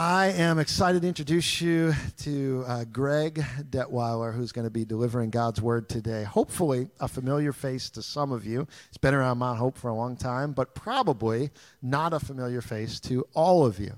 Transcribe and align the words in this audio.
I 0.00 0.28
am 0.28 0.60
excited 0.60 1.02
to 1.02 1.08
introduce 1.08 1.60
you 1.60 1.92
to 2.18 2.64
uh, 2.68 2.84
Gregg 2.84 3.44
Detwiler, 3.68 4.32
who's 4.32 4.52
going 4.52 4.64
to 4.64 4.70
be 4.70 4.84
delivering 4.84 5.30
God's 5.30 5.60
word 5.60 5.88
today. 5.88 6.22
Hopefully, 6.22 6.88
a 7.00 7.08
familiar 7.08 7.52
face 7.52 7.90
to 7.90 8.02
some 8.02 8.30
of 8.30 8.46
you. 8.46 8.68
He's 8.90 8.98
been 8.98 9.12
around 9.12 9.38
Mount 9.38 9.58
Hope 9.58 9.76
for 9.76 9.88
a 9.88 9.94
long 9.94 10.14
time, 10.14 10.52
but 10.52 10.76
probably 10.76 11.50
not 11.82 12.12
a 12.12 12.20
familiar 12.20 12.60
face 12.60 13.00
to 13.00 13.26
all 13.34 13.66
of 13.66 13.80
you. 13.80 13.92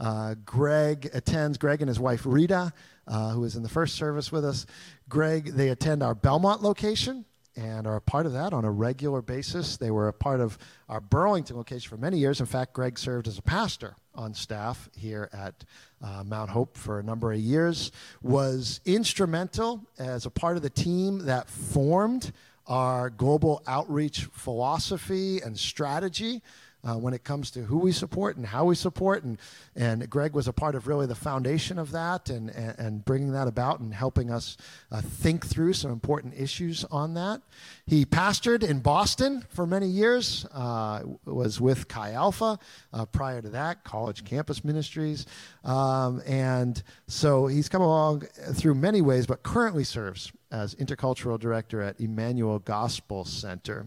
Uh, 0.00 0.34
Gregg 0.44 1.10
attends, 1.14 1.58
Gregg 1.58 1.80
and 1.80 1.88
his 1.88 2.00
wife 2.00 2.22
Rita, 2.24 2.72
uh, 3.06 3.30
who 3.30 3.44
is 3.44 3.54
in 3.54 3.62
the 3.62 3.68
first 3.68 3.94
service 3.94 4.32
with 4.32 4.44
us. 4.44 4.66
Gregg, 5.08 5.52
they 5.52 5.68
attend 5.68 6.02
our 6.02 6.16
Belmont 6.16 6.60
location 6.60 7.24
and 7.56 7.86
are 7.86 7.96
a 7.96 8.00
part 8.00 8.26
of 8.26 8.32
that 8.32 8.52
on 8.52 8.64
a 8.64 8.70
regular 8.70 9.22
basis. 9.22 9.76
They 9.76 9.90
were 9.90 10.08
a 10.08 10.12
part 10.12 10.40
of 10.40 10.58
our 10.88 11.00
Burlington 11.00 11.56
location 11.56 11.88
for 11.88 11.96
many 11.96 12.18
years. 12.18 12.40
In 12.40 12.46
fact, 12.46 12.74
Gregg 12.74 12.98
served 12.98 13.26
as 13.26 13.38
a 13.38 13.42
pastor 13.42 13.96
on 14.14 14.34
staff 14.34 14.88
here 14.96 15.28
at 15.32 15.64
uh, 16.02 16.22
Mount 16.24 16.50
Hope 16.50 16.76
for 16.76 16.98
a 16.98 17.02
number 17.02 17.32
of 17.32 17.38
years, 17.38 17.92
was 18.22 18.80
instrumental 18.84 19.82
as 19.98 20.26
a 20.26 20.30
part 20.30 20.56
of 20.56 20.62
the 20.62 20.70
team 20.70 21.26
that 21.26 21.48
formed 21.48 22.32
our 22.66 23.10
global 23.10 23.62
outreach 23.66 24.24
philosophy 24.32 25.40
and 25.40 25.58
strategy 25.58 26.42
uh, 26.86 26.94
when 26.96 27.12
it 27.12 27.24
comes 27.24 27.50
to 27.50 27.62
who 27.62 27.78
we 27.78 27.90
support 27.90 28.36
and 28.36 28.46
how 28.46 28.64
we 28.64 28.74
support. 28.74 29.24
And, 29.24 29.38
and 29.74 30.08
Gregg 30.08 30.34
was 30.34 30.46
a 30.46 30.52
part 30.52 30.74
of 30.74 30.86
really 30.86 31.06
the 31.06 31.16
foundation 31.16 31.78
of 31.78 31.90
that 31.92 32.30
and, 32.30 32.50
and, 32.50 32.78
and 32.78 33.04
bringing 33.04 33.32
that 33.32 33.48
about 33.48 33.80
and 33.80 33.92
helping 33.92 34.30
us 34.30 34.56
uh, 34.92 35.00
think 35.00 35.44
through 35.44 35.72
some 35.72 35.90
important 35.90 36.34
issues 36.38 36.84
on 36.84 37.14
that. 37.14 37.42
He 37.86 38.04
pastored 38.04 38.62
in 38.62 38.80
Boston 38.80 39.44
for 39.48 39.66
many 39.66 39.88
years, 39.88 40.46
uh, 40.52 41.02
was 41.24 41.60
with 41.60 41.88
Chi 41.88 42.12
Alpha 42.12 42.58
uh, 42.92 43.06
prior 43.06 43.42
to 43.42 43.48
that, 43.50 43.82
college 43.82 44.24
campus 44.24 44.64
ministries. 44.64 45.26
Um, 45.64 46.22
and 46.26 46.80
so 47.08 47.48
he's 47.48 47.68
come 47.68 47.82
along 47.82 48.20
through 48.52 48.74
many 48.74 49.00
ways, 49.00 49.26
but 49.26 49.42
currently 49.42 49.84
serves 49.84 50.32
as 50.52 50.76
intercultural 50.76 51.38
director 51.38 51.82
at 51.82 52.00
Emmanuel 52.00 52.60
Gospel 52.60 53.24
Center 53.24 53.86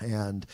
and 0.00 0.46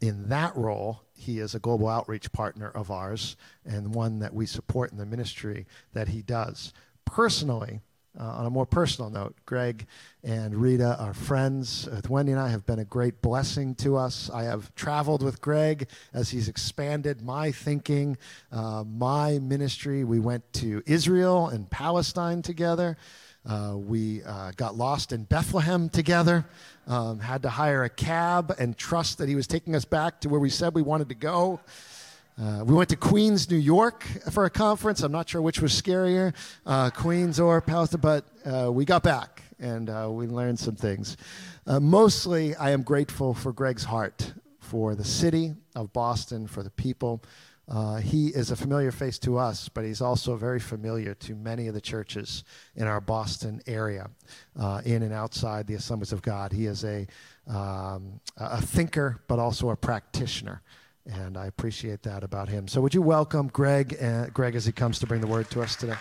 in 0.00 0.28
that 0.28 0.56
role, 0.56 1.02
he 1.14 1.38
is 1.38 1.54
a 1.54 1.58
global 1.58 1.88
outreach 1.88 2.30
partner 2.32 2.70
of 2.70 2.90
ours 2.90 3.36
and 3.64 3.94
one 3.94 4.20
that 4.20 4.34
we 4.34 4.46
support 4.46 4.92
in 4.92 4.98
the 4.98 5.06
ministry 5.06 5.66
that 5.92 6.08
he 6.08 6.22
does. 6.22 6.72
Personally, 7.04 7.80
uh, 8.18 8.24
on 8.24 8.46
a 8.46 8.50
more 8.50 8.66
personal 8.66 9.10
note, 9.10 9.36
Gregg 9.46 9.86
and 10.24 10.54
Rita 10.54 10.96
are 10.98 11.14
friends. 11.14 11.88
With 11.90 12.10
Wendy 12.10 12.32
and 12.32 12.40
I 12.40 12.48
have 12.48 12.66
been 12.66 12.80
a 12.80 12.84
great 12.84 13.22
blessing 13.22 13.74
to 13.76 13.96
us. 13.96 14.28
I 14.32 14.44
have 14.44 14.74
traveled 14.74 15.22
with 15.22 15.40
Gregg 15.40 15.88
as 16.12 16.30
he's 16.30 16.48
expanded 16.48 17.22
my 17.22 17.52
thinking, 17.52 18.16
uh, 18.50 18.82
my 18.84 19.38
ministry. 19.38 20.02
We 20.02 20.18
went 20.18 20.52
to 20.54 20.82
Israel 20.86 21.48
and 21.48 21.70
Palestine 21.70 22.42
together. 22.42 22.96
Uh, 23.48 23.74
we 23.78 24.22
uh, 24.24 24.52
got 24.56 24.76
lost 24.76 25.10
in 25.10 25.24
Bethlehem 25.24 25.88
together, 25.88 26.44
um, 26.86 27.18
had 27.18 27.40
to 27.42 27.48
hire 27.48 27.82
a 27.84 27.88
cab 27.88 28.54
and 28.58 28.76
trust 28.76 29.16
that 29.16 29.28
he 29.28 29.34
was 29.34 29.46
taking 29.46 29.74
us 29.74 29.86
back 29.86 30.20
to 30.20 30.28
where 30.28 30.38
we 30.38 30.50
said 30.50 30.74
we 30.74 30.82
wanted 30.82 31.08
to 31.08 31.14
go. 31.14 31.58
Uh, 32.38 32.62
we 32.66 32.74
went 32.74 32.90
to 32.90 32.96
Queens, 32.96 33.50
New 33.50 33.56
York 33.56 34.04
for 34.30 34.44
a 34.44 34.50
conference. 34.50 35.02
I'm 35.02 35.12
not 35.12 35.30
sure 35.30 35.40
which 35.40 35.62
was 35.62 35.72
scarier, 35.72 36.34
uh, 36.66 36.90
Queens 36.90 37.40
or 37.40 37.58
Palestine, 37.62 38.02
but 38.02 38.26
uh, 38.44 38.70
we 38.70 38.84
got 38.84 39.02
back 39.02 39.42
and 39.58 39.88
we 40.14 40.26
learned 40.26 40.58
some 40.58 40.76
things. 40.76 41.16
mostly, 41.66 42.54
I 42.56 42.72
am 42.72 42.82
grateful 42.82 43.32
for 43.32 43.54
Gregg's 43.54 43.84
heart 43.84 44.34
for 44.60 44.94
the 44.94 45.04
city 45.04 45.54
of 45.74 45.90
Boston, 45.94 46.46
for 46.46 46.62
the 46.62 46.70
people. 46.70 47.22
Uh, 47.68 47.96
he 47.96 48.28
is 48.28 48.50
a 48.50 48.56
familiar 48.56 48.90
face 48.90 49.18
to 49.18 49.36
us, 49.36 49.68
but 49.68 49.84
he's 49.84 50.00
also 50.00 50.36
very 50.36 50.58
familiar 50.58 51.14
to 51.14 51.34
many 51.34 51.66
of 51.68 51.74
the 51.74 51.80
churches 51.80 52.42
in 52.74 52.86
our 52.86 53.00
Boston 53.00 53.60
area, 53.66 54.08
uh, 54.58 54.80
in 54.84 55.02
and 55.02 55.12
outside 55.12 55.66
the 55.66 55.74
Assemblies 55.74 56.12
of 56.12 56.22
God. 56.22 56.52
He 56.52 56.64
is 56.64 56.82
a, 56.84 57.06
um, 57.46 58.20
a 58.38 58.62
thinker, 58.62 59.20
but 59.28 59.38
also 59.38 59.68
a 59.68 59.76
practitioner. 59.76 60.62
And 61.04 61.36
I 61.36 61.46
appreciate 61.46 62.02
that 62.02 62.24
about 62.24 62.48
him. 62.48 62.68
So, 62.68 62.80
would 62.80 62.94
you 62.94 63.02
welcome 63.02 63.48
Gregg, 63.48 63.96
uh, 64.02 64.26
Gregg 64.26 64.54
as 64.54 64.66
he 64.66 64.72
comes 64.72 64.98
to 65.00 65.06
bring 65.06 65.20
the 65.20 65.26
word 65.26 65.50
to 65.50 65.62
us 65.62 65.76
today? 65.76 65.96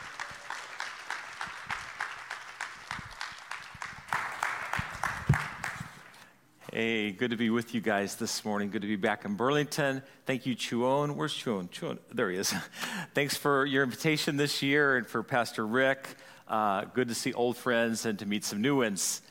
Hey, 6.73 7.11
good 7.11 7.31
to 7.31 7.37
be 7.37 7.49
with 7.49 7.73
you 7.73 7.79
guys 7.79 8.15
this 8.15 8.43
morning. 8.43 8.69
Good 8.69 8.81
to 8.81 8.89
be 8.89 8.97
back 8.97 9.23
in 9.23 9.35
Burlington. 9.35 10.01
Thank 10.25 10.45
you, 10.45 10.53
Chuon. 10.53 11.15
Where's 11.15 11.33
Chuon? 11.33 11.69
Chuon, 11.69 11.97
there 12.13 12.29
he 12.29 12.37
is. 12.37 12.53
Thanks 13.13 13.37
for 13.37 13.65
your 13.65 13.83
invitation 13.83 14.35
this 14.35 14.61
year 14.61 14.97
and 14.97 15.07
for 15.07 15.23
Pastor 15.23 15.65
Rick. 15.65 16.09
Uh, 16.45 16.83
good 16.93 17.07
to 17.07 17.15
see 17.15 17.31
old 17.31 17.55
friends 17.55 18.05
and 18.05 18.19
to 18.19 18.25
meet 18.25 18.43
some 18.43 18.61
new 18.61 18.79
ones. 18.79 19.21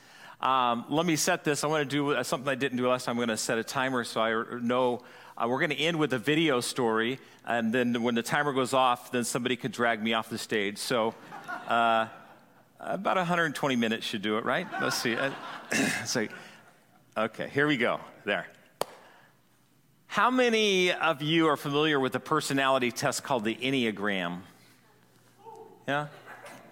Um, 0.41 0.85
let 0.89 1.05
me 1.05 1.15
set 1.15 1.43
this. 1.43 1.63
I 1.63 1.67
want 1.67 1.87
to 1.87 1.95
do 1.95 2.23
something 2.23 2.49
I 2.49 2.55
didn't 2.55 2.79
do 2.79 2.87
last 2.87 3.05
time. 3.05 3.13
I'm 3.13 3.17
going 3.17 3.29
to 3.29 3.37
set 3.37 3.59
a 3.59 3.63
timer 3.63 4.03
so 4.03 4.19
I 4.19 4.59
know 4.59 5.03
uh, 5.37 5.45
we're 5.47 5.59
going 5.59 5.69
to 5.69 5.79
end 5.79 5.99
with 5.99 6.13
a 6.13 6.19
video 6.19 6.59
story, 6.59 7.19
and 7.45 7.71
then 7.71 8.01
when 8.01 8.15
the 8.15 8.23
timer 8.23 8.51
goes 8.51 8.73
off, 8.73 9.11
then 9.11 9.23
somebody 9.23 9.55
could 9.55 9.71
drag 9.71 10.01
me 10.01 10.13
off 10.13 10.27
the 10.27 10.39
stage. 10.39 10.79
So. 10.79 11.13
Uh, 11.67 12.07
about 12.79 13.17
120 13.17 13.75
minutes 13.75 14.05
should 14.05 14.21
do 14.21 14.37
it, 14.37 14.45
right? 14.45 14.67
Let's 14.79 15.01
see. 15.01 15.15
Uh, 15.15 15.31
so, 16.05 16.27
Okay, 17.17 17.49
here 17.51 17.65
we 17.65 17.77
go. 17.77 17.99
There. 18.25 18.45
How 20.05 20.29
many 20.29 20.91
of 20.91 21.23
you 21.23 21.47
are 21.47 21.57
familiar 21.57 21.99
with 21.99 22.13
a 22.13 22.19
personality 22.19 22.91
test 22.91 23.23
called 23.23 23.43
the 23.43 23.55
Enneagram? 23.55 24.41
Yeah? 25.87 26.09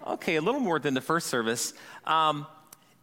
Okay, 0.06 0.36
a 0.36 0.40
little 0.40 0.60
more 0.60 0.78
than 0.78 0.94
the 0.94 1.00
first 1.00 1.26
service. 1.26 1.74
Um, 2.04 2.46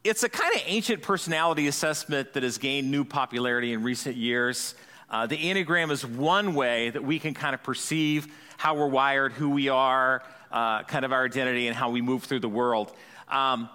it's 0.05 0.23
a 0.23 0.29
kind 0.29 0.55
of 0.55 0.61
ancient 0.67 1.01
personality 1.01 1.67
assessment 1.67 2.31
that 2.31 2.43
has 2.43 2.57
gained 2.57 2.89
new 2.89 3.03
popularity 3.03 3.73
in 3.73 3.83
recent 3.83 4.15
years. 4.15 4.75
Uh, 5.09 5.27
the 5.27 5.35
Enneagram 5.35 5.91
is 5.91 6.05
one 6.05 6.55
way 6.55 6.91
that 6.91 7.03
we 7.03 7.19
can 7.19 7.33
kind 7.33 7.53
of 7.53 7.61
perceive 7.61 8.27
how 8.55 8.73
we're 8.73 8.87
wired, 8.87 9.33
who 9.33 9.49
we 9.49 9.67
are, 9.67 10.23
uh, 10.49 10.83
kind 10.83 11.03
of 11.03 11.11
our 11.11 11.25
identity, 11.25 11.67
and 11.67 11.75
how 11.75 11.89
we 11.89 12.01
move 12.01 12.23
through 12.23 12.39
the 12.39 12.47
world. 12.47 12.93
Um, 13.27 13.67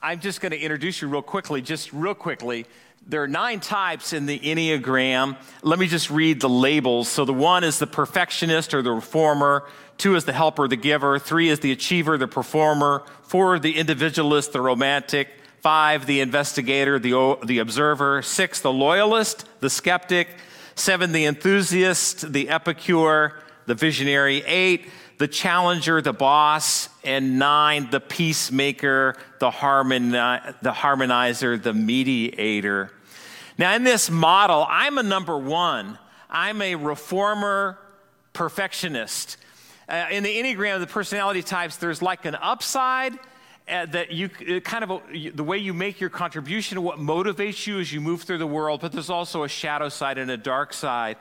I'm 0.00 0.18
just 0.18 0.40
going 0.40 0.52
to 0.52 0.58
introduce 0.58 1.02
you 1.02 1.08
real 1.08 1.20
quickly, 1.20 1.60
just 1.60 1.92
real 1.92 2.14
quickly 2.14 2.66
there 3.06 3.22
are 3.22 3.28
nine 3.28 3.60
types 3.60 4.12
in 4.12 4.26
the 4.26 4.38
Enneagram. 4.38 5.36
Let 5.62 5.78
me 5.78 5.86
just 5.86 6.10
read 6.10 6.40
the 6.40 6.48
labels. 6.48 7.08
So 7.08 7.24
the 7.24 7.32
one 7.32 7.64
is 7.64 7.78
the 7.78 7.86
perfectionist 7.86 8.74
or 8.74 8.82
the 8.82 8.92
reformer. 8.92 9.64
Two 9.98 10.14
is 10.14 10.24
the 10.24 10.32
helper, 10.32 10.68
the 10.68 10.76
giver. 10.76 11.18
Three 11.18 11.48
is 11.48 11.60
the 11.60 11.72
achiever, 11.72 12.16
the 12.16 12.28
performer. 12.28 13.02
Four, 13.22 13.58
the 13.58 13.76
individualist, 13.76 14.52
the 14.52 14.60
romantic. 14.60 15.28
Five, 15.60 16.06
the 16.06 16.20
investigator, 16.20 16.98
the, 16.98 17.38
the 17.44 17.58
observer. 17.58 18.22
Six, 18.22 18.60
the 18.60 18.72
loyalist, 18.72 19.46
the 19.60 19.70
skeptic. 19.70 20.28
Seven, 20.74 21.12
the 21.12 21.26
enthusiast, 21.26 22.32
the 22.32 22.48
epicure, 22.48 23.34
the 23.66 23.74
visionary. 23.74 24.42
Eight, 24.46 24.88
the 25.22 25.28
challenger, 25.28 26.02
the 26.02 26.12
boss, 26.12 26.88
and 27.04 27.38
nine, 27.38 27.88
the 27.92 28.00
peacemaker, 28.00 29.14
the, 29.38 29.52
harmoni- 29.52 30.60
the 30.62 30.72
harmonizer, 30.72 31.62
the 31.62 31.72
mediator. 31.72 32.90
Now, 33.56 33.72
in 33.76 33.84
this 33.84 34.10
model, 34.10 34.66
I'm 34.68 34.98
a 34.98 35.02
number 35.04 35.38
one. 35.38 35.96
I'm 36.28 36.60
a 36.60 36.74
reformer 36.74 37.78
perfectionist. 38.32 39.36
Uh, 39.88 40.06
in 40.10 40.24
the 40.24 40.36
Enneagram, 40.36 40.80
the 40.80 40.88
personality 40.88 41.44
types, 41.44 41.76
there's 41.76 42.02
like 42.02 42.24
an 42.24 42.34
upside 42.34 43.16
uh, 43.68 43.86
that 43.86 44.10
you 44.10 44.28
uh, 44.50 44.58
kind 44.58 44.82
of 44.82 44.90
a, 44.90 45.30
the 45.30 45.44
way 45.44 45.56
you 45.56 45.72
make 45.72 46.00
your 46.00 46.10
contribution, 46.10 46.82
what 46.82 46.98
motivates 46.98 47.64
you 47.64 47.78
as 47.78 47.92
you 47.92 48.00
move 48.00 48.22
through 48.22 48.38
the 48.38 48.46
world, 48.48 48.80
but 48.80 48.90
there's 48.90 49.08
also 49.08 49.44
a 49.44 49.48
shadow 49.48 49.88
side 49.88 50.18
and 50.18 50.32
a 50.32 50.36
dark 50.36 50.72
side. 50.72 51.16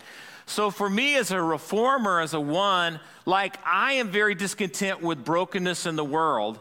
So 0.51 0.69
for 0.69 0.89
me 0.89 1.15
as 1.15 1.31
a 1.31 1.41
reformer, 1.41 2.19
as 2.19 2.33
a 2.33 2.39
one, 2.41 2.99
like 3.25 3.57
I 3.65 3.93
am 3.93 4.09
very 4.09 4.35
discontent 4.35 5.01
with 5.01 5.23
brokenness 5.23 5.85
in 5.85 5.95
the 5.95 6.03
world. 6.03 6.59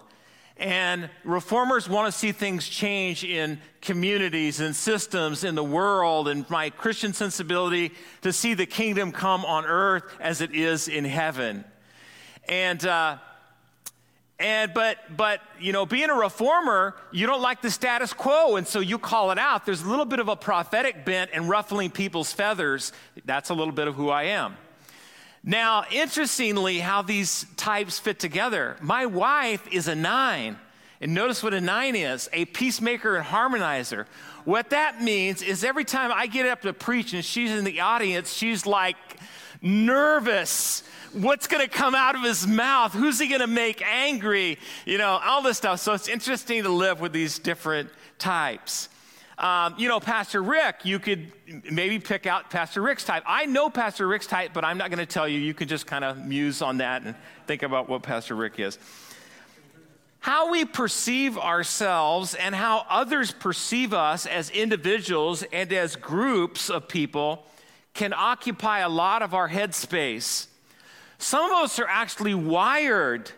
And 0.56 1.10
reformers 1.24 1.88
want 1.88 2.06
to 2.06 2.16
see 2.16 2.30
things 2.30 2.68
change 2.68 3.24
in 3.24 3.60
communities 3.80 4.60
and 4.60 4.76
systems 4.76 5.42
in 5.42 5.56
the 5.56 5.64
world, 5.64 6.28
and 6.28 6.48
my 6.48 6.70
Christian 6.70 7.12
sensibility 7.12 7.90
to 8.22 8.32
see 8.32 8.54
the 8.54 8.64
kingdom 8.64 9.10
come 9.10 9.44
on 9.44 9.64
earth 9.64 10.04
as 10.20 10.40
it 10.40 10.54
is 10.54 10.86
in 10.86 11.04
heaven. 11.04 11.64
And 12.48 12.86
uh, 12.86 13.18
and 14.40 14.72
but 14.72 14.98
but 15.16 15.40
you 15.60 15.72
know, 15.72 15.86
being 15.86 16.08
a 16.10 16.14
reformer, 16.14 16.96
you 17.12 17.26
don't 17.26 17.42
like 17.42 17.60
the 17.60 17.70
status 17.70 18.12
quo, 18.12 18.56
and 18.56 18.66
so 18.66 18.80
you 18.80 18.98
call 18.98 19.30
it 19.30 19.38
out. 19.38 19.66
There's 19.66 19.82
a 19.82 19.88
little 19.88 20.06
bit 20.06 20.18
of 20.18 20.28
a 20.28 20.34
prophetic 20.34 21.04
bent 21.04 21.30
and 21.34 21.48
ruffling 21.48 21.90
people's 21.90 22.32
feathers. 22.32 22.92
That's 23.26 23.50
a 23.50 23.54
little 23.54 23.72
bit 23.72 23.86
of 23.86 23.94
who 23.94 24.08
I 24.08 24.24
am. 24.24 24.56
Now, 25.44 25.84
interestingly, 25.92 26.80
how 26.80 27.02
these 27.02 27.46
types 27.56 27.98
fit 27.98 28.18
together. 28.18 28.76
My 28.80 29.06
wife 29.06 29.66
is 29.70 29.88
a 29.88 29.94
nine. 29.94 30.58
And 31.02 31.14
notice 31.14 31.42
what 31.42 31.54
a 31.54 31.62
nine 31.62 31.96
is 31.96 32.28
a 32.32 32.44
peacemaker 32.46 33.16
and 33.16 33.24
harmonizer. 33.24 34.04
What 34.44 34.70
that 34.70 35.02
means 35.02 35.40
is 35.42 35.64
every 35.64 35.84
time 35.84 36.10
I 36.14 36.26
get 36.26 36.46
up 36.46 36.62
to 36.62 36.72
preach 36.74 37.14
and 37.14 37.24
she's 37.24 37.50
in 37.50 37.64
the 37.64 37.80
audience, 37.80 38.32
she's 38.32 38.66
like 38.66 38.96
nervous. 39.62 40.82
What's 41.12 41.46
going 41.46 41.62
to 41.62 41.68
come 41.68 41.94
out 41.94 42.14
of 42.14 42.22
his 42.22 42.46
mouth? 42.46 42.92
Who's 42.92 43.18
he 43.18 43.28
going 43.28 43.40
to 43.40 43.46
make 43.46 43.82
angry? 43.82 44.58
You 44.86 44.98
know, 44.98 45.20
all 45.24 45.42
this 45.42 45.56
stuff. 45.56 45.80
So 45.80 45.92
it's 45.92 46.08
interesting 46.08 46.62
to 46.62 46.68
live 46.68 47.00
with 47.00 47.12
these 47.12 47.38
different 47.38 47.90
types. 48.18 48.88
Um, 49.38 49.74
you 49.78 49.88
know, 49.88 50.00
Pastor 50.00 50.42
Rick, 50.42 50.84
you 50.84 50.98
could 50.98 51.32
maybe 51.70 51.98
pick 51.98 52.26
out 52.26 52.50
Pastor 52.50 52.82
Rick's 52.82 53.04
type. 53.04 53.22
I 53.26 53.46
know 53.46 53.70
Pastor 53.70 54.06
Rick's 54.06 54.26
type, 54.26 54.50
but 54.52 54.64
I'm 54.66 54.76
not 54.76 54.90
going 54.90 54.98
to 54.98 55.06
tell 55.06 55.26
you. 55.26 55.38
You 55.38 55.54
can 55.54 55.66
just 55.66 55.86
kind 55.86 56.04
of 56.04 56.24
muse 56.26 56.60
on 56.60 56.76
that 56.78 57.02
and 57.02 57.14
think 57.46 57.62
about 57.62 57.88
what 57.88 58.02
Pastor 58.02 58.36
Rick 58.36 58.60
is. 58.60 58.78
How 60.20 60.50
we 60.50 60.66
perceive 60.66 61.38
ourselves 61.38 62.34
and 62.34 62.54
how 62.54 62.84
others 62.90 63.32
perceive 63.32 63.94
us 63.94 64.26
as 64.26 64.50
individuals 64.50 65.42
and 65.44 65.72
as 65.72 65.96
groups 65.96 66.68
of 66.68 66.86
people 66.86 67.46
can 67.94 68.12
occupy 68.12 68.80
a 68.80 68.88
lot 68.88 69.22
of 69.22 69.34
our 69.34 69.48
headspace. 69.48 70.46
Some 71.18 71.44
of 71.44 71.64
us 71.64 71.78
are 71.78 71.86
actually 71.86 72.34
wired 72.34 73.30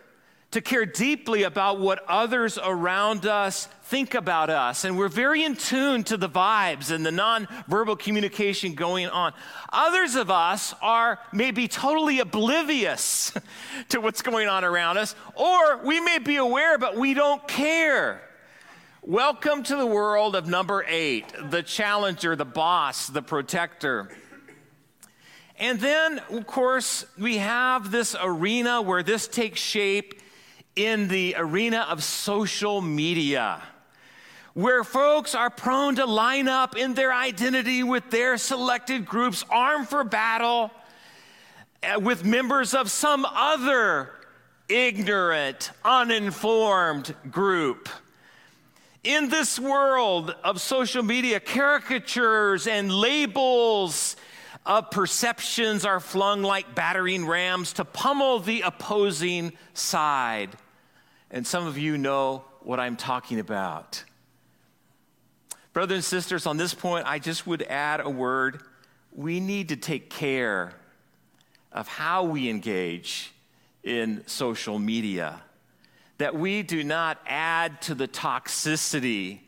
to 0.53 0.61
care 0.61 0.85
deeply 0.85 1.43
about 1.43 1.79
what 1.79 2.05
others 2.07 2.59
around 2.63 3.25
us 3.25 3.67
think 3.85 4.13
about 4.13 4.51
us. 4.51 4.85
And 4.85 4.97
we're 4.97 5.09
very 5.09 5.43
in 5.43 5.55
tune 5.55 6.03
to 6.05 6.15
the 6.15 6.29
vibes 6.29 6.91
and 6.91 7.03
the 7.03 7.09
nonverbal 7.09 7.97
communication 7.97 8.75
going 8.75 9.07
on. 9.07 9.33
Others 9.71 10.15
of 10.15 10.29
us 10.29 10.75
are 10.79 11.19
maybe 11.31 11.67
totally 11.67 12.19
oblivious 12.19 13.33
to 13.89 13.99
what's 13.99 14.21
going 14.21 14.47
on 14.47 14.63
around 14.63 14.97
us, 14.97 15.15
or 15.33 15.83
we 15.83 15.99
may 15.99 16.19
be 16.19 16.35
aware, 16.35 16.77
but 16.77 16.95
we 16.95 17.15
don't 17.15 17.45
care. 17.47 18.21
Welcome 19.01 19.63
to 19.63 19.75
the 19.75 19.87
world 19.87 20.35
of 20.35 20.47
number 20.47 20.85
eight 20.87 21.33
the 21.49 21.63
challenger, 21.63 22.35
the 22.35 22.45
boss, 22.45 23.07
the 23.07 23.23
protector. 23.23 24.15
And 25.59 25.79
then, 25.79 26.19
of 26.31 26.47
course, 26.47 27.05
we 27.17 27.37
have 27.37 27.91
this 27.91 28.15
arena 28.19 28.81
where 28.81 29.03
this 29.03 29.27
takes 29.27 29.59
shape 29.59 30.19
in 30.75 31.07
the 31.07 31.35
arena 31.37 31.85
of 31.89 32.03
social 32.03 32.81
media, 32.81 33.61
where 34.55 34.83
folks 34.83 35.35
are 35.35 35.51
prone 35.51 35.95
to 35.97 36.05
line 36.05 36.47
up 36.47 36.75
in 36.75 36.95
their 36.95 37.13
identity 37.13 37.83
with 37.83 38.09
their 38.09 38.37
selected 38.37 39.05
groups, 39.05 39.45
armed 39.49 39.87
for 39.87 40.03
battle 40.03 40.71
uh, 41.83 41.99
with 41.99 42.25
members 42.25 42.73
of 42.73 42.89
some 42.89 43.25
other 43.25 44.09
ignorant, 44.67 45.69
uninformed 45.85 47.13
group. 47.29 47.89
In 49.03 49.29
this 49.29 49.59
world 49.59 50.33
of 50.43 50.61
social 50.61 51.03
media, 51.03 51.39
caricatures 51.39 52.65
and 52.67 52.91
labels 52.91 54.15
of 54.65 54.91
perceptions 54.91 55.85
are 55.85 55.99
flung 55.99 56.41
like 56.41 56.73
battering 56.73 57.25
rams 57.25 57.73
to 57.73 57.85
pummel 57.85 58.39
the 58.39 58.61
opposing 58.61 59.53
side. 59.73 60.49
And 61.31 61.45
some 61.45 61.67
of 61.67 61.77
you 61.77 61.97
know 61.97 62.45
what 62.61 62.79
I'm 62.79 62.95
talking 62.95 63.39
about. 63.39 64.03
Brothers 65.73 65.95
and 65.95 66.05
sisters, 66.05 66.45
on 66.45 66.57
this 66.57 66.73
point, 66.73 67.07
I 67.07 67.19
just 67.19 67.47
would 67.47 67.63
add 67.63 67.99
a 67.99 68.09
word. 68.09 68.61
We 69.11 69.39
need 69.39 69.69
to 69.69 69.75
take 69.75 70.09
care 70.09 70.73
of 71.71 71.87
how 71.87 72.23
we 72.23 72.49
engage 72.49 73.31
in 73.83 74.23
social 74.27 74.79
media, 74.79 75.41
that 76.19 76.35
we 76.35 76.61
do 76.61 76.83
not 76.83 77.17
add 77.25 77.81
to 77.81 77.95
the 77.95 78.07
toxicity 78.07 79.39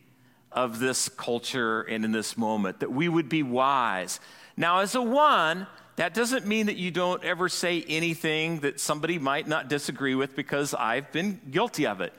of 0.52 0.80
this 0.80 1.10
culture 1.10 1.82
and 1.84 2.04
in 2.04 2.12
this 2.12 2.38
moment, 2.38 2.80
that 2.80 2.92
we 2.92 3.08
would 3.08 3.30
be 3.30 3.44
wise. 3.44 4.20
Now, 4.57 4.80
as 4.80 4.96
a 4.96 5.02
one, 5.02 5.68
that 5.98 6.13
doesn't 6.13 6.46
mean 6.46 6.66
that 6.66 6.78
you 6.78 6.92
don't 6.92 7.24
ever 7.24 7.50
say 7.50 7.84
anything 7.88 8.60
that 8.60 8.80
somebody 8.80 9.19
might 9.19 9.48
not 9.48 9.69
disagree 9.69 10.16
with 10.16 10.36
because 10.36 10.74
I've 10.74 11.12
been 11.12 11.40
guilty 11.50 11.88
of 11.88 12.02
it. 12.02 12.13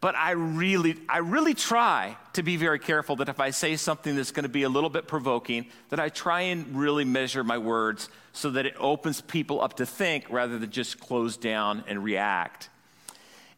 But 0.00 0.14
I 0.14 0.30
really, 0.30 0.96
I 1.10 1.18
really 1.18 1.52
try 1.52 2.16
to 2.32 2.42
be 2.42 2.56
very 2.56 2.78
careful 2.78 3.16
that 3.16 3.28
if 3.28 3.38
I 3.38 3.50
say 3.50 3.76
something 3.76 4.16
that's 4.16 4.30
going 4.30 4.44
to 4.44 4.48
be 4.48 4.62
a 4.62 4.68
little 4.68 4.88
bit 4.88 5.06
provoking, 5.06 5.66
that 5.90 6.00
I 6.00 6.08
try 6.08 6.42
and 6.42 6.74
really 6.74 7.04
measure 7.04 7.44
my 7.44 7.58
words 7.58 8.08
so 8.32 8.50
that 8.50 8.64
it 8.64 8.74
opens 8.78 9.20
people 9.20 9.60
up 9.60 9.76
to 9.76 9.84
think 9.84 10.24
rather 10.30 10.58
than 10.58 10.70
just 10.70 11.00
close 11.00 11.36
down 11.36 11.84
and 11.86 12.02
react. 12.02 12.70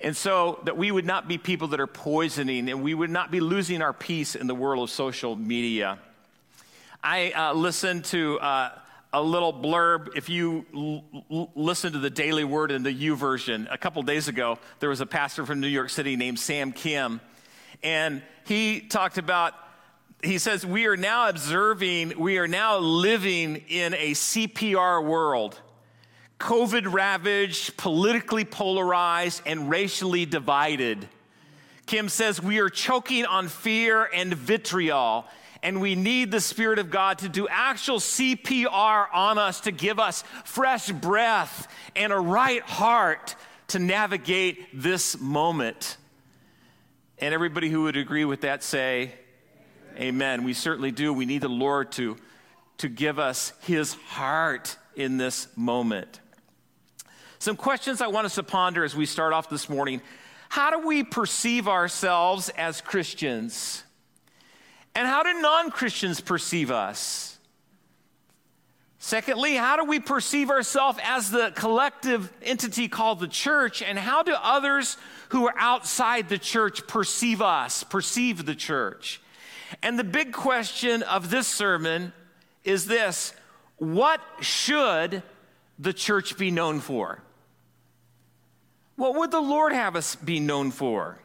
And 0.00 0.16
so 0.16 0.58
that 0.64 0.76
we 0.76 0.90
would 0.90 1.06
not 1.06 1.28
be 1.28 1.38
people 1.38 1.68
that 1.68 1.78
are 1.78 1.86
poisoning 1.86 2.68
and 2.68 2.82
we 2.82 2.92
would 2.92 3.10
not 3.10 3.30
be 3.30 3.38
losing 3.38 3.80
our 3.80 3.92
peace 3.92 4.34
in 4.34 4.48
the 4.48 4.54
world 4.54 4.82
of 4.82 4.90
social 4.90 5.36
media. 5.36 6.00
I 7.04 7.32
uh, 7.32 7.52
listened 7.54 8.04
to 8.06 8.38
uh, 8.38 8.78
a 9.12 9.20
little 9.20 9.52
blurb. 9.52 10.16
If 10.16 10.28
you 10.28 10.64
l- 10.72 11.04
l- 11.32 11.50
listen 11.56 11.92
to 11.94 11.98
the 11.98 12.10
Daily 12.10 12.44
Word 12.44 12.70
in 12.70 12.84
the 12.84 12.94
YouVersion, 12.94 13.66
a 13.72 13.76
couple 13.76 14.00
days 14.02 14.28
ago, 14.28 14.56
there 14.78 14.88
was 14.88 15.00
a 15.00 15.06
pastor 15.06 15.44
from 15.44 15.58
New 15.58 15.66
York 15.66 15.90
City 15.90 16.14
named 16.14 16.38
Sam 16.38 16.70
Kim, 16.70 17.20
and 17.82 18.22
he 18.44 18.80
talked 18.80 19.18
about. 19.18 19.54
He 20.22 20.38
says, 20.38 20.64
We 20.64 20.86
are 20.86 20.96
now 20.96 21.28
observing, 21.28 22.16
we 22.16 22.38
are 22.38 22.46
now 22.46 22.78
living 22.78 23.56
in 23.68 23.94
a 23.94 24.12
CPR 24.12 25.04
world, 25.04 25.60
COVID 26.38 26.92
ravaged, 26.92 27.76
politically 27.76 28.44
polarized, 28.44 29.42
and 29.44 29.68
racially 29.68 30.24
divided. 30.24 31.08
Kim 31.86 32.08
says, 32.08 32.40
We 32.40 32.60
are 32.60 32.68
choking 32.68 33.26
on 33.26 33.48
fear 33.48 34.08
and 34.14 34.32
vitriol 34.32 35.26
and 35.62 35.80
we 35.80 35.94
need 35.94 36.30
the 36.30 36.40
Spirit 36.40 36.78
of 36.78 36.90
God 36.90 37.18
to 37.18 37.28
do 37.28 37.46
actual 37.48 37.98
CPR 37.98 39.06
on 39.12 39.38
us 39.38 39.60
to 39.60 39.72
give 39.72 39.98
us 40.00 40.24
fresh 40.44 40.90
breath 40.90 41.68
and 41.94 42.12
a 42.12 42.18
right 42.18 42.62
heart 42.62 43.36
to 43.68 43.78
navigate 43.78 44.58
this 44.74 45.18
moment. 45.20 45.96
And 47.18 47.32
everybody 47.32 47.70
who 47.70 47.84
would 47.84 47.96
agree 47.96 48.24
with 48.24 48.40
that 48.40 48.64
say, 48.64 49.12
Amen. 49.94 50.08
Amen. 50.08 50.44
We 50.44 50.54
certainly 50.54 50.90
do. 50.90 51.12
We 51.12 51.26
need 51.26 51.42
the 51.42 51.48
Lord 51.48 51.92
to, 51.92 52.16
to 52.78 52.88
give 52.88 53.18
us 53.18 53.52
His 53.60 53.94
heart 53.94 54.76
in 54.96 55.18
this 55.18 55.46
moment. 55.56 56.20
Some 57.38 57.56
questions 57.56 58.00
I 58.00 58.06
want 58.08 58.24
us 58.24 58.34
to 58.36 58.42
ponder 58.42 58.84
as 58.84 58.96
we 58.96 59.06
start 59.06 59.32
off 59.32 59.48
this 59.50 59.68
morning. 59.68 60.00
How 60.48 60.70
do 60.70 60.86
we 60.86 61.04
perceive 61.04 61.68
ourselves 61.68 62.48
as 62.50 62.80
Christians? 62.80 63.84
And 64.94 65.06
how 65.06 65.22
do 65.22 65.32
non 65.40 65.70
Christians 65.70 66.20
perceive 66.20 66.70
us? 66.70 67.38
Secondly, 68.98 69.56
how 69.56 69.76
do 69.76 69.84
we 69.84 69.98
perceive 69.98 70.48
ourselves 70.48 70.98
as 71.02 71.30
the 71.30 71.52
collective 71.56 72.32
entity 72.40 72.86
called 72.86 73.18
the 73.18 73.26
church? 73.26 73.82
And 73.82 73.98
how 73.98 74.22
do 74.22 74.32
others 74.32 74.96
who 75.30 75.48
are 75.48 75.54
outside 75.58 76.28
the 76.28 76.38
church 76.38 76.86
perceive 76.86 77.42
us, 77.42 77.82
perceive 77.82 78.46
the 78.46 78.54
church? 78.54 79.20
And 79.82 79.98
the 79.98 80.04
big 80.04 80.32
question 80.32 81.02
of 81.02 81.30
this 81.30 81.48
sermon 81.48 82.12
is 82.62 82.86
this 82.86 83.32
What 83.78 84.20
should 84.40 85.22
the 85.80 85.92
church 85.92 86.38
be 86.38 86.52
known 86.52 86.78
for? 86.78 87.22
What 88.94 89.16
would 89.16 89.30
the 89.30 89.40
Lord 89.40 89.72
have 89.72 89.96
us 89.96 90.14
be 90.14 90.38
known 90.38 90.70
for? 90.70 91.18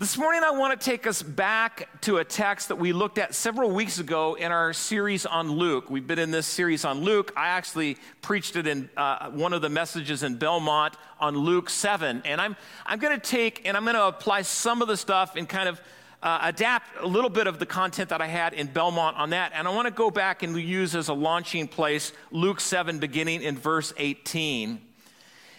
This 0.00 0.16
morning, 0.16 0.40
I 0.42 0.52
want 0.52 0.80
to 0.80 0.82
take 0.82 1.06
us 1.06 1.22
back 1.22 1.86
to 2.00 2.16
a 2.16 2.24
text 2.24 2.68
that 2.68 2.76
we 2.76 2.94
looked 2.94 3.18
at 3.18 3.34
several 3.34 3.70
weeks 3.70 3.98
ago 3.98 4.32
in 4.32 4.50
our 4.50 4.72
series 4.72 5.26
on 5.26 5.50
Luke. 5.50 5.90
We've 5.90 6.06
been 6.06 6.18
in 6.18 6.30
this 6.30 6.46
series 6.46 6.86
on 6.86 7.02
Luke. 7.02 7.34
I 7.36 7.48
actually 7.48 7.98
preached 8.22 8.56
it 8.56 8.66
in 8.66 8.88
uh, 8.96 9.28
one 9.28 9.52
of 9.52 9.60
the 9.60 9.68
messages 9.68 10.22
in 10.22 10.36
Belmont 10.36 10.96
on 11.20 11.36
Luke 11.36 11.68
7. 11.68 12.22
And 12.24 12.40
I'm, 12.40 12.56
I'm 12.86 12.98
going 12.98 13.12
to 13.12 13.20
take 13.20 13.68
and 13.68 13.76
I'm 13.76 13.82
going 13.84 13.94
to 13.94 14.06
apply 14.06 14.40
some 14.40 14.80
of 14.80 14.88
the 14.88 14.96
stuff 14.96 15.36
and 15.36 15.46
kind 15.46 15.68
of 15.68 15.82
uh, 16.22 16.38
adapt 16.44 16.96
a 17.00 17.06
little 17.06 17.28
bit 17.28 17.46
of 17.46 17.58
the 17.58 17.66
content 17.66 18.08
that 18.08 18.22
I 18.22 18.26
had 18.26 18.54
in 18.54 18.68
Belmont 18.68 19.18
on 19.18 19.28
that. 19.30 19.52
And 19.54 19.68
I 19.68 19.70
want 19.70 19.86
to 19.86 19.92
go 19.92 20.10
back 20.10 20.42
and 20.42 20.56
use 20.56 20.96
as 20.96 21.08
a 21.08 21.14
launching 21.14 21.68
place 21.68 22.14
Luke 22.30 22.60
7, 22.62 23.00
beginning 23.00 23.42
in 23.42 23.58
verse 23.58 23.92
18. 23.98 24.80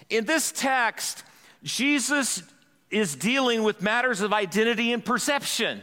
In 0.10 0.26
this 0.26 0.52
text, 0.52 1.26
Jesus 1.64 2.42
is 2.92 3.16
dealing 3.16 3.64
with 3.64 3.82
matters 3.82 4.22
of 4.22 4.34
identity 4.34 4.92
and 4.94 5.04
perception. 5.04 5.82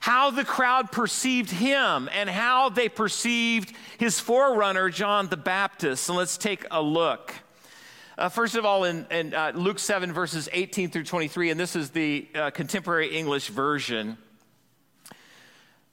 How 0.00 0.30
the 0.30 0.44
crowd 0.44 0.92
perceived 0.92 1.50
him 1.50 2.08
and 2.12 2.30
how 2.30 2.68
they 2.68 2.88
perceived 2.88 3.72
his 3.98 4.20
forerunner, 4.20 4.90
John 4.90 5.28
the 5.28 5.36
Baptist. 5.36 6.08
And 6.08 6.16
let's 6.16 6.38
take 6.38 6.64
a 6.70 6.80
look. 6.80 7.34
Uh, 8.16 8.28
first 8.28 8.56
of 8.56 8.64
all, 8.64 8.84
in, 8.84 9.06
in 9.10 9.34
uh, 9.34 9.52
Luke 9.54 9.78
7, 9.78 10.12
verses 10.12 10.48
18 10.52 10.90
through 10.90 11.04
23, 11.04 11.50
and 11.50 11.60
this 11.60 11.76
is 11.76 11.90
the 11.90 12.26
uh, 12.34 12.50
contemporary 12.50 13.16
English 13.16 13.48
version. 13.48 14.18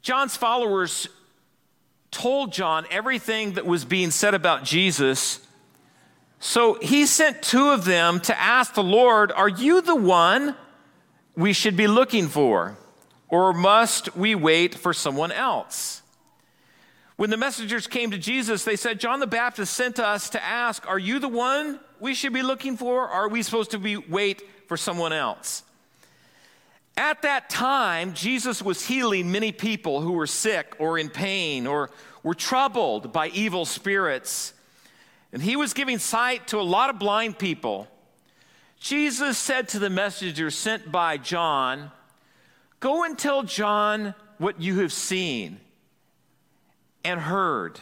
John's 0.01 0.35
followers 0.35 1.07
told 2.09 2.53
John 2.53 2.85
everything 2.89 3.53
that 3.53 3.65
was 3.65 3.85
being 3.85 4.09
said 4.09 4.33
about 4.33 4.63
Jesus 4.63 5.44
so 6.39 6.75
he 6.75 7.05
sent 7.05 7.41
two 7.41 7.69
of 7.69 7.85
them 7.85 8.19
to 8.21 8.39
ask 8.39 8.73
the 8.73 8.83
Lord, 8.83 9.31
Are 9.31 9.49
you 9.49 9.81
the 9.81 9.95
one 9.95 10.55
we 11.35 11.53
should 11.53 11.75
be 11.75 11.87
looking 11.87 12.27
for? 12.27 12.77
Or 13.27 13.53
must 13.53 14.15
we 14.15 14.35
wait 14.35 14.75
for 14.75 14.93
someone 14.93 15.31
else? 15.31 16.01
When 17.17 17.29
the 17.29 17.37
messengers 17.37 17.87
came 17.87 18.11
to 18.11 18.17
Jesus, 18.17 18.63
they 18.63 18.75
said, 18.75 18.99
John 18.99 19.19
the 19.19 19.27
Baptist 19.27 19.73
sent 19.73 19.99
us 19.99 20.29
to 20.31 20.43
ask, 20.43 20.87
Are 20.87 20.99
you 20.99 21.19
the 21.19 21.29
one 21.29 21.79
we 21.99 22.13
should 22.13 22.33
be 22.33 22.43
looking 22.43 22.75
for? 22.75 23.03
Or 23.03 23.09
are 23.09 23.29
we 23.29 23.41
supposed 23.41 23.71
to 23.71 23.79
be 23.79 23.97
wait 23.97 24.43
for 24.67 24.75
someone 24.77 25.13
else? 25.13 25.63
At 26.97 27.21
that 27.23 27.49
time, 27.49 28.13
Jesus 28.13 28.61
was 28.61 28.85
healing 28.85 29.31
many 29.31 29.51
people 29.51 30.01
who 30.01 30.13
were 30.13 30.27
sick 30.27 30.75
or 30.79 30.97
in 30.97 31.09
pain 31.09 31.67
or 31.67 31.89
were 32.23 32.33
troubled 32.33 33.11
by 33.11 33.27
evil 33.29 33.65
spirits. 33.65 34.53
And 35.35 35.43
he 35.43 35.57
was 35.57 35.73
giving 35.73 35.99
sight 35.99 36.47
to 36.47 36.61
a 36.61 36.63
lot 36.63 36.89
of 36.89 36.97
blind 36.97 37.37
people. 37.37 37.89
Jesus 38.79 39.37
said 39.37 39.67
to 39.67 39.79
the 39.79 39.89
messenger 39.89 40.49
sent 40.49 40.89
by 40.89 41.17
John, 41.17 41.91
Go 42.79 43.03
and 43.03 43.19
tell 43.19 43.43
John 43.43 44.15
what 44.37 44.61
you 44.61 44.79
have 44.79 44.93
seen 44.93 45.59
and 47.03 47.19
heard. 47.19 47.81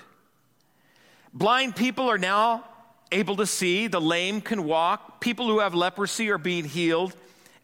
Blind 1.32 1.76
people 1.76 2.10
are 2.10 2.18
now 2.18 2.66
able 3.12 3.36
to 3.36 3.46
see, 3.46 3.86
the 3.86 4.02
lame 4.02 4.42
can 4.42 4.64
walk, 4.64 5.22
people 5.22 5.46
who 5.46 5.60
have 5.60 5.76
leprosy 5.76 6.32
are 6.32 6.40
being 6.40 6.66
healed, 6.66 7.16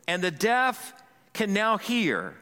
and 0.07 0.21
the 0.21 0.29
deaf 0.29 0.93
can 1.33 1.51
now 1.51 1.79
hear. 1.79 2.35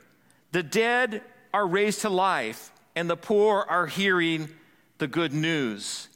The 0.52 0.64
dead 0.64 1.22
are 1.54 1.66
raised 1.66 2.02
to 2.02 2.10
life, 2.10 2.74
and 2.94 3.10
the 3.10 3.16
poor 3.16 3.66
are 3.70 3.88
hearing 3.88 4.50
the 4.98 5.08
good 5.08 5.32
news. 5.32 6.10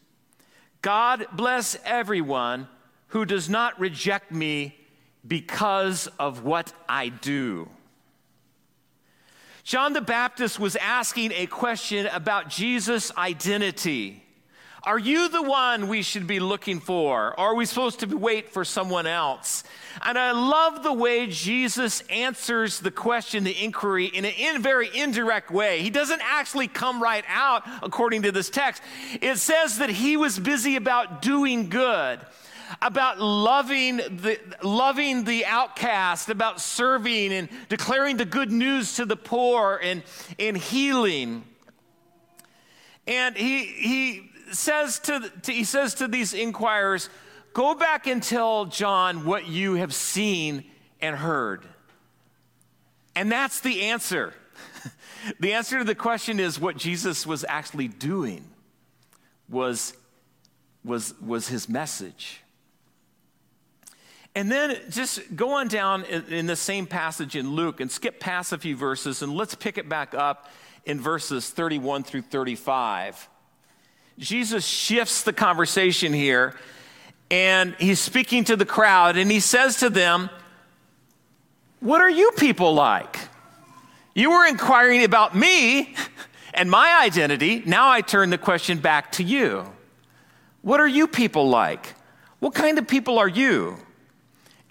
God 0.81 1.27
bless 1.33 1.77
everyone 1.85 2.67
who 3.07 3.25
does 3.25 3.49
not 3.49 3.79
reject 3.79 4.31
me 4.31 4.75
because 5.27 6.07
of 6.19 6.43
what 6.43 6.73
I 6.89 7.09
do. 7.09 7.69
John 9.63 9.93
the 9.93 10.01
Baptist 10.01 10.59
was 10.59 10.75
asking 10.75 11.31
a 11.33 11.45
question 11.45 12.07
about 12.07 12.49
Jesus' 12.49 13.15
identity. 13.15 14.20
Are 14.83 14.97
you 14.97 15.29
the 15.29 15.43
one 15.43 15.87
we 15.89 16.01
should 16.01 16.25
be 16.25 16.39
looking 16.39 16.79
for? 16.79 17.39
Or 17.39 17.39
are 17.39 17.55
we 17.55 17.65
supposed 17.65 17.99
to 17.99 18.07
wait 18.17 18.49
for 18.49 18.65
someone 18.65 19.05
else? 19.05 19.63
And 20.03 20.17
I 20.17 20.31
love 20.31 20.81
the 20.81 20.93
way 20.93 21.27
Jesus 21.27 22.01
answers 22.09 22.79
the 22.79 22.89
question, 22.89 23.43
the 23.43 23.63
inquiry, 23.63 24.05
in 24.05 24.25
a 24.25 24.29
in 24.29 24.59
very 24.59 24.89
indirect 24.91 25.51
way. 25.51 25.83
He 25.83 25.91
doesn't 25.91 26.21
actually 26.23 26.67
come 26.67 27.01
right 27.01 27.23
out 27.27 27.61
according 27.83 28.23
to 28.23 28.31
this 28.31 28.49
text. 28.49 28.81
It 29.21 29.37
says 29.37 29.77
that 29.77 29.91
he 29.91 30.17
was 30.17 30.39
busy 30.39 30.75
about 30.75 31.21
doing 31.21 31.69
good 31.69 32.19
about 32.81 33.19
loving 33.19 33.97
the, 33.97 34.39
loving 34.63 35.25
the 35.25 35.45
outcast, 35.45 36.29
about 36.29 36.61
serving 36.61 37.33
and 37.33 37.49
declaring 37.67 38.15
the 38.15 38.23
good 38.23 38.49
news 38.49 38.95
to 38.95 39.05
the 39.05 39.17
poor 39.17 39.77
and, 39.83 40.01
and 40.39 40.55
healing. 40.55 41.43
And 43.05 43.35
he, 43.35 43.65
he 43.65 44.30
says 44.55 44.99
to, 44.99 45.31
to, 45.43 45.51
he 45.51 45.63
says 45.63 45.95
to 45.95 46.07
these 46.07 46.33
inquirers, 46.33 47.09
go 47.53 47.75
back 47.75 48.07
and 48.07 48.21
tell 48.21 48.65
John 48.65 49.25
what 49.25 49.47
you 49.47 49.75
have 49.75 49.93
seen 49.93 50.63
and 51.01 51.15
heard. 51.15 51.65
And 53.15 53.31
that's 53.31 53.59
the 53.59 53.83
answer. 53.83 54.33
the 55.39 55.53
answer 55.53 55.79
to 55.79 55.83
the 55.83 55.95
question 55.95 56.39
is 56.39 56.59
what 56.59 56.77
Jesus 56.77 57.25
was 57.27 57.45
actually 57.47 57.87
doing 57.87 58.45
was, 59.49 59.93
was, 60.83 61.13
was 61.21 61.47
his 61.47 61.67
message. 61.67 62.41
And 64.33 64.49
then 64.49 64.77
just 64.89 65.35
go 65.35 65.55
on 65.55 65.67
down 65.67 66.05
in, 66.05 66.25
in 66.27 66.45
the 66.45 66.55
same 66.55 66.87
passage 66.87 67.35
in 67.35 67.51
Luke 67.51 67.81
and 67.81 67.91
skip 67.91 68.19
past 68.19 68.53
a 68.53 68.57
few 68.57 68.77
verses 68.77 69.21
and 69.21 69.35
let's 69.35 69.55
pick 69.55 69.77
it 69.77 69.89
back 69.89 70.13
up 70.13 70.49
in 70.85 71.01
verses 71.01 71.49
31 71.49 72.03
through 72.03 72.21
35. 72.21 73.27
Jesus 74.21 74.63
shifts 74.63 75.23
the 75.23 75.33
conversation 75.33 76.13
here 76.13 76.55
and 77.31 77.75
he's 77.79 77.99
speaking 77.99 78.43
to 78.43 78.55
the 78.55 78.67
crowd 78.67 79.17
and 79.17 79.31
he 79.31 79.39
says 79.39 79.79
to 79.79 79.89
them, 79.89 80.29
What 81.79 82.01
are 82.01 82.09
you 82.09 82.29
people 82.37 82.75
like? 82.75 83.17
You 84.13 84.29
were 84.29 84.45
inquiring 84.45 85.03
about 85.03 85.35
me 85.35 85.95
and 86.53 86.69
my 86.69 87.01
identity. 87.03 87.63
Now 87.65 87.89
I 87.89 88.01
turn 88.01 88.29
the 88.29 88.37
question 88.37 88.77
back 88.77 89.13
to 89.13 89.23
you. 89.23 89.65
What 90.61 90.79
are 90.79 90.87
you 90.87 91.07
people 91.07 91.49
like? 91.49 91.95
What 92.37 92.53
kind 92.53 92.77
of 92.77 92.87
people 92.87 93.17
are 93.17 93.27
you? 93.27 93.77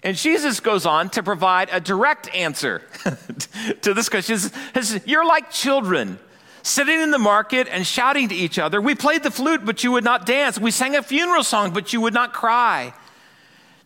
And 0.01 0.15
Jesus 0.15 0.61
goes 0.61 0.85
on 0.85 1.09
to 1.09 1.23
provide 1.23 1.67
a 1.73 1.81
direct 1.81 2.33
answer 2.33 2.83
to 3.81 3.93
this 3.93 4.07
question. 4.07 4.37
Says, 4.37 5.01
You're 5.05 5.25
like 5.25 5.51
children 5.51 6.19
sitting 6.63 6.99
in 6.99 7.11
the 7.11 7.19
market 7.19 7.67
and 7.69 7.85
shouting 7.85 8.29
to 8.29 8.35
each 8.35 8.59
other. 8.59 8.81
We 8.81 8.95
played 8.95 9.23
the 9.23 9.31
flute, 9.31 9.65
but 9.65 9.83
you 9.83 9.91
would 9.91 10.03
not 10.03 10.25
dance. 10.25 10.59
We 10.59 10.71
sang 10.71 10.95
a 10.95 11.03
funeral 11.03 11.43
song, 11.43 11.71
but 11.71 11.93
you 11.93 12.01
would 12.01 12.13
not 12.13 12.33
cry. 12.33 12.93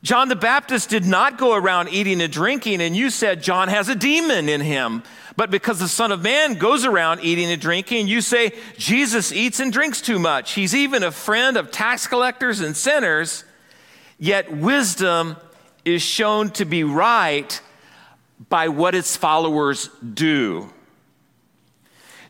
John 0.03 0.29
the 0.29 0.35
Baptist 0.35 0.89
did 0.89 1.05
not 1.05 1.37
go 1.37 1.55
around 1.55 1.89
eating 1.89 2.21
and 2.21 2.31
drinking, 2.31 2.79
and 2.79 2.95
you 2.95 3.09
said 3.09 3.41
John 3.41 3.69
has 3.69 3.89
a 3.89 3.95
demon 3.95 4.49
in 4.49 4.61
him. 4.61 5.01
But 5.35 5.49
because 5.49 5.79
the 5.79 5.87
Son 5.87 6.11
of 6.11 6.21
Man 6.21 6.53
goes 6.55 6.85
around 6.85 7.21
eating 7.21 7.51
and 7.51 7.59
drinking, 7.59 8.07
you 8.07 8.21
say 8.21 8.51
Jesus 8.77 9.31
eats 9.31 9.59
and 9.59 9.73
drinks 9.73 10.01
too 10.01 10.19
much. 10.19 10.53
He's 10.53 10.75
even 10.75 11.01
a 11.01 11.11
friend 11.11 11.57
of 11.57 11.71
tax 11.71 12.05
collectors 12.05 12.59
and 12.59 12.77
sinners. 12.77 13.43
Yet 14.19 14.55
wisdom 14.55 15.37
is 15.83 16.01
shown 16.01 16.51
to 16.51 16.65
be 16.65 16.83
right 16.83 17.59
by 18.47 18.67
what 18.67 18.95
its 18.95 19.17
followers 19.17 19.89
do. 20.13 20.71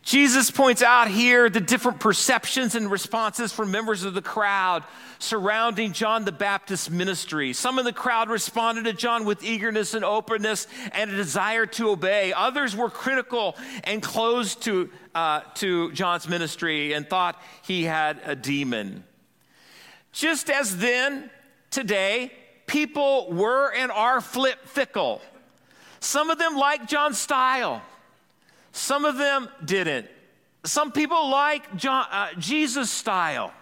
Jesus 0.06 0.52
points 0.52 0.82
out 0.82 1.08
here 1.08 1.50
the 1.50 1.60
different 1.60 1.98
perceptions 1.98 2.76
and 2.76 2.88
responses 2.88 3.52
from 3.52 3.72
members 3.72 4.04
of 4.04 4.14
the 4.14 4.22
crowd 4.22 4.84
surrounding 5.18 5.90
John 5.90 6.24
the 6.24 6.30
Baptist's 6.30 6.88
ministry. 6.88 7.52
Some 7.52 7.76
of 7.76 7.84
the 7.84 7.92
crowd 7.92 8.30
responded 8.30 8.84
to 8.84 8.92
John 8.92 9.24
with 9.24 9.42
eagerness 9.42 9.94
and 9.94 10.04
openness 10.04 10.68
and 10.92 11.10
a 11.10 11.16
desire 11.16 11.66
to 11.66 11.90
obey. 11.90 12.32
Others 12.32 12.76
were 12.76 12.88
critical 12.88 13.56
and 13.82 14.00
closed 14.00 14.62
to, 14.62 14.90
uh, 15.12 15.40
to 15.56 15.90
John's 15.90 16.28
ministry 16.28 16.92
and 16.92 17.10
thought 17.10 17.42
he 17.62 17.82
had 17.82 18.20
a 18.24 18.36
demon. 18.36 19.02
Just 20.12 20.50
as 20.50 20.76
then, 20.76 21.28
today, 21.72 22.30
people 22.68 23.32
were 23.32 23.72
and 23.72 23.90
are 23.90 24.20
flip 24.20 24.68
fickle. 24.68 25.20
Some 25.98 26.30
of 26.30 26.38
them 26.38 26.56
like 26.56 26.86
John's 26.86 27.18
style, 27.18 27.82
some 28.76 29.04
of 29.04 29.16
them 29.16 29.48
didn't. 29.64 30.06
Some 30.64 30.92
people 30.92 31.28
like 31.30 31.76
John, 31.76 32.06
uh, 32.10 32.28
Jesus' 32.38 32.90
style, 32.90 33.52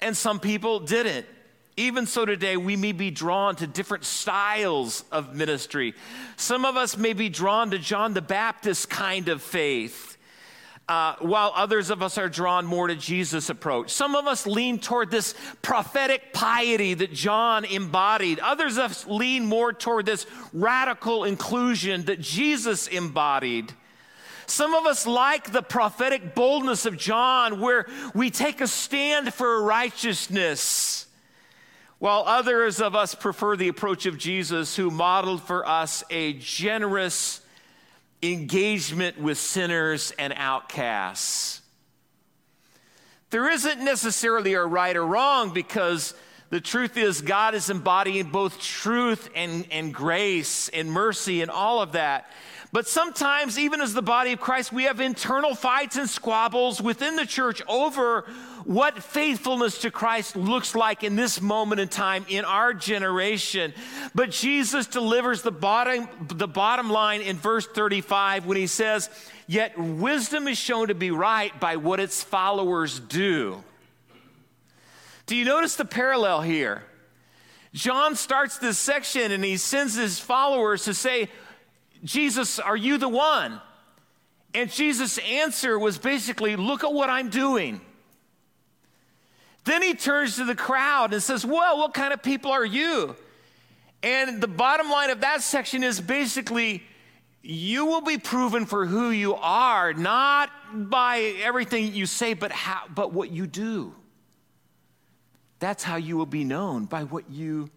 and 0.00 0.16
some 0.16 0.40
people 0.40 0.80
didn't. 0.80 1.26
Even 1.76 2.06
so, 2.06 2.24
today 2.24 2.56
we 2.56 2.76
may 2.76 2.92
be 2.92 3.10
drawn 3.10 3.56
to 3.56 3.66
different 3.66 4.04
styles 4.04 5.04
of 5.10 5.34
ministry. 5.34 5.94
Some 6.36 6.64
of 6.64 6.76
us 6.76 6.96
may 6.96 7.12
be 7.12 7.28
drawn 7.28 7.70
to 7.70 7.78
John 7.78 8.12
the 8.14 8.22
Baptist 8.22 8.90
kind 8.90 9.28
of 9.28 9.42
faith 9.42 10.18
uh, 10.90 11.14
while 11.20 11.52
others 11.54 11.88
of 11.90 12.02
us 12.02 12.18
are 12.18 12.28
drawn 12.28 12.66
more 12.66 12.88
to 12.88 12.96
Jesus' 12.96 13.48
approach. 13.48 13.90
Some 13.90 14.16
of 14.16 14.26
us 14.26 14.44
lean 14.44 14.80
toward 14.80 15.08
this 15.08 15.36
prophetic 15.62 16.32
piety 16.32 16.94
that 16.94 17.12
John 17.12 17.64
embodied. 17.64 18.40
Others 18.40 18.76
of 18.76 18.90
us 18.90 19.06
lean 19.06 19.46
more 19.46 19.72
toward 19.72 20.06
this 20.06 20.26
radical 20.52 21.22
inclusion 21.22 22.06
that 22.06 22.20
Jesus 22.20 22.88
embodied. 22.88 23.72
Some 24.50 24.74
of 24.74 24.84
us 24.84 25.06
like 25.06 25.52
the 25.52 25.62
prophetic 25.62 26.34
boldness 26.34 26.84
of 26.84 26.96
John, 26.96 27.60
where 27.60 27.86
we 28.14 28.30
take 28.30 28.60
a 28.60 28.66
stand 28.66 29.32
for 29.32 29.62
righteousness, 29.62 31.06
while 32.00 32.24
others 32.26 32.80
of 32.80 32.96
us 32.96 33.14
prefer 33.14 33.54
the 33.54 33.68
approach 33.68 34.06
of 34.06 34.18
Jesus, 34.18 34.74
who 34.74 34.90
modeled 34.90 35.40
for 35.40 35.66
us 35.68 36.02
a 36.10 36.32
generous, 36.32 37.42
engagement 38.22 39.20
with 39.20 39.38
sinners 39.38 40.12
and 40.18 40.32
outcasts. 40.36 41.62
There 43.30 43.48
isn't 43.48 43.80
necessarily 43.80 44.54
a 44.54 44.64
right 44.64 44.96
or 44.96 45.06
wrong 45.06 45.54
because 45.54 46.12
the 46.50 46.60
truth 46.60 46.96
is 46.96 47.20
God 47.20 47.54
is 47.54 47.70
embodying 47.70 48.30
both 48.30 48.60
truth 48.60 49.30
and, 49.36 49.64
and 49.70 49.94
grace 49.94 50.68
and 50.70 50.90
mercy 50.90 51.40
and 51.40 51.52
all 51.52 51.80
of 51.80 51.92
that. 51.92 52.28
But 52.72 52.86
sometimes, 52.86 53.58
even 53.58 53.80
as 53.80 53.94
the 53.94 54.02
body 54.02 54.32
of 54.32 54.40
Christ, 54.40 54.72
we 54.72 54.84
have 54.84 55.00
internal 55.00 55.56
fights 55.56 55.96
and 55.96 56.08
squabbles 56.08 56.80
within 56.80 57.16
the 57.16 57.26
church 57.26 57.60
over 57.66 58.22
what 58.64 59.02
faithfulness 59.02 59.78
to 59.78 59.90
Christ 59.90 60.36
looks 60.36 60.76
like 60.76 61.02
in 61.02 61.16
this 61.16 61.40
moment 61.40 61.80
in 61.80 61.88
time 61.88 62.24
in 62.28 62.44
our 62.44 62.72
generation. 62.72 63.74
But 64.14 64.30
Jesus 64.30 64.86
delivers 64.86 65.42
the 65.42 65.50
bottom, 65.50 66.08
the 66.28 66.46
bottom 66.46 66.90
line 66.90 67.22
in 67.22 67.38
verse 67.38 67.66
35 67.66 68.46
when 68.46 68.56
he 68.56 68.68
says, 68.68 69.10
Yet 69.48 69.76
wisdom 69.76 70.46
is 70.46 70.56
shown 70.56 70.88
to 70.88 70.94
be 70.94 71.10
right 71.10 71.58
by 71.58 71.74
what 71.74 71.98
its 71.98 72.22
followers 72.22 73.00
do. 73.00 73.64
Do 75.26 75.34
you 75.34 75.44
notice 75.44 75.74
the 75.74 75.84
parallel 75.84 76.42
here? 76.42 76.84
John 77.72 78.14
starts 78.14 78.58
this 78.58 78.78
section 78.78 79.32
and 79.32 79.44
he 79.44 79.56
sends 79.56 79.96
his 79.96 80.20
followers 80.20 80.84
to 80.84 80.94
say, 80.94 81.28
Jesus, 82.04 82.58
are 82.58 82.76
you 82.76 82.98
the 82.98 83.08
one? 83.08 83.60
And 84.54 84.70
Jesus' 84.70 85.18
answer 85.18 85.78
was 85.78 85.98
basically, 85.98 86.56
Look 86.56 86.84
at 86.84 86.92
what 86.92 87.10
I'm 87.10 87.30
doing. 87.30 87.80
Then 89.64 89.82
he 89.82 89.94
turns 89.94 90.36
to 90.36 90.44
the 90.44 90.54
crowd 90.54 91.12
and 91.12 91.22
says, 91.22 91.44
Well, 91.44 91.78
what 91.78 91.94
kind 91.94 92.12
of 92.12 92.22
people 92.22 92.50
are 92.50 92.64
you? 92.64 93.14
And 94.02 94.40
the 94.40 94.48
bottom 94.48 94.90
line 94.90 95.10
of 95.10 95.20
that 95.20 95.42
section 95.42 95.84
is 95.84 96.00
basically, 96.00 96.82
you 97.42 97.84
will 97.84 98.00
be 98.00 98.16
proven 98.18 98.64
for 98.64 98.86
who 98.86 99.10
you 99.10 99.34
are, 99.34 99.92
not 99.92 100.50
by 100.72 101.18
everything 101.42 101.92
you 101.92 102.06
say, 102.06 102.32
but, 102.32 102.50
how, 102.50 102.82
but 102.94 103.12
what 103.12 103.30
you 103.30 103.46
do. 103.46 103.94
That's 105.58 105.82
how 105.82 105.96
you 105.96 106.16
will 106.16 106.26
be 106.26 106.44
known, 106.44 106.86
by 106.86 107.04
what 107.04 107.30
you 107.30 107.70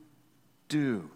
do. 0.70 1.10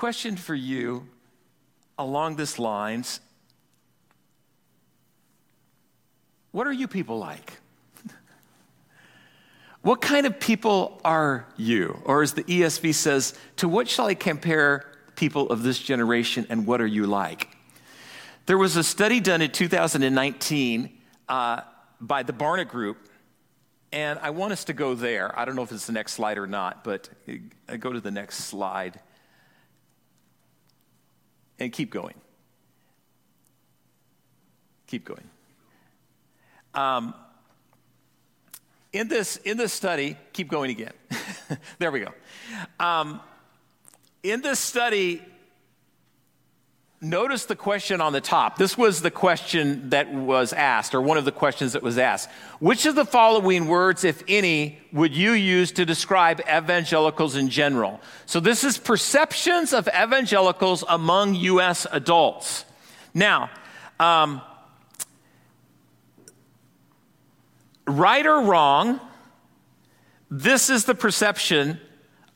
Question 0.00 0.36
for 0.36 0.54
you 0.54 1.06
along 1.98 2.36
this 2.36 2.58
lines 2.58 3.20
What 6.52 6.66
are 6.66 6.72
you 6.72 6.88
people 6.88 7.18
like? 7.18 7.58
What 9.82 10.00
kind 10.00 10.24
of 10.24 10.40
people 10.40 11.02
are 11.04 11.46
you? 11.58 12.00
Or 12.06 12.22
as 12.22 12.32
the 12.32 12.44
ESV 12.44 12.94
says, 12.94 13.34
to 13.56 13.68
what 13.68 13.90
shall 13.90 14.06
I 14.06 14.14
compare 14.14 14.90
people 15.16 15.50
of 15.50 15.62
this 15.62 15.78
generation 15.78 16.46
and 16.48 16.66
what 16.66 16.80
are 16.80 16.86
you 16.86 17.06
like? 17.06 17.54
There 18.46 18.56
was 18.56 18.76
a 18.76 18.82
study 18.82 19.20
done 19.20 19.42
in 19.42 19.50
2019 19.50 20.98
uh, 21.28 21.60
by 22.00 22.22
the 22.22 22.32
Barna 22.32 22.66
Group, 22.66 23.06
and 23.92 24.18
I 24.20 24.30
want 24.30 24.54
us 24.54 24.64
to 24.64 24.72
go 24.72 24.94
there. 24.94 25.38
I 25.38 25.44
don't 25.44 25.56
know 25.56 25.62
if 25.62 25.72
it's 25.72 25.86
the 25.86 25.92
next 25.92 26.14
slide 26.14 26.38
or 26.38 26.46
not, 26.46 26.84
but 26.84 27.10
uh, 27.68 27.76
go 27.76 27.92
to 27.92 28.00
the 28.00 28.10
next 28.10 28.46
slide 28.46 28.98
and 31.60 31.72
keep 31.72 31.90
going. 31.90 32.14
Keep 34.86 35.04
going. 35.04 35.28
Um, 36.74 37.14
in 38.92 39.06
this, 39.06 39.36
in 39.36 39.56
this 39.56 39.72
study, 39.72 40.16
keep 40.32 40.48
going 40.48 40.70
again. 40.70 40.92
there 41.78 41.92
we 41.92 42.00
go. 42.00 42.12
Um, 42.80 43.20
in 44.22 44.40
this 44.40 44.58
study, 44.58 45.22
notice 47.00 47.46
the 47.46 47.56
question 47.56 48.00
on 48.00 48.12
the 48.12 48.20
top. 48.20 48.58
This 48.58 48.76
was 48.76 49.00
the 49.00 49.10
question 49.10 49.90
that 49.90 50.12
was 50.12 50.52
asked, 50.52 50.94
or 50.94 51.00
one 51.00 51.16
of 51.16 51.24
the 51.24 51.32
questions 51.32 51.72
that 51.72 51.82
was 51.82 51.96
asked. 51.96 52.28
Which 52.58 52.84
of 52.84 52.94
the 52.94 53.04
following 53.04 53.66
words, 53.66 54.04
if 54.04 54.22
any, 54.28 54.78
would 54.92 55.16
you 55.16 55.32
use 55.32 55.72
to 55.72 55.86
describe 55.86 56.40
evangelicals 56.40 57.36
in 57.36 57.48
general? 57.48 58.00
So, 58.26 58.40
this 58.40 58.64
is 58.64 58.76
perceptions 58.76 59.72
of 59.72 59.88
evangelicals 59.88 60.84
among 60.88 61.34
U.S. 61.36 61.86
adults. 61.90 62.64
Now, 63.14 63.50
um, 63.98 64.42
right 67.86 68.26
or 68.26 68.42
wrong, 68.42 69.00
this 70.30 70.70
is 70.70 70.84
the 70.84 70.94
perception 70.94 71.80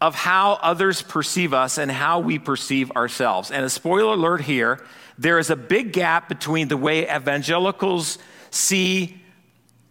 of 0.05 0.15
how 0.15 0.59
others 0.61 1.01
perceive 1.01 1.55
us 1.55 1.79
and 1.79 1.91
how 1.91 2.21
we 2.21 2.39
perceive 2.39 2.93
ourselves. 2.93 3.51
And 3.51 3.65
a 3.65 3.71
spoiler 3.71 4.13
alert 4.13 4.43
here 4.43 4.85
there 5.17 5.39
is 5.39 5.49
a 5.49 5.57
big 5.57 5.95
gap 5.95 6.29
between 6.29 6.69
the 6.69 6.77
way 6.77 7.09
evangelicals 7.09 8.19
see 8.51 9.19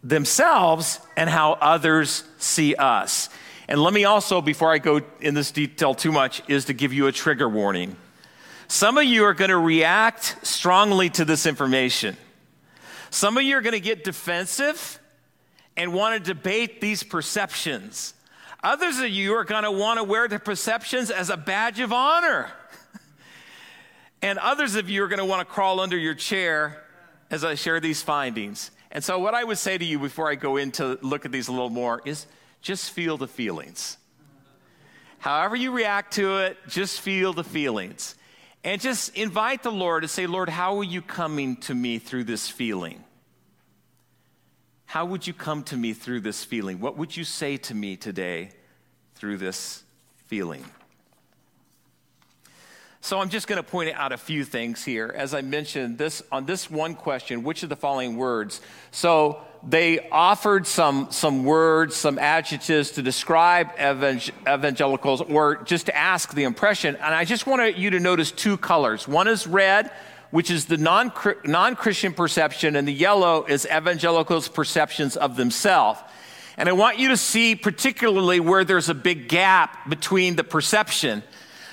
themselves 0.03 0.99
and 1.17 1.31
how 1.31 1.53
others 1.53 2.25
see 2.37 2.75
us. 2.75 3.29
And 3.67 3.81
let 3.81 3.91
me 3.91 4.05
also, 4.05 4.39
before 4.39 4.71
I 4.71 4.77
go 4.77 5.01
in 5.19 5.33
this 5.33 5.49
detail 5.49 5.95
too 5.95 6.11
much, 6.11 6.43
is 6.47 6.65
to 6.65 6.73
give 6.73 6.93
you 6.93 7.07
a 7.07 7.11
trigger 7.11 7.49
warning. 7.49 7.95
Some 8.67 8.99
of 8.99 9.05
you 9.05 9.23
are 9.23 9.33
going 9.33 9.49
to 9.49 9.57
react 9.57 10.45
strongly 10.45 11.09
to 11.11 11.25
this 11.25 11.47
information. 11.47 12.17
Some 13.09 13.35
of 13.35 13.43
you 13.43 13.57
are 13.57 13.61
going 13.61 13.73
to 13.73 13.79
get 13.79 14.03
defensive 14.03 14.99
and 15.75 15.91
want 15.91 16.23
to 16.23 16.33
debate 16.33 16.81
these 16.81 17.01
perceptions. 17.01 18.13
Others 18.63 18.99
of 18.99 19.09
you 19.09 19.35
are 19.35 19.43
going 19.43 19.63
to 19.63 19.71
want 19.71 19.99
to 19.99 20.03
wear 20.05 20.29
the 20.29 20.39
perceptions 20.39 21.11
as 21.11 21.29
a 21.29 21.35
badge 21.35 21.81
of 21.81 21.91
honor. 21.91 22.49
and 24.21 24.39
others 24.39 24.75
of 24.75 24.89
you 24.89 25.03
are 25.03 25.09
going 25.09 25.19
to 25.19 25.25
want 25.25 25.45
to 25.45 25.53
crawl 25.53 25.81
under 25.81 25.97
your 25.97 26.13
chair 26.15 26.81
as 27.29 27.43
I 27.43 27.55
share 27.55 27.81
these 27.81 28.01
findings. 28.01 28.71
And 28.89 29.03
so, 29.03 29.19
what 29.19 29.33
I 29.33 29.43
would 29.43 29.57
say 29.57 29.77
to 29.77 29.83
you 29.83 29.99
before 29.99 30.29
I 30.29 30.35
go 30.35 30.55
in 30.55 30.71
to 30.73 30.97
look 31.01 31.25
at 31.25 31.31
these 31.31 31.49
a 31.49 31.51
little 31.51 31.69
more 31.69 32.01
is 32.05 32.25
just 32.61 32.91
feel 32.91 33.17
the 33.17 33.27
feelings. 33.27 33.97
However, 35.19 35.55
you 35.55 35.71
react 35.71 36.13
to 36.13 36.37
it, 36.37 36.57
just 36.67 37.01
feel 37.01 37.33
the 37.33 37.43
feelings. 37.43 38.15
And 38.63 38.79
just 38.79 39.17
invite 39.17 39.63
the 39.63 39.71
Lord 39.71 40.03
to 40.03 40.07
say, 40.07 40.25
Lord, 40.25 40.47
how 40.47 40.77
are 40.77 40.83
you 40.83 41.01
coming 41.01 41.57
to 41.57 41.75
me 41.75 41.99
through 41.99 42.25
this 42.25 42.47
feeling? 42.49 43.03
How 44.85 45.05
would 45.05 45.25
you 45.25 45.33
come 45.33 45.63
to 45.63 45.77
me 45.77 45.93
through 45.93 46.21
this 46.21 46.43
feeling? 46.43 46.79
What 46.79 46.97
would 46.97 47.15
you 47.15 47.23
say 47.23 47.57
to 47.57 47.73
me 47.73 47.95
today 47.97 48.51
through 49.15 49.37
this 49.37 49.83
feeling? 50.27 50.63
So 53.01 53.19
I'm 53.19 53.27
just 53.27 53.47
going 53.47 53.61
to 53.61 53.69
point 53.69 53.93
out 53.95 54.13
a 54.13 54.17
few 54.17 54.45
things 54.45 54.81
here. 54.85 55.13
As 55.13 55.33
I 55.33 55.41
mentioned, 55.41 55.97
this 55.97 56.23
on 56.31 56.45
this 56.45 56.71
one 56.71 56.95
question, 56.95 57.43
which 57.43 57.61
of 57.61 57.67
the 57.67 57.75
following 57.75 58.15
words? 58.15 58.61
So 58.91 59.41
they 59.61 60.07
offered 60.09 60.65
some 60.65 61.07
some 61.11 61.43
words, 61.43 61.97
some 61.97 62.17
adjectives 62.17 62.91
to 62.91 63.01
describe 63.01 63.71
evangelicals, 63.77 65.19
or 65.19 65.57
just 65.63 65.87
to 65.87 65.95
ask 65.97 66.33
the 66.33 66.45
impression. 66.45 66.95
And 66.95 67.13
I 67.13 67.25
just 67.25 67.45
want 67.45 67.77
you 67.77 67.89
to 67.89 67.99
notice 67.99 68.31
two 68.31 68.55
colors. 68.55 69.05
One 69.05 69.27
is 69.27 69.47
red, 69.47 69.91
which 70.33 70.49
is 70.49 70.65
the 70.65 70.77
non 70.77 71.11
Christian 71.75 72.11
perception, 72.11 72.75
and 72.75 72.87
the 72.87 72.91
yellow 72.91 73.45
is 73.45 73.67
evangelicals' 73.67 74.47
perceptions 74.47 75.15
of 75.15 75.35
themselves. 75.35 75.99
And 76.57 76.67
I 76.67 76.71
want 76.71 76.97
you 76.97 77.09
to 77.09 77.17
see 77.17 77.55
particularly 77.55 78.39
where 78.39 78.63
there's 78.63 78.89
a 78.89 78.95
big 78.95 79.27
gap 79.27 79.87
between 79.87 80.35
the 80.35 80.43
perception. 80.43 81.21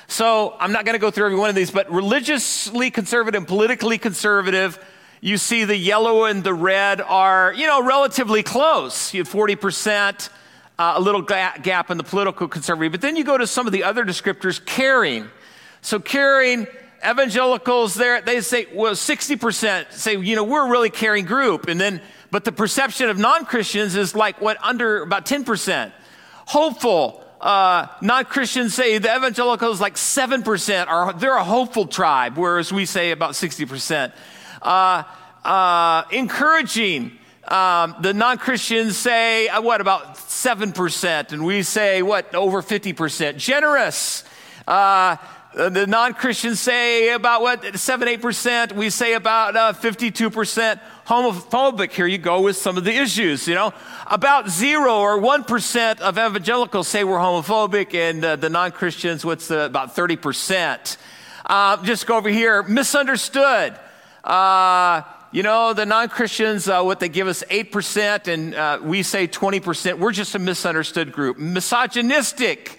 So 0.09 0.59
I'm 0.61 0.73
not 0.73 0.85
going 0.85 0.93
to 0.93 0.99
go 0.99 1.11
through 1.11 1.25
every 1.25 1.39
one 1.39 1.49
of 1.49 1.55
these, 1.55 1.71
but 1.71 1.91
religiously 1.91 2.91
conservative 2.91 3.39
and 3.39 3.49
politically 3.49 3.97
conservative, 3.97 4.79
you 5.23 5.39
see 5.39 5.65
the 5.65 5.77
yellow 5.77 6.25
and 6.25 6.45
the 6.45 6.53
red 6.53 7.01
are, 7.01 7.55
you 7.55 7.67
know, 7.67 7.83
relatively 7.83 8.43
close. 8.43 9.15
You 9.15 9.23
have 9.23 9.33
40%, 9.33 10.29
uh, 10.79 10.93
a 10.97 11.01
little 11.01 11.23
gap 11.23 11.91
in 11.91 11.97
the 11.97 12.05
political 12.05 12.47
conservative. 12.47 12.93
But 12.93 13.01
then 13.01 13.17
you 13.17 13.25
go 13.25 13.39
to 13.39 13.47
some 13.47 13.67
of 13.67 13.73
the 13.73 13.85
other 13.85 14.05
descriptors, 14.05 14.63
caring. 14.63 15.31
So 15.81 15.99
caring 15.99 16.67
evangelicals 17.05 17.95
there, 17.95 18.21
they 18.21 18.41
say, 18.41 18.67
well, 18.73 18.95
60% 18.95 19.93
say, 19.93 20.17
you 20.17 20.37
know, 20.37 20.45
we're 20.45 20.67
a 20.67 20.71
really 20.71 20.91
caring 20.91 21.25
group. 21.25 21.69
And 21.69 21.81
then, 21.81 22.01
but 22.31 22.45
the 22.45 22.53
perception 22.53 23.09
of 23.09 23.19
non 23.19 23.45
Christians 23.45 23.97
is 23.97 24.15
like 24.15 24.41
what, 24.41 24.63
under 24.63 25.03
about 25.03 25.27
10%. 25.27 25.93
Hopeful. 26.47 27.25
Uh, 27.41 27.87
non 28.03 28.25
Christians 28.27 28.75
say 28.75 28.99
the 28.99 29.15
evangelicals 29.15 29.81
like 29.81 29.95
7% 29.95 30.89
are, 30.89 31.13
they're 31.15 31.37
a 31.37 31.45
hopeful 31.45 31.87
tribe, 31.87 32.37
whereas 32.37 32.73
we 32.73 32.85
say 32.85 33.13
about 33.13 33.33
60%. 33.33 34.13
Uh, 34.61 35.05
uh, 35.45 36.05
encouraging. 36.11 37.13
Um, 37.49 37.97
the 38.01 38.13
non 38.13 38.39
Christians 38.39 38.97
say, 38.97 39.49
uh, 39.49 39.63
what, 39.63 39.81
about 39.81 40.17
7%, 40.17 41.33
and 41.33 41.45
we 41.45 41.63
say, 41.63 42.03
what, 42.03 42.35
over 42.35 42.63
50%. 42.63 43.39
Generous. 43.39 44.23
Uh, 44.69 45.17
the 45.53 45.87
non 45.87 46.15
Christians 46.15 46.61
say 46.61 47.11
about 47.11 47.43
what, 47.43 47.77
7 47.77 48.09
8%. 48.09 48.73
We 48.73 48.89
say 48.89 49.15
about 49.15 49.57
uh, 49.57 49.73
52% 49.73 50.81
homophobic. 51.07 51.91
Here 51.91 52.07
you 52.07 52.19
go 52.19 52.43
with 52.43 52.57
some 52.57 52.77
of 52.77 52.85
the 52.85 52.95
issues, 52.95 53.49
you 53.49 53.55
know. 53.55 53.75
About 54.07 54.49
0 54.49 54.93
or 54.93 55.19
1% 55.19 56.01
of 56.01 56.19
evangelicals 56.19 56.87
say 56.87 57.03
we're 57.03 57.19
homophobic, 57.19 57.95
and 57.95 58.25
uh, 58.25 58.37
the 58.37 58.49
non 58.49 58.71
Christians, 58.71 59.25
what's 59.25 59.49
the, 59.49 59.65
about 59.65 59.97
30%. 59.97 60.97
Uh, 61.47 61.83
just 61.83 62.07
go 62.07 62.17
over 62.17 62.29
here, 62.29 62.63
misunderstood. 62.63 63.77
Uh, 64.23 65.03
you 65.33 65.43
know, 65.43 65.73
the 65.73 65.87
non 65.87 66.09
Christians, 66.11 66.69
uh, 66.69 66.83
what 66.83 67.01
they 67.01 67.09
give 67.09 67.27
us 67.27 67.43
8%, 67.51 68.29
and 68.29 68.55
uh, 68.55 68.79
we 68.83 69.03
say 69.03 69.27
20%. 69.27 69.99
We're 69.99 70.13
just 70.13 70.37
a 70.37 70.39
misunderstood 70.39 71.11
group. 71.11 71.39
Misogynistic. 71.39 72.79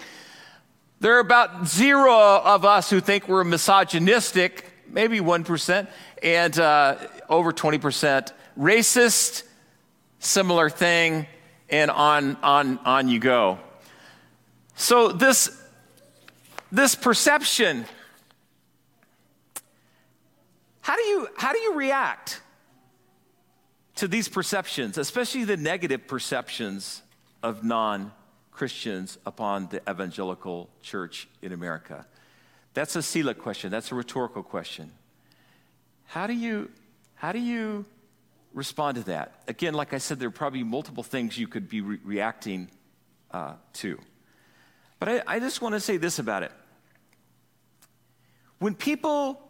There 1.01 1.15
are 1.15 1.19
about 1.19 1.67
zero 1.67 2.13
of 2.15 2.63
us 2.63 2.91
who 2.91 3.01
think 3.01 3.27
we're 3.27 3.43
misogynistic, 3.43 4.71
maybe 4.87 5.19
1%, 5.19 5.87
and 6.21 6.59
uh, 6.59 6.95
over 7.27 7.51
20% 7.51 8.31
racist, 8.55 9.41
similar 10.19 10.69
thing, 10.69 11.25
and 11.71 11.89
on, 11.89 12.37
on, 12.43 12.77
on 12.85 13.07
you 13.07 13.17
go. 13.17 13.57
So, 14.75 15.07
this, 15.07 15.59
this 16.71 16.93
perception, 16.93 17.85
how 20.81 20.95
do, 20.95 21.01
you, 21.01 21.27
how 21.35 21.51
do 21.51 21.57
you 21.57 21.73
react 21.73 22.41
to 23.95 24.07
these 24.07 24.29
perceptions, 24.29 24.99
especially 24.99 25.45
the 25.45 25.57
negative 25.57 26.07
perceptions 26.07 27.01
of 27.41 27.63
non 27.63 28.11
Christians 28.61 29.17
upon 29.25 29.69
the 29.69 29.81
evangelical 29.89 30.69
church 30.83 31.27
in 31.41 31.51
America. 31.51 32.05
That's 32.75 32.95
a 32.95 33.01
Selah 33.01 33.33
question. 33.33 33.71
That's 33.71 33.91
a 33.91 33.95
rhetorical 33.95 34.43
question. 34.43 34.91
How 36.05 36.27
do 36.27 36.33
you, 36.33 36.69
how 37.15 37.31
do 37.31 37.39
you 37.39 37.85
respond 38.53 38.97
to 38.97 39.03
that? 39.05 39.41
Again, 39.47 39.73
like 39.73 39.95
I 39.95 39.97
said, 39.97 40.19
there 40.19 40.27
are 40.27 40.31
probably 40.43 40.61
multiple 40.61 41.01
things 41.01 41.39
you 41.39 41.47
could 41.47 41.69
be 41.69 41.81
re- 41.81 41.97
reacting 42.03 42.69
uh, 43.31 43.53
to. 43.81 43.97
But 44.99 45.09
I, 45.09 45.23
I 45.25 45.39
just 45.39 45.59
want 45.63 45.73
to 45.73 45.79
say 45.79 45.97
this 45.97 46.19
about 46.19 46.43
it. 46.43 46.51
When 48.59 48.75
people 48.75 49.41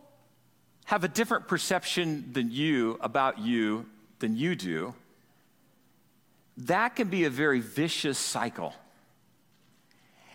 have 0.86 1.04
a 1.04 1.10
different 1.10 1.50
perception 1.50 2.32
than 2.32 2.50
you 2.50 2.98
about 3.02 3.40
you 3.40 3.88
than 4.20 4.38
you 4.38 4.56
do, 4.56 4.94
that 6.56 6.96
can 6.96 7.10
be 7.10 7.26
a 7.26 7.30
very 7.30 7.60
vicious 7.60 8.18
cycle. 8.18 8.74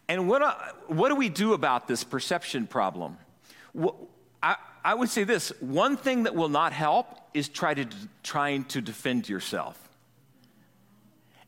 And 0.09 0.29
what, 0.29 0.43
uh, 0.43 0.55
what 0.87 1.09
do 1.09 1.17
we 1.17 1.29
do 1.29 1.53
about 1.53 1.89
this 1.89 2.05
perception 2.05 2.67
problem? 2.67 3.17
I, 4.43 4.57
I 4.85 4.95
would 4.95 5.11
say 5.11 5.25
this 5.25 5.53
one 5.61 5.97
thing 5.97 6.25
that 6.25 6.35
will 6.35 6.49
not 6.49 6.73
help 6.73 7.07
is 7.35 7.49
try 7.49 7.75
to, 7.75 7.87
trying 8.23 8.65
to 8.67 8.81
defend 8.81 9.29
yourself. 9.29 9.77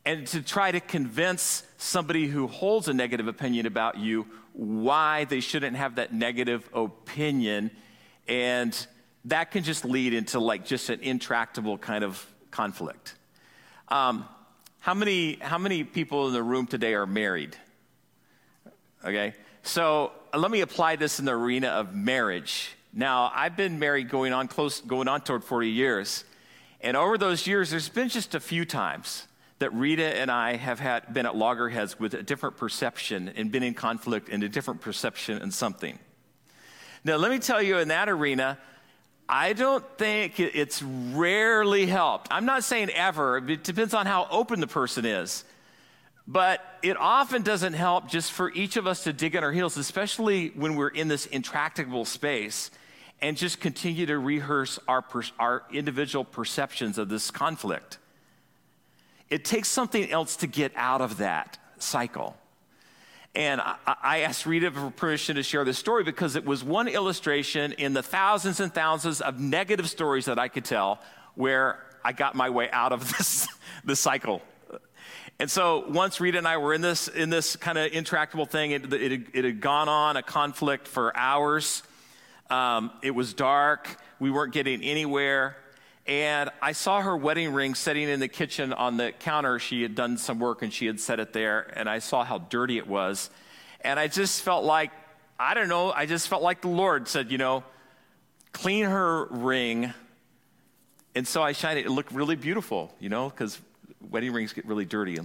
And 0.04 0.26
to 0.28 0.42
try 0.42 0.72
to 0.72 0.80
convince 0.80 1.62
somebody 1.76 2.26
who 2.26 2.46
holds 2.46 2.88
a 2.88 2.94
negative 2.94 3.28
opinion 3.28 3.66
about 3.66 3.98
you 3.98 4.26
why 4.54 5.24
they 5.24 5.40
shouldn't 5.40 5.76
have 5.76 5.96
that 5.96 6.12
negative 6.12 6.68
opinion. 6.74 7.70
And 8.26 8.74
that 9.26 9.50
can 9.50 9.62
just 9.62 9.84
lead 9.84 10.14
into 10.14 10.40
like 10.40 10.64
just 10.64 10.88
an 10.90 11.00
intractable 11.00 11.78
kind 11.78 12.02
of 12.02 12.26
conflict. 12.50 13.14
Um, 13.88 14.24
how 14.80 14.94
many, 14.94 15.34
how 15.34 15.58
many 15.58 15.84
people 15.84 16.26
in 16.26 16.32
the 16.32 16.42
room 16.42 16.66
today 16.66 16.94
are 16.94 17.06
married? 17.06 17.56
Okay, 19.04 19.34
so 19.62 20.10
uh, 20.34 20.38
let 20.38 20.50
me 20.50 20.60
apply 20.60 20.96
this 20.96 21.20
in 21.20 21.24
the 21.24 21.32
arena 21.32 21.68
of 21.68 21.94
marriage. 21.94 22.70
Now, 22.92 23.30
I've 23.32 23.56
been 23.56 23.78
married 23.78 24.08
going 24.08 24.32
on 24.32 24.48
close, 24.48 24.80
going 24.80 25.06
on 25.06 25.20
toward 25.20 25.44
40 25.44 25.70
years. 25.70 26.24
And 26.80 26.96
over 26.96 27.16
those 27.16 27.46
years, 27.46 27.70
there's 27.70 27.88
been 27.88 28.08
just 28.08 28.34
a 28.34 28.40
few 28.40 28.64
times 28.64 29.26
that 29.60 29.72
Rita 29.72 30.16
and 30.16 30.30
I 30.30 30.56
have 30.56 30.80
had, 30.80 31.12
been 31.12 31.26
at 31.26 31.36
loggerheads 31.36 31.98
with 31.98 32.14
a 32.14 32.22
different 32.22 32.56
perception 32.56 33.28
and 33.36 33.52
been 33.52 33.62
in 33.62 33.74
conflict 33.74 34.28
and 34.28 34.42
a 34.42 34.48
different 34.48 34.80
perception 34.80 35.40
and 35.42 35.54
something. 35.54 35.98
Now, 37.04 37.16
let 37.16 37.30
me 37.30 37.38
tell 37.38 37.62
you, 37.62 37.78
in 37.78 37.88
that 37.88 38.08
arena, 38.08 38.58
I 39.28 39.52
don't 39.52 39.84
think 39.96 40.40
it's 40.40 40.82
rarely 40.82 41.86
helped. 41.86 42.28
I'm 42.30 42.46
not 42.46 42.64
saying 42.64 42.90
ever, 42.90 43.38
it 43.38 43.62
depends 43.62 43.94
on 43.94 44.06
how 44.06 44.26
open 44.30 44.58
the 44.58 44.66
person 44.66 45.04
is. 45.04 45.44
But 46.30 46.60
it 46.82 46.98
often 46.98 47.40
doesn't 47.40 47.72
help 47.72 48.06
just 48.06 48.32
for 48.32 48.52
each 48.52 48.76
of 48.76 48.86
us 48.86 49.04
to 49.04 49.14
dig 49.14 49.34
in 49.34 49.42
our 49.42 49.50
heels, 49.50 49.78
especially 49.78 50.48
when 50.48 50.76
we're 50.76 50.88
in 50.88 51.08
this 51.08 51.24
intractable 51.24 52.04
space, 52.04 52.70
and 53.22 53.34
just 53.34 53.60
continue 53.60 54.04
to 54.04 54.18
rehearse 54.18 54.78
our, 54.86 55.02
our 55.38 55.64
individual 55.72 56.26
perceptions 56.26 56.98
of 56.98 57.08
this 57.08 57.30
conflict. 57.30 57.96
It 59.30 59.42
takes 59.46 59.68
something 59.68 60.10
else 60.10 60.36
to 60.36 60.46
get 60.46 60.72
out 60.76 61.00
of 61.00 61.16
that 61.16 61.58
cycle. 61.78 62.36
And 63.34 63.62
I, 63.62 63.76
I, 63.86 64.18
asked 64.20 64.44
Rita 64.44 64.70
for 64.70 64.90
permission 64.90 65.36
to 65.36 65.42
share 65.42 65.64
this 65.64 65.78
story 65.78 66.04
because 66.04 66.36
it 66.36 66.44
was 66.44 66.62
one 66.62 66.88
illustration 66.88 67.72
in 67.72 67.94
the 67.94 68.02
thousands 68.02 68.60
and 68.60 68.72
thousands 68.72 69.22
of 69.22 69.40
negative 69.40 69.88
stories 69.88 70.26
that 70.26 70.38
I 70.38 70.48
could 70.48 70.64
tell 70.64 71.00
where 71.36 71.78
I 72.04 72.12
got 72.12 72.34
my 72.34 72.50
way 72.50 72.70
out 72.70 72.92
of 72.92 73.08
this, 73.16 73.48
this 73.84 74.00
cycle. 74.00 74.42
And 75.40 75.50
so 75.50 75.84
once 75.88 76.20
Rita 76.20 76.38
and 76.38 76.48
I 76.48 76.56
were 76.56 76.74
in 76.74 76.80
this, 76.80 77.08
in 77.08 77.30
this 77.30 77.56
kind 77.56 77.78
of 77.78 77.92
intractable 77.92 78.46
thing, 78.46 78.72
it, 78.72 78.92
it, 78.92 79.26
it, 79.32 79.44
had 79.44 79.60
gone 79.60 79.88
on 79.88 80.16
a 80.16 80.22
conflict 80.22 80.88
for 80.88 81.16
hours. 81.16 81.82
Um, 82.50 82.90
it 83.02 83.12
was 83.12 83.34
dark. 83.34 83.88
We 84.18 84.30
weren't 84.30 84.52
getting 84.52 84.82
anywhere 84.82 85.56
and 86.08 86.48
I 86.62 86.72
saw 86.72 87.02
her 87.02 87.14
wedding 87.14 87.52
ring 87.52 87.74
sitting 87.74 88.08
in 88.08 88.18
the 88.18 88.28
kitchen 88.28 88.72
on 88.72 88.96
the 88.96 89.12
counter. 89.12 89.58
She 89.58 89.82
had 89.82 89.94
done 89.94 90.16
some 90.16 90.38
work 90.38 90.62
and 90.62 90.72
she 90.72 90.86
had 90.86 90.98
set 90.98 91.20
it 91.20 91.34
there, 91.34 91.70
and 91.76 91.88
I 91.88 91.98
saw 91.98 92.24
how 92.24 92.38
dirty 92.38 92.78
it 92.78 92.86
was. 92.86 93.28
And 93.82 94.00
I 94.00 94.08
just 94.08 94.40
felt 94.40 94.64
like, 94.64 94.90
I 95.38 95.52
don't 95.52 95.68
know, 95.68 95.92
I 95.92 96.06
just 96.06 96.26
felt 96.26 96.42
like 96.42 96.62
the 96.62 96.68
Lord 96.68 97.08
said, 97.08 97.30
you 97.30 97.36
know, 97.36 97.62
clean 98.52 98.86
her 98.86 99.26
ring. 99.26 99.92
And 101.14 101.28
so 101.28 101.42
I 101.42 101.52
shined 101.52 101.78
it. 101.78 101.84
It 101.84 101.90
looked 101.90 102.12
really 102.12 102.36
beautiful, 102.36 102.94
you 102.98 103.10
know, 103.10 103.28
because 103.28 103.60
wedding 104.10 104.32
rings 104.32 104.52
get 104.52 104.66
really 104.66 104.84
dirty. 104.84 105.18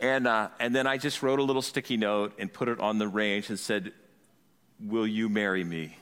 And, 0.00 0.26
uh, 0.26 0.48
and 0.58 0.74
then 0.74 0.86
I 0.86 0.96
just 0.96 1.22
wrote 1.22 1.38
a 1.38 1.42
little 1.42 1.62
sticky 1.62 1.96
note 1.96 2.34
and 2.38 2.52
put 2.52 2.68
it 2.68 2.80
on 2.80 2.98
the 2.98 3.08
range 3.08 3.50
and 3.50 3.58
said, 3.58 3.92
Will 4.82 5.06
you 5.06 5.28
marry 5.28 5.62
me? 5.62 5.96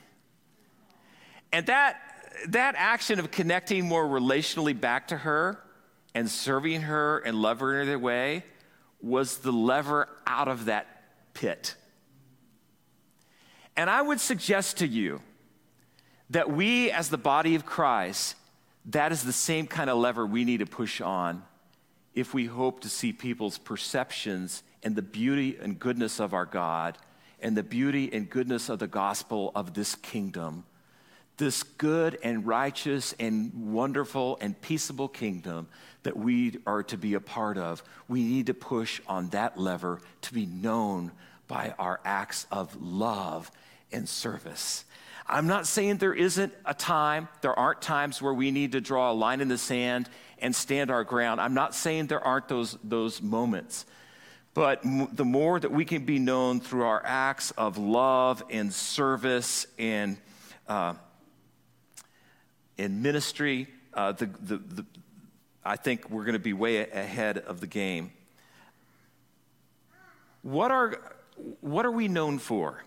And 1.51 1.65
that 1.65 1.99
that 2.47 2.75
action 2.77 3.19
of 3.19 3.31
connecting 3.31 3.85
more 3.85 4.05
relationally 4.05 4.79
back 4.79 5.09
to 5.09 5.17
her 5.17 5.59
and 6.15 6.29
serving 6.29 6.81
her 6.83 7.19
and 7.19 7.41
loving 7.41 7.67
her 7.67 7.85
their 7.85 7.99
way 7.99 8.45
was 9.01 9.39
the 9.39 9.51
lever 9.51 10.07
out 10.25 10.47
of 10.47 10.65
that 10.65 10.87
pit. 11.33 11.75
And 13.75 13.89
I 13.89 14.01
would 14.01 14.19
suggest 14.19 14.77
to 14.77 14.87
you 14.87 15.21
that 16.29 16.49
we, 16.51 16.91
as 16.91 17.09
the 17.09 17.17
body 17.17 17.55
of 17.55 17.65
Christ, 17.65 18.35
that 18.85 19.11
is 19.11 19.23
the 19.23 19.33
same 19.33 19.67
kind 19.67 19.89
of 19.89 19.97
lever 19.97 20.25
we 20.25 20.43
need 20.43 20.59
to 20.59 20.65
push 20.65 21.01
on 21.01 21.43
if 22.13 22.33
we 22.33 22.45
hope 22.45 22.81
to 22.81 22.89
see 22.89 23.13
people's 23.13 23.57
perceptions 23.57 24.63
and 24.83 24.95
the 24.95 25.01
beauty 25.01 25.57
and 25.61 25.79
goodness 25.79 26.19
of 26.19 26.33
our 26.33 26.45
God 26.45 26.97
and 27.41 27.55
the 27.55 27.63
beauty 27.63 28.11
and 28.11 28.29
goodness 28.29 28.69
of 28.69 28.79
the 28.79 28.87
gospel 28.87 29.51
of 29.55 29.73
this 29.73 29.95
kingdom 29.95 30.65
this 31.39 31.63
good 31.63 32.19
and 32.21 32.45
righteous 32.45 33.15
and 33.17 33.51
wonderful 33.73 34.37
and 34.41 34.59
peaceable 34.61 35.07
kingdom 35.07 35.67
that 36.03 36.15
we 36.15 36.57
are 36.67 36.83
to 36.83 36.97
be 36.97 37.13
a 37.15 37.19
part 37.19 37.57
of, 37.57 37.81
we 38.07 38.21
need 38.21 38.45
to 38.47 38.53
push 38.53 39.01
on 39.07 39.29
that 39.29 39.57
lever 39.57 39.99
to 40.21 40.33
be 40.33 40.45
known 40.45 41.11
by 41.47 41.73
our 41.79 41.99
acts 42.05 42.45
of 42.51 42.79
love 42.81 43.49
and 43.91 44.07
service. 44.07 44.83
I'm 45.27 45.47
not 45.47 45.65
saying 45.65 45.97
there 45.97 46.13
isn't 46.13 46.53
a 46.65 46.73
time, 46.73 47.29
there 47.41 47.57
aren't 47.57 47.81
times 47.81 48.21
where 48.21 48.33
we 48.33 48.51
need 48.51 48.73
to 48.73 48.81
draw 48.81 49.11
a 49.11 49.13
line 49.13 49.39
in 49.39 49.47
the 49.47 49.57
sand 49.57 50.09
and 50.41 50.55
stand 50.55 50.91
our 50.91 51.03
ground. 51.03 51.41
I'm 51.41 51.53
not 51.53 51.75
saying 51.75 52.07
there 52.07 52.23
aren't 52.23 52.47
those, 52.47 52.77
those 52.83 53.21
moments. 53.21 53.85
But 54.53 54.85
m- 54.85 55.09
the 55.13 55.25
more 55.25 55.59
that 55.59 55.71
we 55.71 55.85
can 55.85 56.05
be 56.05 56.19
known 56.19 56.59
through 56.59 56.83
our 56.83 57.01
acts 57.05 57.51
of 57.51 57.77
love 57.77 58.43
and 58.49 58.73
service 58.73 59.67
and 59.77 60.17
uh, 60.67 60.93
in 62.77 63.01
ministry, 63.01 63.67
uh, 63.93 64.13
the, 64.13 64.25
the, 64.25 64.57
the, 64.57 64.85
I 65.63 65.75
think 65.75 66.09
we're 66.09 66.23
going 66.23 66.33
to 66.33 66.39
be 66.39 66.53
way 66.53 66.77
ahead 66.77 67.37
of 67.37 67.59
the 67.59 67.67
game. 67.67 68.11
What 70.41 70.71
are, 70.71 70.99
what 71.61 71.85
are 71.85 71.91
we 71.91 72.07
known 72.07 72.39
for? 72.39 72.83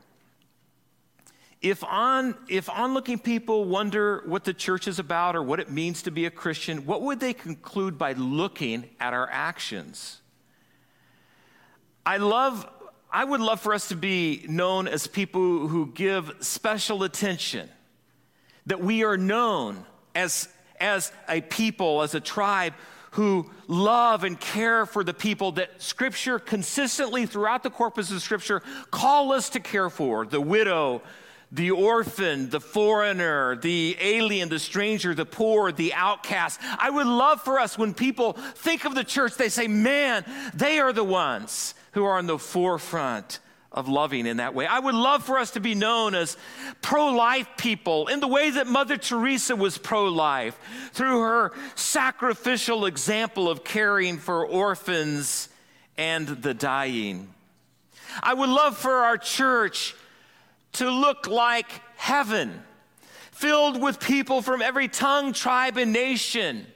If, 1.62 1.84
on, 1.84 2.34
if 2.48 2.68
onlooking 2.68 3.20
people 3.20 3.64
wonder 3.64 4.24
what 4.26 4.42
the 4.42 4.52
church 4.52 4.88
is 4.88 4.98
about 4.98 5.36
or 5.36 5.42
what 5.44 5.60
it 5.60 5.70
means 5.70 6.02
to 6.02 6.10
be 6.10 6.26
a 6.26 6.30
Christian, 6.30 6.86
what 6.86 7.02
would 7.02 7.20
they 7.20 7.32
conclude 7.32 7.96
by 7.96 8.14
looking 8.14 8.90
at 8.98 9.14
our 9.14 9.28
actions? 9.30 10.20
I 12.04 12.16
love, 12.16 12.68
I 13.12 13.24
would 13.24 13.40
love 13.40 13.60
for 13.60 13.74
us 13.74 13.88
to 13.88 13.96
be 13.96 14.44
known 14.48 14.88
as 14.88 15.06
people 15.06 15.68
who 15.68 15.86
give 15.86 16.32
special 16.40 17.04
attention 17.04 17.68
that 18.66 18.80
we 18.80 19.04
are 19.04 19.16
known 19.16 19.84
as, 20.16 20.48
as 20.80 21.12
a 21.28 21.42
people, 21.42 22.02
as 22.02 22.16
a 22.16 22.20
tribe 22.20 22.74
who 23.12 23.48
love 23.68 24.24
and 24.24 24.40
care 24.40 24.86
for 24.86 25.04
the 25.04 25.14
people 25.14 25.52
that 25.52 25.80
Scripture 25.80 26.38
consistently 26.38 27.26
throughout 27.26 27.62
the 27.62 27.70
corpus 27.70 28.10
of 28.10 28.22
Scripture 28.22 28.62
call 28.90 29.32
us 29.32 29.50
to 29.50 29.60
care 29.60 29.90
for 29.90 30.24
the 30.24 30.40
widow, 30.40 31.02
the 31.52 31.70
orphan, 31.70 32.48
the 32.48 32.60
foreigner, 32.60 33.56
the 33.56 33.94
alien, 34.00 34.48
the 34.48 34.58
stranger, 34.58 35.14
the 35.14 35.26
poor, 35.26 35.70
the 35.70 35.92
outcast. 35.92 36.58
I 36.78 36.88
would 36.88 37.06
love 37.06 37.42
for 37.42 37.60
us 37.60 37.76
when 37.76 37.92
people 37.92 38.32
think 38.32 38.86
of 38.86 38.94
the 38.94 39.04
church, 39.04 39.34
they 39.34 39.50
say, 39.50 39.68
man, 39.68 40.24
they 40.54 40.78
are 40.78 40.94
the 40.94 41.04
ones 41.04 41.74
who 41.92 42.04
are 42.04 42.16
on 42.16 42.26
the 42.26 42.38
forefront 42.38 43.38
of 43.70 43.86
loving 43.86 44.26
in 44.26 44.38
that 44.38 44.54
way. 44.54 44.66
I 44.66 44.78
would 44.78 44.94
love 44.94 45.24
for 45.24 45.38
us 45.38 45.52
to 45.52 45.60
be 45.60 45.74
known 45.74 46.14
as 46.14 46.38
pro 46.80 47.08
life 47.08 47.48
people 47.58 48.06
in 48.08 48.20
the 48.20 48.28
way 48.28 48.50
that 48.50 48.66
Mother 48.66 48.96
Teresa 48.96 49.54
was 49.54 49.76
pro 49.76 50.06
life, 50.06 50.58
through 50.92 51.20
her 51.20 51.52
sacrificial 51.74 52.86
example 52.86 53.48
of 53.48 53.62
caring 53.62 54.18
for 54.18 54.46
orphans 54.46 55.50
and 55.98 56.26
the 56.28 56.54
dying. 56.54 57.32
I 58.22 58.34
would 58.34 58.50
love 58.50 58.76
for 58.76 58.92
our 58.92 59.16
church 59.16 59.94
to 60.74 60.90
look 60.90 61.26
like 61.26 61.68
heaven, 61.96 62.62
filled 63.30 63.80
with 63.80 64.00
people 64.00 64.42
from 64.42 64.62
every 64.62 64.88
tongue, 64.88 65.32
tribe, 65.32 65.76
and 65.76 65.92
nation, 65.92 66.66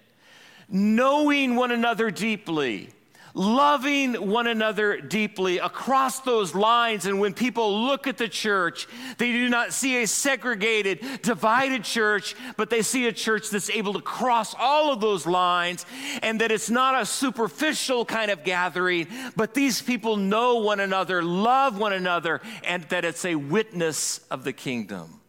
knowing 0.68 1.56
one 1.56 1.70
another 1.70 2.10
deeply 2.10 2.90
loving 3.36 4.14
one 4.14 4.46
another 4.46 4.98
deeply 4.98 5.58
across 5.58 6.20
those 6.20 6.54
lines. 6.54 7.04
And 7.04 7.20
when 7.20 7.34
people 7.34 7.84
look 7.84 8.06
at 8.06 8.16
the 8.16 8.28
church, 8.28 8.88
they 9.18 9.30
do 9.30 9.48
not 9.50 9.74
see 9.74 10.02
a 10.02 10.06
segregated, 10.06 11.00
divided 11.20 11.84
church, 11.84 12.34
but 12.56 12.70
they 12.70 12.80
see 12.80 13.06
a 13.06 13.12
church 13.12 13.50
that's 13.50 13.68
able 13.68 13.92
to 13.92 14.00
cross 14.00 14.54
all 14.58 14.90
of 14.90 15.02
those 15.02 15.26
lines 15.26 15.84
and 16.22 16.40
that 16.40 16.50
it's 16.50 16.70
not 16.70 17.00
a 17.00 17.04
superficial 17.04 18.06
kind 18.06 18.30
of 18.30 18.42
gathering, 18.42 19.06
but 19.36 19.52
these 19.52 19.82
people 19.82 20.16
know 20.16 20.56
one 20.56 20.80
another, 20.80 21.22
love 21.22 21.78
one 21.78 21.92
another, 21.92 22.40
and 22.64 22.84
that 22.84 23.04
it's 23.04 23.26
a 23.26 23.34
witness 23.34 24.20
of 24.30 24.44
the 24.44 24.52
kingdom. 24.54 25.20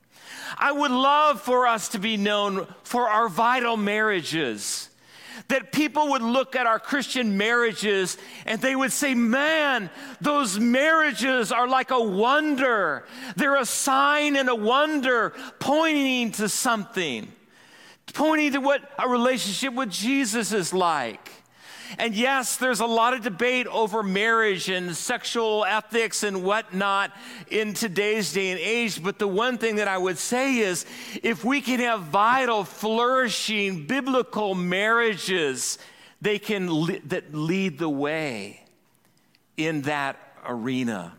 I 0.58 0.72
would 0.72 0.92
love 0.92 1.42
for 1.42 1.68
us 1.68 1.90
to 1.90 2.00
be 2.00 2.16
known 2.16 2.68
for 2.84 3.10
our 3.10 3.28
vital 3.28 3.76
marriages 3.76 4.90
that 5.48 5.72
people 5.72 6.10
would 6.10 6.22
look 6.22 6.56
at 6.56 6.66
our 6.66 6.80
Christian 6.80 7.38
marriages 7.38 8.18
and 8.46 8.62
they 8.62 8.76
would 8.76 8.92
say, 8.92 9.14
Man, 9.14 9.90
those 10.22 10.60
marriages 10.60 11.52
are 11.52 11.68
like 11.68 11.92
a 11.92 12.02
wonder. 12.02 13.06
They're 13.36 13.56
a 13.56 13.66
sign 13.66 14.36
and 14.36 14.50
a 14.50 14.56
wonder 14.56 15.34
pointing 15.60 16.32
to 16.34 16.50
something, 16.50 17.32
pointing 18.14 18.54
to 18.54 18.60
what 18.60 18.82
a 19.00 19.08
relationship 19.08 19.74
with 19.74 19.90
Jesus 19.90 20.52
is 20.52 20.74
like. 20.74 21.32
And 21.98 22.14
yes, 22.14 22.58
there's 22.58 22.80
a 22.80 22.86
lot 22.86 23.14
of 23.14 23.22
debate 23.22 23.68
over 23.68 24.04
marriage 24.04 24.70
and 24.70 24.96
sexual 24.96 25.66
ethics 25.66 26.24
and 26.24 26.44
whatnot 26.44 27.12
in 27.50 27.74
today's 27.74 28.34
day 28.34 28.52
and 28.52 28.60
age. 28.60 29.02
But 29.02 29.20
the 29.20 29.28
one 29.28 29.58
thing 29.58 29.78
that 29.78 29.88
I 29.88 29.98
would 29.98 30.18
say 30.18 30.58
is 30.58 30.86
if 31.24 31.46
we 31.46 31.62
can 31.62 31.80
have 31.80 32.02
vital, 32.02 32.64
flourishing, 32.64 33.88
biblical 33.88 34.56
marriages, 34.56 35.78
they 36.22 36.40
can 36.40 36.72
le- 36.72 37.00
that 37.06 37.34
lead 37.34 37.78
the 37.78 37.90
way 37.90 38.64
in 39.56 39.84
that 39.84 40.18
arena. 40.46 41.14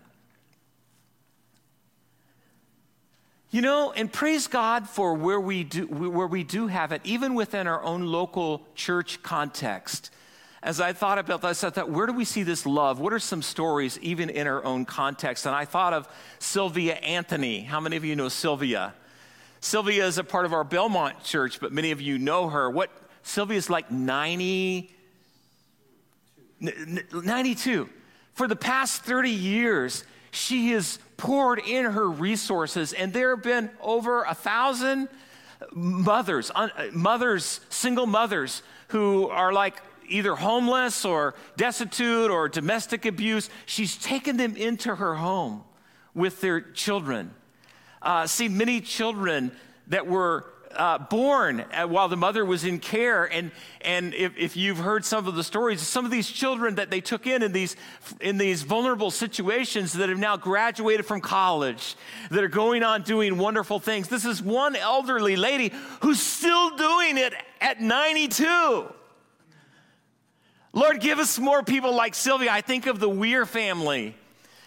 You 3.50 3.62
know, 3.62 3.92
and 3.92 4.12
praise 4.12 4.46
God 4.46 4.88
for 4.88 5.14
where 5.14 5.40
we 5.40 5.64
do 5.64 5.86
where 5.86 6.26
we 6.26 6.44
do 6.44 6.66
have 6.66 6.92
it, 6.92 7.00
even 7.04 7.34
within 7.34 7.66
our 7.66 7.82
own 7.82 8.02
local 8.02 8.66
church 8.74 9.22
context 9.22 10.10
as 10.62 10.80
I 10.80 10.92
thought 10.92 11.18
about 11.18 11.42
this, 11.42 11.62
I 11.62 11.70
thought, 11.70 11.90
where 11.90 12.06
do 12.06 12.12
we 12.12 12.24
see 12.24 12.42
this 12.42 12.66
love? 12.66 12.98
What 12.98 13.12
are 13.12 13.18
some 13.18 13.42
stories, 13.42 13.98
even 14.00 14.28
in 14.28 14.46
our 14.46 14.64
own 14.64 14.84
context? 14.84 15.46
And 15.46 15.54
I 15.54 15.64
thought 15.64 15.92
of 15.92 16.08
Sylvia 16.40 16.94
Anthony. 16.94 17.60
How 17.60 17.80
many 17.80 17.96
of 17.96 18.04
you 18.04 18.16
know 18.16 18.28
Sylvia? 18.28 18.94
Sylvia 19.60 20.06
is 20.06 20.18
a 20.18 20.24
part 20.24 20.46
of 20.46 20.52
our 20.52 20.64
Belmont 20.64 21.22
church, 21.22 21.60
but 21.60 21.72
many 21.72 21.90
of 21.92 22.00
you 22.00 22.18
know 22.18 22.48
her. 22.48 22.68
What 22.70 22.90
Sylvia's 23.22 23.70
like 23.70 23.90
90, 23.90 24.90
92. 26.60 27.88
For 28.34 28.48
the 28.48 28.56
past 28.56 29.02
30 29.02 29.30
years, 29.30 30.04
she 30.30 30.70
has 30.70 30.98
poured 31.16 31.60
in 31.60 31.84
her 31.84 32.08
resources, 32.08 32.92
and 32.92 33.12
there 33.12 33.34
have 33.34 33.44
been 33.44 33.70
over 33.80 34.22
a 34.22 34.34
thousand 34.34 35.08
mothers, 35.72 36.50
mothers, 36.92 37.60
single 37.68 38.06
mothers 38.06 38.62
who 38.88 39.28
are 39.28 39.52
like 39.52 39.82
either 40.08 40.34
homeless 40.34 41.04
or 41.04 41.34
destitute 41.56 42.30
or 42.30 42.48
domestic 42.48 43.06
abuse, 43.06 43.50
she's 43.66 43.96
taken 43.96 44.36
them 44.36 44.56
into 44.56 44.94
her 44.94 45.14
home 45.14 45.62
with 46.14 46.40
their 46.40 46.60
children. 46.60 47.34
Uh, 48.02 48.26
see, 48.26 48.48
many 48.48 48.80
children 48.80 49.52
that 49.88 50.06
were 50.06 50.44
uh, 50.76 50.98
born 50.98 51.64
while 51.86 52.08
the 52.08 52.16
mother 52.16 52.44
was 52.44 52.64
in 52.64 52.78
care. 52.78 53.24
And, 53.24 53.50
and 53.80 54.14
if, 54.14 54.36
if, 54.36 54.56
you've 54.56 54.78
heard 54.78 55.04
some 55.04 55.26
of 55.26 55.34
the 55.34 55.44
stories, 55.44 55.80
some 55.80 56.04
of 56.04 56.10
these 56.10 56.28
children 56.28 56.76
that 56.76 56.90
they 56.90 57.00
took 57.00 57.26
in 57.26 57.42
in 57.42 57.52
these, 57.52 57.76
in 58.20 58.38
these 58.38 58.62
vulnerable 58.62 59.10
situations 59.10 59.92
that 59.94 60.08
have 60.08 60.18
now 60.18 60.36
graduated 60.36 61.06
from 61.06 61.20
college, 61.20 61.96
that 62.30 62.42
are 62.42 62.48
going 62.48 62.82
on 62.82 63.02
doing 63.02 63.38
wonderful 63.38 63.80
things. 63.80 64.08
This 64.08 64.24
is 64.24 64.42
one 64.42 64.76
elderly 64.76 65.36
lady 65.36 65.72
who's 66.02 66.20
still 66.20 66.76
doing 66.76 67.18
it 67.18 67.34
at 67.60 67.80
92. 67.80 68.88
Lord, 70.72 71.00
give 71.00 71.18
us 71.18 71.38
more 71.38 71.62
people 71.62 71.94
like 71.94 72.14
Sylvia. 72.14 72.50
I 72.50 72.60
think 72.60 72.86
of 72.86 73.00
the 73.00 73.08
Weir 73.08 73.46
family 73.46 74.14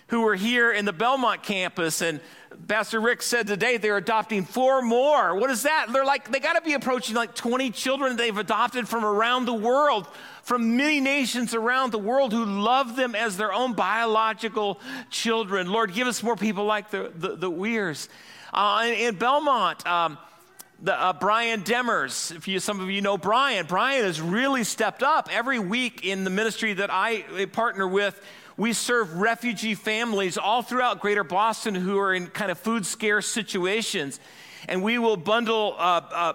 who 0.07 0.21
were 0.21 0.35
here 0.35 0.71
in 0.71 0.83
the 0.83 0.91
Belmont 0.91 1.41
campus, 1.43 2.01
and 2.01 2.19
Pastor 2.67 2.99
Rick 2.99 3.21
said 3.21 3.47
today 3.47 3.77
they're 3.77 3.97
adopting 3.97 4.43
four 4.43 4.81
more. 4.81 5.35
What 5.35 5.49
is 5.49 5.63
that? 5.63 5.87
They're 5.93 6.03
like, 6.03 6.29
they 6.29 6.39
got 6.39 6.53
to 6.53 6.61
be 6.61 6.73
approaching 6.73 7.15
like 7.15 7.33
20 7.33 7.71
children 7.71 8.17
they've 8.17 8.37
adopted 8.37 8.89
from 8.89 9.05
around 9.05 9.45
the 9.45 9.53
world, 9.53 10.07
from 10.43 10.75
many 10.75 10.99
nations 10.99 11.53
around 11.53 11.91
the 11.91 11.99
world 11.99 12.33
who 12.33 12.43
love 12.43 12.95
them 12.95 13.15
as 13.15 13.37
their 13.37 13.53
own 13.53 13.73
biological 13.73 14.81
children. 15.09 15.71
Lord, 15.71 15.93
give 15.93 16.07
us 16.07 16.21
more 16.21 16.35
people 16.35 16.65
like 16.65 16.91
the, 16.91 17.11
the, 17.15 17.35
the 17.35 17.49
Weirs. 17.49 18.09
Uh, 18.53 18.83
in, 18.87 18.93
in, 18.93 19.15
Belmont, 19.15 19.85
um, 19.87 20.17
the, 20.81 20.99
uh, 20.99 21.13
Brian 21.13 21.61
Demers, 21.61 22.35
if 22.35 22.47
you, 22.47 22.59
some 22.59 22.79
of 22.79 22.89
you 22.89 23.01
know 23.01 23.17
Brian, 23.17 23.65
Brian 23.67 24.03
has 24.03 24.19
really 24.19 24.63
stepped 24.63 25.03
up. 25.03 25.29
Every 25.31 25.59
week 25.59 26.05
in 26.05 26.23
the 26.23 26.29
ministry 26.29 26.73
that 26.73 26.89
I 26.91 27.45
partner 27.51 27.87
with, 27.87 28.19
we 28.57 28.73
serve 28.73 29.15
refugee 29.15 29.75
families 29.75 30.37
all 30.37 30.61
throughout 30.61 30.99
greater 30.99 31.23
Boston 31.23 31.75
who 31.75 31.99
are 31.99 32.13
in 32.13 32.27
kind 32.27 32.51
of 32.51 32.57
food 32.57 32.85
scarce 32.85 33.27
situations. 33.27 34.19
And 34.67 34.83
we 34.83 34.97
will 34.97 35.17
bundle 35.17 35.75
uh, 35.77 36.01
uh, 36.11 36.33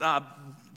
uh 0.00 0.20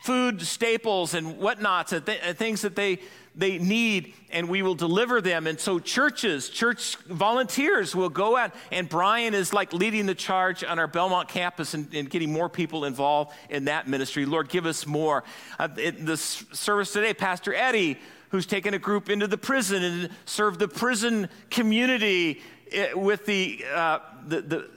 food 0.04 0.41
staples 0.41 1.13
and 1.13 1.38
whatnots 1.38 1.93
and, 1.93 2.06
th- 2.06 2.36
things 2.36 2.62
that 2.62 2.76
they 2.76 3.00
they 3.35 3.57
need 3.57 4.13
and 4.29 4.49
we 4.49 4.61
will 4.61 4.75
deliver 4.75 5.21
them. 5.21 5.47
And 5.47 5.59
so 5.59 5.79
churches, 5.79 6.49
church 6.49 6.97
volunteers 6.97 7.95
will 7.95 8.09
go 8.09 8.35
out 8.35 8.53
and 8.71 8.89
Brian 8.89 9.33
is 9.33 9.53
like 9.53 9.73
leading 9.73 10.05
the 10.05 10.15
charge 10.15 10.63
on 10.63 10.79
our 10.79 10.87
Belmont 10.87 11.29
campus 11.29 11.73
and, 11.73 11.93
and 11.93 12.09
getting 12.09 12.31
more 12.31 12.49
people 12.49 12.85
involved 12.85 13.33
in 13.49 13.65
that 13.65 13.87
ministry. 13.87 14.25
Lord, 14.25 14.49
give 14.49 14.65
us 14.65 14.85
more. 14.85 15.23
Uh, 15.59 15.69
in 15.77 16.05
the 16.05 16.17
service 16.17 16.91
today, 16.91 17.13
Pastor 17.13 17.53
Eddie, 17.53 17.97
who's 18.29 18.45
taken 18.45 18.73
a 18.73 18.79
group 18.79 19.09
into 19.09 19.27
the 19.27 19.37
prison 19.37 19.83
and 19.83 20.09
served 20.25 20.59
the 20.59 20.67
prison 20.67 21.29
community 21.49 22.41
eh, 22.71 22.93
with 22.93 23.25
the, 23.25 23.63
uh, 23.73 23.99
the, 24.27 24.41
the 24.41 24.69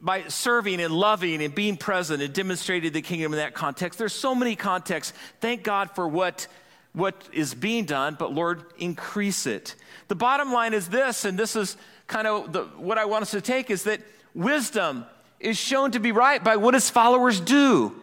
by 0.00 0.22
serving 0.28 0.80
and 0.80 0.92
loving 0.92 1.42
and 1.42 1.54
being 1.54 1.76
present 1.76 2.22
and 2.22 2.32
demonstrated 2.32 2.92
the 2.92 3.02
kingdom 3.02 3.32
in 3.32 3.38
that 3.38 3.54
context. 3.54 3.98
There's 3.98 4.12
so 4.12 4.34
many 4.34 4.54
contexts. 4.54 5.16
Thank 5.40 5.62
God 5.62 5.90
for 5.90 6.06
what 6.06 6.46
what 6.96 7.28
is 7.30 7.54
being 7.54 7.84
done, 7.84 8.16
but 8.18 8.32
Lord, 8.32 8.64
increase 8.78 9.46
it. 9.46 9.74
The 10.08 10.14
bottom 10.14 10.50
line 10.50 10.72
is 10.72 10.88
this, 10.88 11.26
and 11.26 11.38
this 11.38 11.54
is 11.54 11.76
kind 12.06 12.26
of 12.26 12.54
the, 12.54 12.64
what 12.78 12.96
I 12.96 13.04
want 13.04 13.20
us 13.20 13.32
to 13.32 13.42
take 13.42 13.70
is 13.70 13.82
that 13.82 14.00
wisdom 14.34 15.04
is 15.38 15.58
shown 15.58 15.90
to 15.90 16.00
be 16.00 16.10
right 16.10 16.42
by 16.42 16.56
what 16.56 16.72
his 16.72 16.88
followers 16.88 17.38
do. 17.38 17.94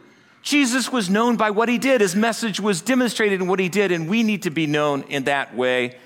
Jesus 0.44 0.92
was 0.92 1.10
known 1.10 1.38
by 1.38 1.50
what 1.50 1.70
he 1.70 1.80
did. 1.80 2.02
His 2.02 2.16
message 2.16 2.60
was 2.60 2.82
demonstrated 2.82 3.42
in 3.42 3.48
what 3.48 3.60
he 3.60 3.68
did, 3.68 3.92
and 3.92 4.08
we 4.08 4.22
need 4.22 4.44
to 4.44 4.52
be 4.52 4.68
known 4.68 5.02
in 5.10 5.24
that 5.24 5.56
way 5.56 5.98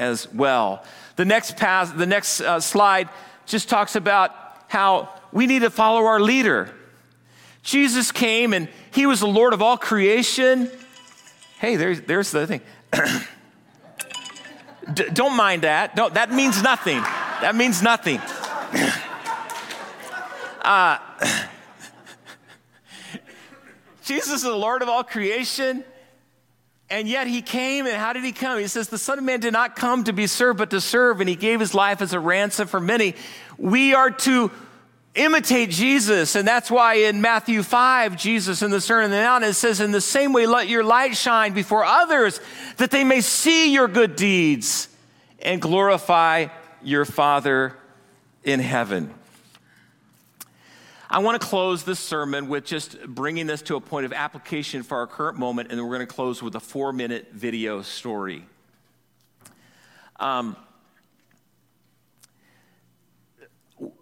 as 0.00 0.28
well. 0.32 0.84
The 1.14 1.24
next 1.24 1.56
pass, 1.56 1.92
the 1.92 2.06
next 2.06 2.40
uh, 2.40 2.58
slide 2.58 3.08
just 3.46 3.68
talks 3.68 3.94
about 3.94 4.34
how 4.66 5.10
we 5.30 5.46
need 5.46 5.60
to 5.60 5.70
follow 5.70 6.06
our 6.06 6.18
leader. 6.18 6.74
Jesus 7.62 8.10
came 8.10 8.52
and 8.52 8.68
he 8.90 9.06
was 9.06 9.20
the 9.20 9.28
Lord 9.28 9.52
of 9.52 9.62
all 9.62 9.76
creation. 9.76 10.68
Hey, 11.62 11.76
there's, 11.76 12.00
there's 12.00 12.32
the 12.32 12.46
thing. 12.48 12.60
D- 14.92 15.10
don't 15.12 15.36
mind 15.36 15.62
that. 15.62 15.94
Don't, 15.94 16.14
that 16.14 16.32
means 16.32 16.60
nothing. 16.60 16.96
That 16.96 17.54
means 17.54 17.80
nothing. 17.80 18.18
uh, 20.62 20.98
Jesus 24.04 24.32
is 24.32 24.42
the 24.42 24.50
Lord 24.50 24.82
of 24.82 24.88
all 24.88 25.04
creation. 25.04 25.84
And 26.90 27.06
yet 27.06 27.28
he 27.28 27.42
came, 27.42 27.86
and 27.86 27.94
how 27.94 28.12
did 28.12 28.24
he 28.24 28.32
come? 28.32 28.58
He 28.58 28.66
says, 28.66 28.88
The 28.88 28.98
Son 28.98 29.18
of 29.18 29.24
Man 29.24 29.38
did 29.38 29.52
not 29.52 29.76
come 29.76 30.02
to 30.02 30.12
be 30.12 30.26
served, 30.26 30.58
but 30.58 30.70
to 30.70 30.80
serve, 30.80 31.20
and 31.20 31.28
he 31.28 31.36
gave 31.36 31.60
his 31.60 31.74
life 31.74 32.02
as 32.02 32.12
a 32.12 32.18
ransom 32.18 32.66
for 32.66 32.80
many. 32.80 33.14
We 33.56 33.94
are 33.94 34.10
to 34.10 34.50
imitate 35.14 35.70
Jesus. 35.70 36.34
And 36.34 36.46
that's 36.46 36.70
why 36.70 36.94
in 36.94 37.20
Matthew 37.20 37.62
5, 37.62 38.16
Jesus 38.16 38.62
in 38.62 38.70
the 38.70 38.80
Sermon 38.80 39.06
on 39.06 39.10
the 39.10 39.16
Mount, 39.16 39.44
it 39.44 39.54
says, 39.54 39.80
In 39.80 39.92
the 39.92 40.00
same 40.00 40.32
way, 40.32 40.46
let 40.46 40.68
your 40.68 40.84
light 40.84 41.16
shine 41.16 41.52
before 41.52 41.84
others, 41.84 42.40
that 42.78 42.90
they 42.90 43.04
may 43.04 43.20
see 43.20 43.72
your 43.72 43.88
good 43.88 44.16
deeds 44.16 44.88
and 45.40 45.60
glorify 45.60 46.46
your 46.82 47.04
Father 47.04 47.76
in 48.44 48.60
heaven. 48.60 49.12
I 51.10 51.18
want 51.18 51.38
to 51.38 51.46
close 51.46 51.84
this 51.84 52.00
sermon 52.00 52.48
with 52.48 52.64
just 52.64 53.04
bringing 53.04 53.46
this 53.46 53.60
to 53.62 53.76
a 53.76 53.80
point 53.82 54.06
of 54.06 54.14
application 54.14 54.82
for 54.82 54.96
our 54.96 55.06
current 55.06 55.38
moment, 55.38 55.70
and 55.70 55.78
then 55.78 55.86
we're 55.86 55.96
going 55.96 56.06
to 56.06 56.14
close 56.14 56.42
with 56.42 56.54
a 56.54 56.60
four 56.60 56.90
minute 56.90 57.28
video 57.32 57.82
story. 57.82 58.46
Um, 60.18 60.56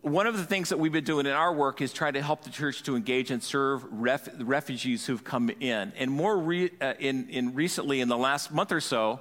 one 0.02 0.26
of 0.26 0.36
the 0.36 0.44
things 0.44 0.70
that 0.70 0.78
we've 0.78 0.92
been 0.92 1.04
doing 1.04 1.26
in 1.26 1.32
our 1.32 1.52
work 1.52 1.82
is 1.82 1.92
try 1.92 2.10
to 2.10 2.22
help 2.22 2.42
the 2.42 2.50
church 2.50 2.82
to 2.84 2.96
engage 2.96 3.30
and 3.30 3.42
serve 3.42 3.84
ref, 3.90 4.28
refugees 4.38 5.04
who've 5.04 5.22
come 5.22 5.50
in. 5.60 5.92
And 5.98 6.10
more 6.10 6.38
re, 6.38 6.70
uh, 6.80 6.94
in, 6.98 7.28
in 7.28 7.54
recently, 7.54 8.00
in 8.00 8.08
the 8.08 8.16
last 8.16 8.50
month 8.50 8.72
or 8.72 8.80
so, 8.80 9.20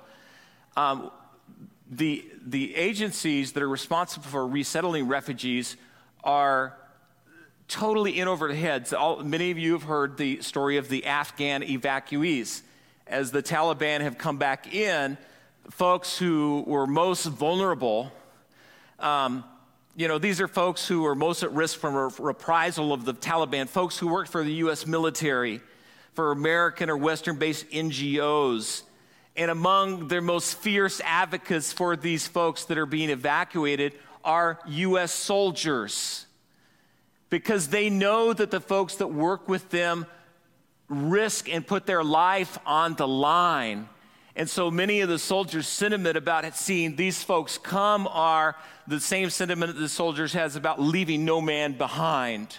um, 0.77 1.11
the, 1.89 2.25
the 2.45 2.75
agencies 2.75 3.51
that 3.53 3.63
are 3.63 3.69
responsible 3.69 4.25
for 4.27 4.47
resettling 4.47 5.07
refugees 5.07 5.75
are 6.23 6.77
totally 7.67 8.19
in 8.19 8.27
over 8.27 8.47
their 8.47 8.57
heads. 8.57 8.93
All, 8.93 9.21
many 9.21 9.51
of 9.51 9.57
you 9.57 9.73
have 9.73 9.83
heard 9.83 10.17
the 10.17 10.41
story 10.41 10.77
of 10.77 10.87
the 10.87 11.05
Afghan 11.05 11.61
evacuees. 11.61 12.61
As 13.05 13.31
the 13.31 13.43
Taliban 13.43 14.01
have 14.01 14.17
come 14.17 14.37
back 14.37 14.73
in, 14.73 15.17
folks 15.71 16.17
who 16.17 16.63
were 16.67 16.87
most 16.87 17.25
vulnerable, 17.25 18.11
um, 18.99 19.43
you 19.99 20.07
know, 20.07 20.17
these 20.17 20.39
are 20.39 20.47
folks 20.47 20.87
who 20.87 21.05
are 21.05 21.13
most 21.13 21.43
at 21.43 21.51
risk 21.51 21.77
from 21.77 21.93
a 21.93 22.07
reprisal 22.19 22.93
of 22.93 23.03
the 23.03 23.13
Taliban, 23.13 23.67
folks 23.67 23.97
who 23.97 24.07
worked 24.07 24.31
for 24.31 24.45
the 24.45 24.53
U.S. 24.53 24.87
military, 24.87 25.59
for 26.13 26.31
American 26.31 26.89
or 26.89 26.95
Western 26.95 27.35
based 27.35 27.69
NGOs. 27.69 28.83
And 29.35 29.51
among 29.51 30.07
their 30.07 30.21
most 30.21 30.57
fierce 30.57 31.01
advocates 31.03 31.73
for 31.73 31.97
these 31.97 32.25
folks 32.29 32.63
that 32.65 32.77
are 32.77 32.85
being 32.85 33.09
evacuated 33.09 33.91
are 34.23 34.61
U.S. 34.67 35.11
soldiers 35.11 36.25
because 37.29 37.67
they 37.67 37.89
know 37.89 38.31
that 38.31 38.51
the 38.51 38.61
folks 38.61 38.95
that 38.95 39.07
work 39.07 39.49
with 39.49 39.69
them 39.69 40.05
risk 40.87 41.49
and 41.49 41.67
put 41.67 41.85
their 41.85 42.05
life 42.05 42.57
on 42.65 42.93
the 42.93 43.07
line. 43.07 43.89
And 44.35 44.49
so 44.49 44.69
many 44.69 45.01
of 45.01 45.09
the 45.09 45.19
soldiers' 45.19 45.67
sentiment 45.67 46.15
about 46.15 46.55
seeing 46.55 46.95
these 46.95 47.23
folks 47.23 47.57
come 47.57 48.07
are 48.07 48.55
the 48.87 48.99
same 48.99 49.29
sentiment 49.29 49.73
that 49.75 49.79
the 49.79 49.89
soldiers 49.89 50.33
has 50.33 50.55
about 50.55 50.79
leaving 50.79 51.25
no 51.25 51.41
man 51.41 51.73
behind. 51.73 52.57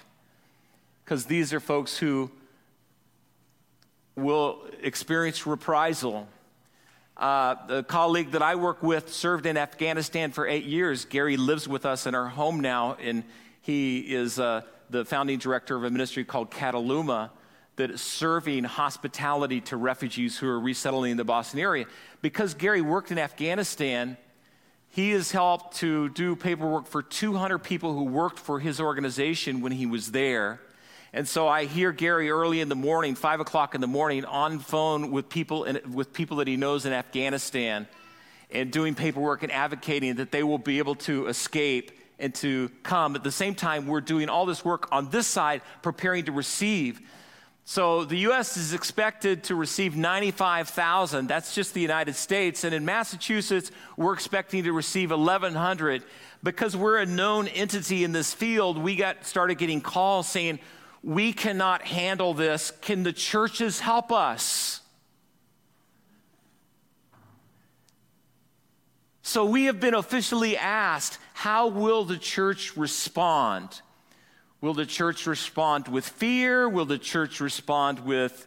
Because 1.05 1.27
these 1.27 1.53
are 1.53 1.61
folks 1.61 1.97
who 1.97 2.31
will 4.17 4.63
experience 4.83 5.47
reprisal. 5.47 6.29
Uh, 7.17 7.55
the 7.67 7.83
colleague 7.83 8.33
that 8.33 8.43
I 8.43 8.55
work 8.55 8.83
with 8.83 9.13
served 9.13 9.47
in 9.47 9.57
Afghanistan 9.57 10.33
for 10.33 10.47
eight 10.47 10.65
years. 10.65 11.05
Gary 11.05 11.37
lives 11.37 11.69
with 11.69 11.85
us 11.85 12.07
in 12.07 12.15
our 12.15 12.29
home 12.29 12.61
now, 12.61 12.97
and 13.01 13.25
he 13.63 13.99
is 13.99 14.39
uh, 14.39 14.63
the 14.89 15.05
founding 15.05 15.39
director 15.39 15.77
of 15.77 15.85
a 15.85 15.91
ministry 15.91 16.25
called 16.25 16.51
Kataluma 16.51 17.31
that 17.81 17.91
is 17.91 18.01
serving 18.03 18.65
hospitality 18.65 19.61
to 19.63 19.77
refugees 19.77 20.39
who 20.39 20.47
are 20.47 20.61
resettling 20.61 21.13
in 21.13 21.17
the 21.17 21.25
Boston 21.25 21.61
area. 21.61 21.87
Because 22.21 22.55
Gary 22.55 22.83
worked 22.83 23.11
in 23.11 23.19
Afghanistan, 23.19 24.19
he 24.91 25.11
has 25.11 25.33
helped 25.33 25.79
to 25.79 26.11
do 26.11 26.37
paperwork 26.37 26.87
for 26.87 27.03
200 27.03 27.59
people 27.59 27.95
who 27.95 28.05
worked 28.05 28.39
for 28.39 28.61
his 28.61 28.81
organization 28.81 29.63
when 29.63 29.73
he 29.73 29.87
was 29.87 30.11
there. 30.11 30.61
And 31.15 31.27
so 31.27 31.49
I 31.49 31.65
hear 31.65 31.91
Gary 31.91 32.31
early 32.31 32.61
in 32.61 32.69
the 32.69 32.77
morning, 32.77 33.15
five 33.15 33.41
o'clock 33.41 33.75
in 33.75 33.81
the 33.81 33.87
morning, 33.87 34.27
on 34.27 34.59
phone 34.59 35.11
with 35.11 35.29
people, 35.31 35.65
in, 35.65 35.81
with 35.93 36.13
people 36.13 36.37
that 36.37 36.49
he 36.49 36.57
knows 36.57 36.85
in 36.85 36.93
Afghanistan 36.93 37.89
and 38.51 38.71
doing 38.71 38.95
paperwork 38.95 39.43
and 39.43 39.51
advocating 39.51 40.17
that 40.17 40.33
they 40.33 40.43
will 40.43 40.59
be 40.59 40.79
able 40.79 40.97
to 40.97 41.29
escape 41.29 41.93
and 42.19 42.35
to 42.35 42.71
come. 42.83 43.17
At 43.17 43.25
the 43.25 43.33
same 43.33 43.55
time, 43.55 43.87
we're 43.87 44.03
doing 44.03 44.29
all 44.29 44.45
this 44.45 44.65
work 44.65 44.89
on 44.93 45.09
this 45.11 45.27
side, 45.27 45.63
preparing 45.83 46.27
to 46.27 46.33
receive. 46.33 47.01
So 47.65 48.05
the 48.05 48.17
U.S. 48.19 48.57
is 48.57 48.75
expected 48.75 49.45
to 49.45 49.55
receive 49.55 49.97
95,000. 49.97 51.29
That's 51.29 51.55
just 51.55 51.73
the 51.73 51.81
United 51.81 52.17
States. 52.17 52.65
And 52.65 52.75
in 52.75 52.85
Massachusetts, 52.85 53.71
we're 53.97 54.15
expecting 54.15 54.65
to 54.65 54.73
receive 54.73 55.11
1,100. 55.11 56.03
Because 56.43 56.77
we're 56.77 56.99
a 56.99 57.07
known 57.07 57.47
entity 57.49 58.03
in 58.03 58.13
this 58.13 58.35
field, 58.35 58.79
we 58.79 58.97
got 58.97 59.25
started 59.25 59.59
getting 59.59 59.81
calls 59.81 60.27
saying, 60.29 60.59
we 61.03 61.33
cannot 61.33 61.83
handle 61.83 62.35
this. 62.35 62.73
Can 62.81 63.03
the 63.03 63.13
churches 63.13 63.81
help 63.81 64.11
us? 64.11 64.81
So 69.23 69.45
we 69.45 69.67
have 69.67 69.79
been 69.79 69.95
officially 69.95 70.57
asked 70.57 71.19
how 71.35 71.69
will 71.69 72.05
the 72.05 72.19
church 72.19 72.77
respond? 72.77 73.81
Will 74.61 74.75
the 74.75 74.85
church 74.85 75.27
respond 75.27 75.89
with 75.89 76.07
fear? 76.07 76.69
Will 76.69 76.85
the 76.85 76.99
church 76.99 77.41
respond 77.41 78.01
with, 78.01 78.47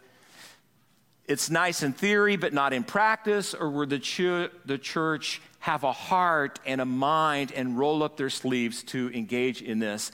it's 1.25 1.49
nice 1.49 1.81
in 1.81 1.93
theory, 1.93 2.35
but 2.35 2.53
not 2.53 2.71
in 2.71 2.83
practice? 2.83 3.55
Or 3.55 3.71
will 3.71 3.87
the, 3.87 3.97
ch- 3.97 4.51
the 4.63 4.77
church 4.79 5.41
have 5.59 5.83
a 5.83 5.91
heart 5.91 6.59
and 6.67 6.81
a 6.81 6.85
mind 6.85 7.51
and 7.51 7.79
roll 7.79 8.03
up 8.03 8.15
their 8.15 8.29
sleeves 8.29 8.83
to 8.83 9.09
engage 9.11 9.63
in 9.63 9.79
this? 9.79 10.11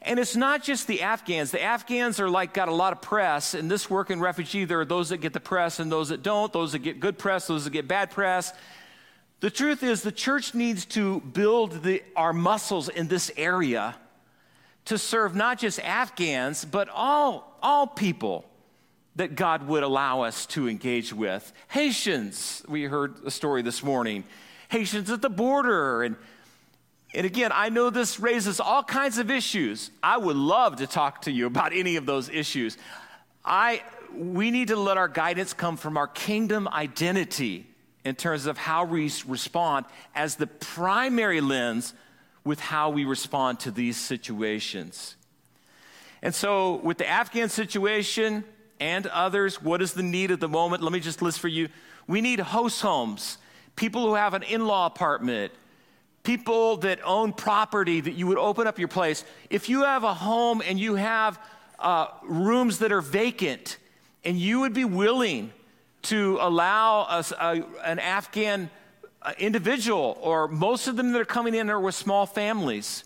And 0.00 0.18
it's 0.18 0.34
not 0.34 0.62
just 0.62 0.86
the 0.86 1.02
Afghans. 1.02 1.50
The 1.50 1.62
Afghans 1.62 2.18
are 2.18 2.30
like 2.30 2.54
got 2.54 2.68
a 2.68 2.74
lot 2.74 2.94
of 2.94 3.02
press. 3.02 3.54
In 3.54 3.68
this 3.68 3.90
work 3.90 4.10
in 4.10 4.20
refugee, 4.20 4.64
there 4.64 4.80
are 4.80 4.86
those 4.86 5.10
that 5.10 5.18
get 5.18 5.34
the 5.34 5.40
press 5.40 5.80
and 5.80 5.92
those 5.92 6.08
that 6.08 6.22
don't, 6.22 6.50
those 6.50 6.72
that 6.72 6.78
get 6.78 6.98
good 6.98 7.18
press, 7.18 7.46
those 7.46 7.64
that 7.64 7.70
get 7.70 7.86
bad 7.86 8.10
press. 8.10 8.54
The 9.40 9.50
truth 9.50 9.82
is, 9.82 10.02
the 10.02 10.12
church 10.12 10.54
needs 10.54 10.86
to 10.86 11.20
build 11.20 11.82
the, 11.82 12.02
our 12.16 12.32
muscles 12.32 12.88
in 12.88 13.08
this 13.08 13.30
area 13.36 13.96
to 14.86 14.98
serve 14.98 15.34
not 15.34 15.58
just 15.58 15.80
Afghans, 15.80 16.64
but 16.64 16.88
all, 16.88 17.56
all 17.62 17.86
people 17.86 18.44
that 19.16 19.34
God 19.34 19.66
would 19.68 19.82
allow 19.82 20.22
us 20.22 20.46
to 20.46 20.68
engage 20.68 21.12
with. 21.12 21.52
Haitians, 21.68 22.62
we 22.68 22.84
heard 22.84 23.14
a 23.24 23.30
story 23.30 23.62
this 23.62 23.82
morning, 23.82 24.24
Haitians 24.68 25.10
at 25.10 25.20
the 25.20 25.30
border. 25.30 26.02
And, 26.02 26.16
and 27.14 27.26
again, 27.26 27.50
I 27.54 27.68
know 27.68 27.90
this 27.90 28.18
raises 28.18 28.58
all 28.58 28.82
kinds 28.82 29.18
of 29.18 29.30
issues. 29.30 29.90
I 30.02 30.16
would 30.16 30.36
love 30.36 30.76
to 30.76 30.86
talk 30.86 31.22
to 31.22 31.30
you 31.30 31.46
about 31.46 31.72
any 31.74 31.96
of 31.96 32.06
those 32.06 32.30
issues. 32.30 32.78
I, 33.44 33.82
we 34.14 34.50
need 34.50 34.68
to 34.68 34.76
let 34.76 34.96
our 34.96 35.08
guidance 35.08 35.52
come 35.52 35.76
from 35.76 35.96
our 35.96 36.06
kingdom 36.06 36.66
identity 36.68 37.66
in 38.04 38.14
terms 38.14 38.46
of 38.46 38.56
how 38.56 38.84
we 38.84 39.10
respond 39.26 39.86
as 40.14 40.36
the 40.36 40.46
primary 40.46 41.40
lens 41.40 41.94
with 42.44 42.60
how 42.60 42.90
we 42.90 43.04
respond 43.04 43.60
to 43.60 43.70
these 43.70 43.96
situations. 43.96 45.16
And 46.22 46.34
so, 46.34 46.76
with 46.76 46.98
the 46.98 47.08
Afghan 47.08 47.48
situation 47.48 48.44
and 48.78 49.06
others, 49.08 49.60
what 49.60 49.82
is 49.82 49.92
the 49.92 50.02
need 50.02 50.30
at 50.30 50.40
the 50.40 50.48
moment? 50.48 50.82
Let 50.82 50.92
me 50.92 51.00
just 51.00 51.22
list 51.22 51.40
for 51.40 51.48
you. 51.48 51.68
We 52.06 52.20
need 52.20 52.40
host 52.40 52.80
homes, 52.82 53.38
people 53.76 54.06
who 54.06 54.14
have 54.14 54.34
an 54.34 54.42
in 54.42 54.66
law 54.66 54.86
apartment, 54.86 55.52
people 56.22 56.76
that 56.78 57.00
own 57.04 57.32
property 57.32 58.00
that 58.00 58.12
you 58.12 58.26
would 58.28 58.38
open 58.38 58.66
up 58.66 58.78
your 58.78 58.88
place. 58.88 59.24
If 59.50 59.68
you 59.68 59.82
have 59.84 60.04
a 60.04 60.14
home 60.14 60.62
and 60.64 60.78
you 60.78 60.94
have 60.94 61.40
uh, 61.78 62.06
rooms 62.22 62.78
that 62.78 62.92
are 62.92 63.00
vacant, 63.00 63.78
and 64.24 64.38
you 64.38 64.60
would 64.60 64.72
be 64.72 64.84
willing 64.84 65.52
to 66.02 66.38
allow 66.40 67.02
us, 67.02 67.32
a, 67.32 67.64
an 67.84 67.98
Afghan 67.98 68.64
uh, 68.64 68.81
Uh, 69.24 69.32
individual, 69.38 70.18
or 70.20 70.48
most 70.48 70.88
of 70.88 70.96
them 70.96 71.12
that 71.12 71.20
are 71.20 71.24
coming 71.24 71.54
in 71.54 71.70
are 71.70 71.78
with 71.78 71.94
small 71.94 72.26
families. 72.26 73.04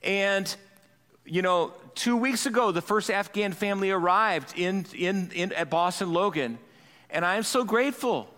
And, 0.00 0.54
you 1.24 1.42
know, 1.42 1.72
two 1.96 2.16
weeks 2.16 2.46
ago, 2.46 2.70
the 2.70 2.80
first 2.80 3.10
Afghan 3.10 3.50
family 3.50 3.90
arrived 3.90 4.56
in, 4.56 4.86
in, 4.94 5.32
in, 5.34 5.52
at 5.52 5.68
Boston 5.68 6.12
Logan. 6.12 6.58
And 7.10 7.24
I 7.24 7.34
am 7.34 7.42
so 7.42 7.64
grateful 7.64 8.28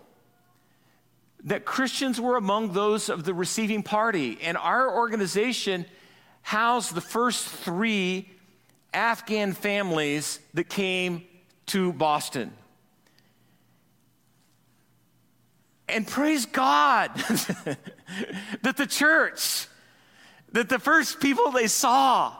that 1.43 1.63
Christians 1.63 2.19
were 2.19 2.37
among 2.37 2.73
those 2.73 3.07
of 3.07 3.23
the 3.23 3.35
receiving 3.35 3.83
party. 3.83 4.39
And 4.41 4.57
our 4.57 4.91
organization 4.91 5.85
housed 6.41 6.95
the 6.95 7.01
first 7.01 7.47
three 7.47 8.31
Afghan 8.95 9.53
families 9.53 10.39
that 10.55 10.69
came 10.69 11.23
to 11.67 11.93
Boston. 11.93 12.51
And 15.87 16.07
praise 16.07 16.45
God 16.45 17.11
that 18.61 18.77
the 18.77 18.87
church, 18.87 19.67
that 20.51 20.69
the 20.69 20.79
first 20.79 21.19
people 21.19 21.51
they 21.51 21.67
saw 21.67 22.35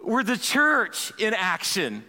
were 0.00 0.22
the 0.22 0.36
church 0.36 1.12
in 1.18 1.34
action. 1.34 2.04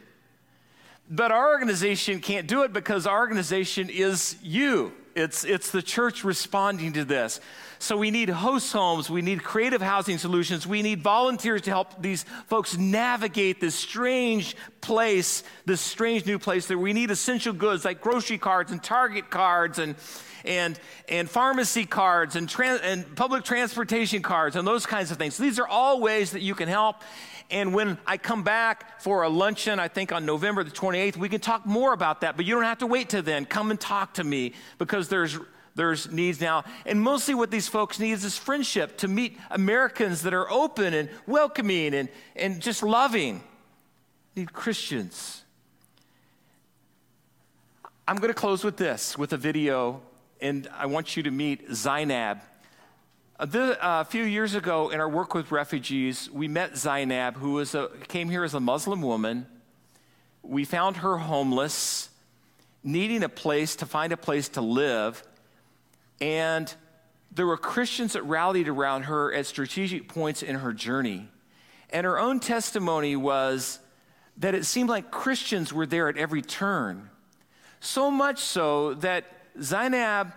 But 1.09 1.31
our 1.31 1.49
organization 1.49 2.19
can't 2.19 2.47
do 2.47 2.63
it 2.63 2.71
because 2.71 3.07
our 3.07 3.19
organization 3.19 3.89
is 3.89 4.37
you. 4.43 4.93
It's, 5.15 5.43
it's 5.43 5.71
the 5.71 5.81
church 5.81 6.23
responding 6.23 6.93
to 6.93 7.05
this. 7.05 7.39
So 7.79 7.97
we 7.97 8.11
need 8.11 8.29
host 8.29 8.73
homes, 8.73 9.09
we 9.09 9.21
need 9.21 9.43
creative 9.43 9.81
housing 9.81 10.17
solutions, 10.17 10.67
we 10.67 10.81
need 10.81 11.01
volunteers 11.01 11.61
to 11.63 11.71
help 11.71 12.01
these 12.01 12.23
folks 12.47 12.77
navigate 12.77 13.61
this 13.61 13.75
strange 13.75 14.55
place, 14.81 15.43
this 15.65 15.79
strange 15.79 16.25
new 16.25 16.39
place. 16.39 16.67
That 16.67 16.77
we 16.77 16.93
need 16.93 17.09
essential 17.09 17.53
goods 17.53 17.85
like 17.85 18.01
grocery 18.01 18.37
cards 18.37 18.71
and 18.71 18.83
Target 18.83 19.29
cards 19.29 19.79
and 19.79 19.95
and, 20.45 20.79
and 21.07 21.29
pharmacy 21.29 21.85
cards 21.85 22.35
and, 22.35 22.53
and 22.83 23.15
public 23.15 23.43
transportation 23.43 24.21
cards 24.21 24.55
and 24.55 24.67
those 24.67 24.85
kinds 24.85 25.11
of 25.11 25.17
things. 25.17 25.35
So 25.35 25.43
these 25.43 25.59
are 25.59 25.67
all 25.67 25.99
ways 25.99 26.31
that 26.31 26.41
you 26.41 26.55
can 26.55 26.69
help. 26.69 26.97
And 27.51 27.73
when 27.73 27.97
I 28.05 28.17
come 28.17 28.43
back 28.43 29.01
for 29.01 29.23
a 29.23 29.29
luncheon, 29.29 29.79
I 29.79 29.87
think 29.87 30.11
on 30.11 30.25
November 30.25 30.63
the 30.63 30.71
28th, 30.71 31.17
we 31.17 31.29
can 31.29 31.41
talk 31.41 31.65
more 31.65 31.93
about 31.93 32.21
that. 32.21 32.37
But 32.37 32.45
you 32.45 32.55
don't 32.55 32.63
have 32.63 32.79
to 32.79 32.87
wait 32.87 33.09
till 33.09 33.23
then. 33.23 33.45
Come 33.45 33.71
and 33.71 33.79
talk 33.79 34.15
to 34.15 34.23
me 34.23 34.53
because 34.77 35.09
there's 35.09 35.37
there's 35.75 36.11
needs 36.11 36.41
now. 36.41 36.65
And 36.85 37.01
mostly 37.01 37.33
what 37.35 37.51
these 37.51 37.69
folks 37.69 37.99
need 37.99 38.11
is 38.11 38.37
friendship 38.37 38.97
to 38.97 39.07
meet 39.07 39.37
Americans 39.49 40.23
that 40.23 40.33
are 40.33 40.49
open 40.51 40.93
and 40.93 41.09
welcoming 41.25 41.93
and, 41.93 42.09
and 42.35 42.61
just 42.61 42.83
loving. 42.83 43.41
Need 44.35 44.51
Christians. 44.51 45.43
I'm 48.05 48.17
going 48.17 48.33
to 48.33 48.33
close 48.33 48.63
with 48.63 48.75
this, 48.75 49.17
with 49.17 49.31
a 49.31 49.37
video 49.37 50.01
and 50.41 50.67
I 50.75 50.85
want 50.85 51.17
you 51.17 51.23
to 51.23 51.31
meet 51.31 51.73
Zainab. 51.73 52.39
Uh, 53.39 53.45
the, 53.45 53.87
uh, 53.87 54.01
a 54.01 54.03
few 54.03 54.25
years 54.25 54.53
ago, 54.53 54.89
in 54.89 54.99
our 54.99 55.07
work 55.07 55.33
with 55.33 55.49
refugees, 55.49 56.29
we 56.29 56.49
met 56.49 56.75
Zainab, 56.75 57.37
who 57.37 57.53
was 57.53 57.73
a, 57.73 57.87
came 58.09 58.29
here 58.29 58.43
as 58.43 58.53
a 58.53 58.59
Muslim 58.59 59.01
woman. 59.01 59.47
We 60.43 60.65
found 60.65 60.97
her 60.97 61.15
homeless, 61.15 62.09
needing 62.83 63.23
a 63.23 63.29
place 63.29 63.77
to 63.77 63.85
find 63.85 64.11
a 64.11 64.17
place 64.17 64.49
to 64.49 64.61
live. 64.61 65.23
And 66.19 66.73
there 67.31 67.45
were 67.45 67.55
Christians 67.55 68.11
that 68.11 68.23
rallied 68.23 68.67
around 68.67 69.03
her 69.03 69.33
at 69.33 69.45
strategic 69.45 70.09
points 70.09 70.43
in 70.43 70.55
her 70.57 70.73
journey. 70.73 71.29
And 71.91 72.05
her 72.05 72.19
own 72.19 72.41
testimony 72.41 73.15
was 73.15 73.79
that 74.35 74.53
it 74.53 74.65
seemed 74.65 74.89
like 74.89 75.11
Christians 75.11 75.71
were 75.71 75.85
there 75.85 76.09
at 76.09 76.17
every 76.17 76.41
turn. 76.41 77.09
So 77.79 78.11
much 78.11 78.39
so 78.39 78.95
that 78.95 79.23
Zainab 79.61 80.33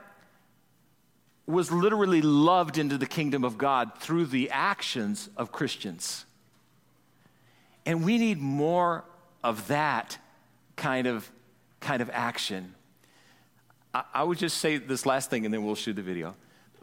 was 1.46 1.72
literally 1.72 2.22
loved 2.22 2.78
into 2.78 2.96
the 2.96 3.06
kingdom 3.06 3.44
of 3.44 3.58
God 3.58 3.92
through 3.98 4.26
the 4.26 4.50
actions 4.50 5.28
of 5.36 5.50
Christians. 5.52 6.24
And 7.84 8.04
we 8.04 8.18
need 8.18 8.38
more 8.38 9.04
of 9.42 9.66
that 9.68 10.18
kind 10.76 11.06
of, 11.06 11.30
kind 11.80 12.00
of 12.00 12.10
action. 12.12 12.74
I, 13.92 14.04
I 14.14 14.22
would 14.22 14.38
just 14.38 14.58
say 14.58 14.78
this 14.78 15.04
last 15.04 15.30
thing 15.30 15.44
and 15.44 15.52
then 15.52 15.64
we'll 15.64 15.74
shoot 15.74 15.94
the 15.94 16.02
video. 16.02 16.34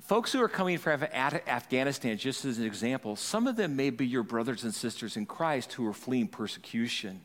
Folks 0.02 0.34
who 0.34 0.42
are 0.42 0.50
coming 0.50 0.78
from 0.78 1.04
Afghanistan, 1.04 2.18
just 2.18 2.44
as 2.44 2.58
an 2.58 2.66
example, 2.66 3.16
some 3.16 3.48
of 3.48 3.56
them 3.56 3.76
may 3.76 3.92
be 3.92 4.08
your 4.08 4.24
brothers 4.24 4.64
and 4.64 4.74
sisters 4.74 5.16
in 5.16 5.26
Christ 5.26 5.74
who 5.74 5.88
are 5.88 5.94
fleeing 5.94 6.28
persecution. 6.28 7.22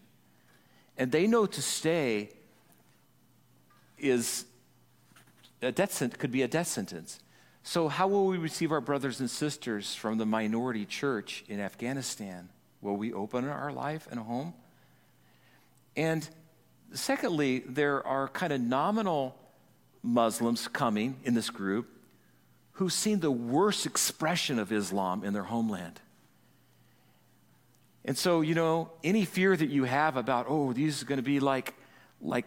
And 0.99 1.11
they 1.11 1.27
know 1.27 1.47
to 1.47 1.63
stay 1.63 2.31
is 3.99 4.45
a 5.63 5.73
death 5.73 6.19
could 6.19 6.31
be 6.31 6.43
a 6.43 6.49
death 6.49 6.67
sentence. 6.67 7.21
So, 7.67 7.89
how 7.89 8.09
will 8.09 8.27
we 8.27 8.37
receive 8.37 8.73
our 8.73 8.83
brothers 8.83 9.21
and 9.21 9.31
sisters 9.31 9.95
from 9.95 10.19
the 10.19 10.27
minority 10.27 10.85
church 10.85 11.45
in 11.49 11.61
Afghanistan? 11.61 12.51
Will 12.83 12.95
we 12.95 13.15
open 13.15 13.49
our 13.49 13.73
life 13.73 14.07
and 14.11 14.21
home? 14.21 14.53
And 15.97 16.29
secondly, 16.93 17.61
there 17.61 18.07
are 18.07 18.29
kind 18.29 18.53
of 18.53 18.61
nominal 18.61 19.35
Muslims 20.03 20.69
coming 20.69 21.17
in 21.25 21.33
this 21.33 21.49
group 21.49 21.89
who've 22.73 22.93
seen 22.93 23.21
the 23.21 23.31
worst 23.31 23.87
expression 23.87 24.59
of 24.59 24.71
Islam 24.71 25.25
in 25.25 25.33
their 25.33 25.45
homeland. 25.45 26.01
And 28.05 28.19
so, 28.19 28.43
you 28.43 28.55
know, 28.55 28.91
any 29.03 29.25
fear 29.25 29.57
that 29.57 29.71
you 29.71 29.85
have 29.85 30.19
about, 30.19 30.45
oh, 30.51 30.75
these 30.75 31.03
are 31.03 31.07
going 31.07 31.17
to 31.17 31.23
be 31.23 31.41
like, 31.41 31.73
like 32.21 32.45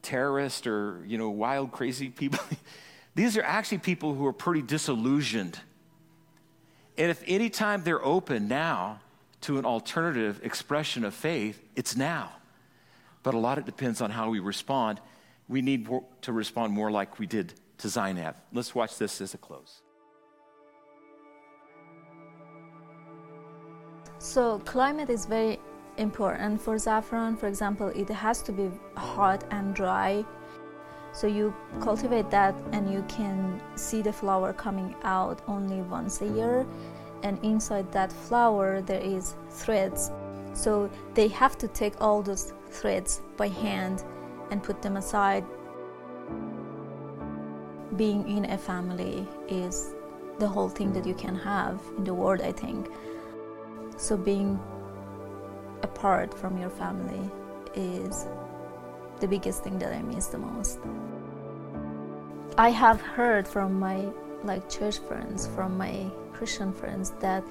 terrorists 0.00 0.64
or, 0.64 1.02
you 1.08 1.18
know, 1.18 1.30
wild, 1.30 1.72
crazy 1.72 2.08
people, 2.08 2.38
these 3.14 3.36
are 3.36 3.42
actually 3.42 3.78
people 3.78 4.14
who 4.14 4.26
are 4.26 4.32
pretty 4.32 4.62
disillusioned. 4.62 5.58
And 6.96 7.10
if 7.10 7.22
any 7.26 7.50
time 7.50 7.82
they're 7.84 8.04
open 8.04 8.48
now 8.48 9.00
to 9.42 9.58
an 9.58 9.64
alternative 9.64 10.40
expression 10.42 11.04
of 11.04 11.14
faith, 11.14 11.62
it's 11.76 11.96
now. 11.96 12.32
But 13.22 13.34
a 13.34 13.38
lot 13.38 13.58
of 13.58 13.64
it 13.64 13.66
depends 13.66 14.00
on 14.00 14.10
how 14.10 14.30
we 14.30 14.40
respond. 14.40 15.00
We 15.48 15.62
need 15.62 15.88
to 16.22 16.32
respond 16.32 16.72
more 16.72 16.90
like 16.90 17.18
we 17.18 17.26
did 17.26 17.54
to 17.78 17.88
Zainab. 17.88 18.36
Let's 18.52 18.74
watch 18.74 18.98
this 18.98 19.20
as 19.20 19.34
a 19.34 19.38
close. 19.38 19.82
So 24.18 24.60
climate 24.60 25.10
is 25.10 25.26
very 25.26 25.58
important 25.98 26.60
for 26.60 26.78
saffron. 26.78 27.36
For 27.36 27.48
example, 27.48 27.88
it 27.88 28.08
has 28.08 28.42
to 28.42 28.52
be 28.52 28.70
hot 28.96 29.44
and 29.50 29.74
dry. 29.74 30.24
So 31.12 31.26
you 31.26 31.54
cultivate 31.80 32.30
that 32.30 32.54
and 32.72 32.90
you 32.90 33.04
can 33.06 33.60
see 33.74 34.00
the 34.00 34.12
flower 34.12 34.52
coming 34.52 34.94
out 35.02 35.42
only 35.46 35.82
once 35.82 36.22
a 36.22 36.26
year. 36.26 36.66
And 37.22 37.38
inside 37.44 37.92
that 37.92 38.12
flower 38.12 38.80
there 38.80 39.00
is 39.00 39.34
threads. 39.50 40.10
So 40.54 40.90
they 41.14 41.28
have 41.28 41.56
to 41.58 41.68
take 41.68 42.00
all 42.00 42.22
those 42.22 42.52
threads 42.70 43.20
by 43.36 43.48
hand 43.48 44.04
and 44.50 44.62
put 44.62 44.82
them 44.82 44.96
aside. 44.96 45.44
Being 47.96 48.28
in 48.36 48.50
a 48.50 48.58
family 48.58 49.26
is 49.48 49.94
the 50.38 50.48
whole 50.48 50.68
thing 50.68 50.92
that 50.94 51.06
you 51.06 51.14
can 51.14 51.36
have 51.36 51.80
in 51.98 52.04
the 52.04 52.14
world, 52.14 52.40
I 52.40 52.52
think. 52.52 52.88
So 53.98 54.16
being 54.16 54.58
apart 55.82 56.32
from 56.32 56.56
your 56.58 56.70
family 56.70 57.30
is 57.74 58.26
the 59.22 59.28
biggest 59.28 59.62
thing 59.62 59.78
that 59.78 59.94
I 59.94 60.02
miss 60.02 60.26
the 60.26 60.38
most. 60.38 60.80
I 62.58 62.70
have 62.70 63.00
heard 63.00 63.48
from 63.48 63.78
my 63.78 64.08
like 64.44 64.68
church 64.68 64.98
friends, 64.98 65.46
from 65.54 65.78
my 65.78 66.10
Christian 66.32 66.72
friends 66.72 67.12
that 67.20 67.44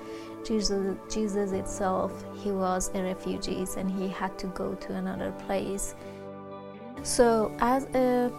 Jesus, 0.46 0.98
Jesus 1.10 1.54
itself, 1.54 2.12
he 2.36 2.52
was 2.52 2.92
a 2.94 3.02
refugee 3.02 3.66
and 3.78 3.90
he 3.90 4.10
had 4.10 4.38
to 4.40 4.48
go 4.48 4.76
to 4.76 4.94
another 4.96 5.32
place. 5.48 5.96
So 7.04 7.56
as 7.60 7.86
a 7.96 8.32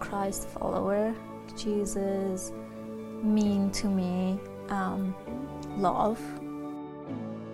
Christ 0.00 0.48
follower, 0.48 1.14
Jesus 1.56 2.52
mean 3.22 3.70
to 3.70 3.86
me 3.86 4.40
um, 4.68 5.14
love 5.76 6.20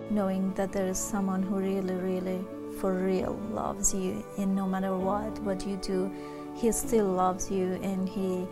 knowing 0.09 0.51
that 0.55 0.71
there 0.71 0.87
is 0.87 0.97
someone 0.97 1.43
who 1.43 1.55
really, 1.55 1.95
really, 1.95 2.43
for 2.79 2.93
real 2.93 3.39
loves 3.51 3.93
you, 3.93 4.23
and 4.37 4.55
no 4.55 4.65
matter 4.65 4.95
what, 4.95 5.37
what 5.39 5.65
you 5.65 5.77
do, 5.77 6.11
he 6.55 6.71
still 6.71 7.07
loves 7.07 7.49
you 7.49 7.79
and 7.81 8.07
he 8.07 8.47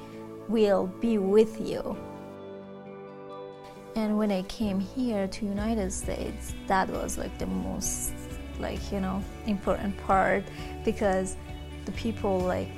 will 0.47 0.87
be 0.99 1.17
with 1.17 1.59
you. 1.61 1.97
And 3.95 4.17
when 4.17 4.31
I 4.31 4.43
came 4.43 4.79
here 4.79 5.27
to 5.27 5.45
United 5.45 5.91
States, 5.91 6.53
that 6.67 6.89
was 6.89 7.17
like 7.17 7.37
the 7.37 7.47
most 7.47 8.13
like, 8.59 8.91
you 8.91 8.99
know, 8.99 9.23
important 9.45 9.97
part 10.05 10.43
because 10.83 11.35
the 11.85 11.91
people 11.93 12.39
like 12.39 12.69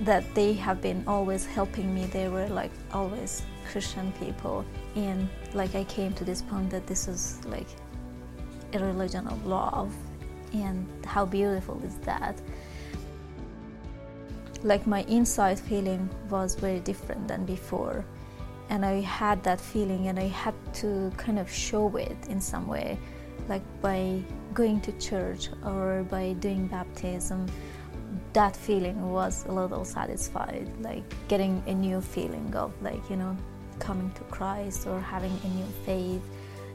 that 0.00 0.24
they 0.34 0.52
have 0.52 0.80
been 0.80 1.02
always 1.06 1.44
helping 1.44 1.92
me, 1.94 2.06
they 2.06 2.28
were 2.28 2.48
like 2.48 2.70
always 2.92 3.42
Christian 3.70 4.12
people 4.12 4.64
and 4.94 5.28
like 5.52 5.74
I 5.74 5.84
came 5.84 6.12
to 6.14 6.24
this 6.24 6.42
point 6.42 6.70
that 6.70 6.86
this 6.86 7.08
is 7.08 7.44
like 7.44 7.66
a 8.72 8.78
religion 8.78 9.26
of 9.26 9.46
love 9.46 9.94
and 10.52 10.86
how 11.04 11.24
beautiful 11.24 11.80
is 11.84 11.96
that 11.98 12.40
like 14.62 14.86
my 14.86 15.02
inside 15.02 15.58
feeling 15.58 16.08
was 16.30 16.54
very 16.54 16.80
different 16.80 17.28
than 17.28 17.44
before 17.44 18.04
and 18.70 18.84
I 18.84 19.00
had 19.00 19.42
that 19.44 19.60
feeling 19.60 20.08
and 20.08 20.18
I 20.18 20.26
had 20.26 20.54
to 20.74 21.12
kind 21.16 21.38
of 21.38 21.50
show 21.50 21.96
it 21.96 22.16
in 22.28 22.40
some 22.40 22.66
way 22.66 22.98
like 23.48 23.62
by 23.80 24.20
going 24.52 24.80
to 24.82 24.92
church 24.98 25.48
or 25.64 26.04
by 26.10 26.32
doing 26.34 26.66
baptism 26.66 27.46
that 28.32 28.56
feeling 28.56 29.12
was 29.12 29.46
a 29.46 29.52
little 29.52 29.84
satisfied 29.84 30.68
like 30.80 31.04
getting 31.28 31.62
a 31.66 31.74
new 31.74 32.00
feeling 32.00 32.54
of 32.56 32.72
like 32.82 33.08
you 33.08 33.16
know 33.16 33.36
coming 33.78 34.10
to 34.12 34.24
Christ 34.24 34.86
or 34.86 35.00
having 35.00 35.32
a 35.44 35.48
new 35.48 35.66
faith. 35.84 36.22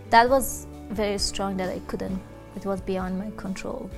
That 0.10 0.30
was 0.30 0.68
very 0.90 1.18
strong 1.18 1.58
that 1.58 1.70
I 1.70 1.80
couldn't, 1.88 2.22
it 2.56 2.66
was 2.66 2.82
beyond 2.82 3.18
my 3.18 3.32
control. 3.38 3.90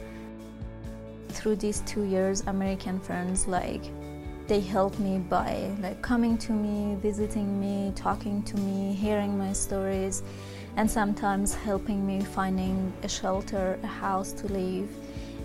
Through 1.29 1.57
these 1.57 1.81
two 1.81 2.03
years, 2.03 2.43
American 2.47 2.99
friends, 2.99 3.47
like, 3.47 3.83
they 4.47 4.59
helped 4.59 4.99
me 4.99 5.17
by 5.17 5.75
like 5.81 6.03
coming 6.03 6.37
to 6.37 6.51
me, 6.51 6.95
visiting 7.01 7.59
me, 7.59 7.91
talking 7.95 8.43
to 8.43 8.57
me, 8.57 8.93
hearing 8.93 9.37
my 9.37 9.51
stories, 9.53 10.21
and 10.77 10.89
sometimes 10.89 11.55
helping 11.55 12.05
me 12.05 12.21
finding 12.21 12.93
a 13.01 13.09
shelter, 13.09 13.79
a 13.81 13.87
house 13.87 14.31
to 14.33 14.47
live, 14.47 14.89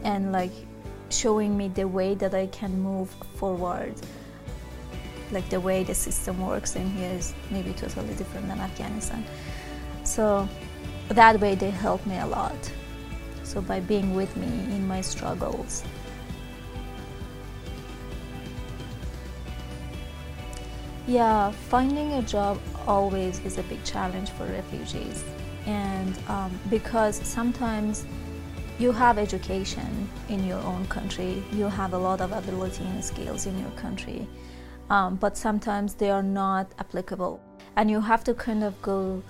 and 0.04 0.32
like 0.32 0.52
showing 1.08 1.56
me 1.56 1.68
the 1.68 1.88
way 1.88 2.14
that 2.14 2.34
I 2.34 2.46
can 2.48 2.78
move 2.78 3.08
forward 3.36 3.94
like 5.32 5.48
the 5.48 5.60
way 5.60 5.82
the 5.82 5.94
system 5.94 6.44
works 6.44 6.76
in 6.76 6.90
here 6.90 7.10
is 7.12 7.34
maybe 7.50 7.72
totally 7.72 8.14
different 8.14 8.48
than 8.48 8.58
Afghanistan. 8.58 9.24
So 10.04 10.48
that 11.08 11.40
way 11.40 11.54
they 11.54 11.70
helped 11.70 12.06
me 12.06 12.18
a 12.18 12.26
lot. 12.26 12.72
So 13.50 13.60
by 13.60 13.80
being 13.80 14.14
with 14.14 14.36
me 14.36 14.46
in 14.46 14.86
my 14.86 15.00
struggles. 15.00 15.82
Yeah, 21.08 21.50
finding 21.50 22.12
a 22.12 22.22
job 22.22 22.60
always 22.86 23.40
is 23.40 23.58
a 23.58 23.64
big 23.64 23.82
challenge 23.82 24.30
for 24.30 24.44
refugees. 24.44 25.24
And 25.66 26.16
um, 26.28 26.60
because 26.70 27.16
sometimes 27.26 28.06
you 28.78 28.92
have 28.92 29.18
education 29.18 30.08
in 30.28 30.46
your 30.46 30.60
own 30.60 30.86
country, 30.86 31.42
you 31.52 31.64
have 31.64 31.92
a 31.92 31.98
lot 31.98 32.20
of 32.20 32.30
ability 32.30 32.84
and 32.84 33.04
skills 33.04 33.46
in 33.46 33.58
your 33.58 33.72
country, 33.72 34.28
um, 34.90 35.16
but 35.16 35.36
sometimes 35.36 35.94
they 35.94 36.10
are 36.10 36.22
not 36.22 36.68
applicable. 36.78 37.42
And 37.74 37.90
you 37.90 38.00
have 38.00 38.22
to 38.24 38.32
kind 38.32 38.62
of 38.62 38.80
go 38.80 39.24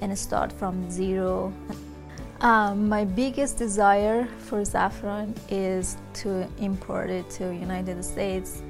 and 0.00 0.16
start 0.16 0.52
from 0.52 0.88
zero. 0.88 1.52
Um, 2.40 2.88
my 2.88 3.04
biggest 3.04 3.56
desire 3.56 4.28
for 4.38 4.62
saffron 4.64 5.34
is 5.48 5.96
to 6.14 6.46
import 6.58 7.08
it 7.08 7.28
to 7.30 7.44
United 7.54 8.04
States. 8.04 8.62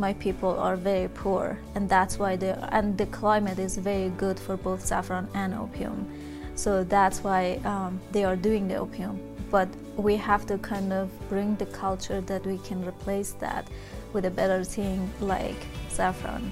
my 0.00 0.14
people 0.14 0.58
are 0.58 0.76
very 0.76 1.08
poor, 1.08 1.58
and 1.74 1.86
that's 1.86 2.18
why 2.18 2.34
they 2.34 2.56
and 2.72 2.96
the 2.96 3.06
climate 3.06 3.58
is 3.58 3.76
very 3.76 4.08
good 4.16 4.40
for 4.40 4.56
both 4.56 4.84
saffron 4.84 5.28
and 5.34 5.52
opium. 5.54 6.06
So 6.54 6.84
that's 6.84 7.22
why 7.22 7.60
um, 7.64 8.00
they 8.10 8.24
are 8.24 8.36
doing 8.36 8.66
the 8.66 8.76
opium. 8.76 9.20
But 9.50 9.68
we 9.96 10.16
have 10.16 10.46
to 10.46 10.56
kind 10.58 10.92
of 10.92 11.10
bring 11.28 11.56
the 11.56 11.66
culture 11.66 12.20
that 12.22 12.46
we 12.46 12.56
can 12.58 12.86
replace 12.86 13.32
that 13.40 13.68
with 14.14 14.24
a 14.24 14.30
better 14.30 14.64
thing 14.64 15.10
like 15.20 15.60
saffron. 15.88 16.50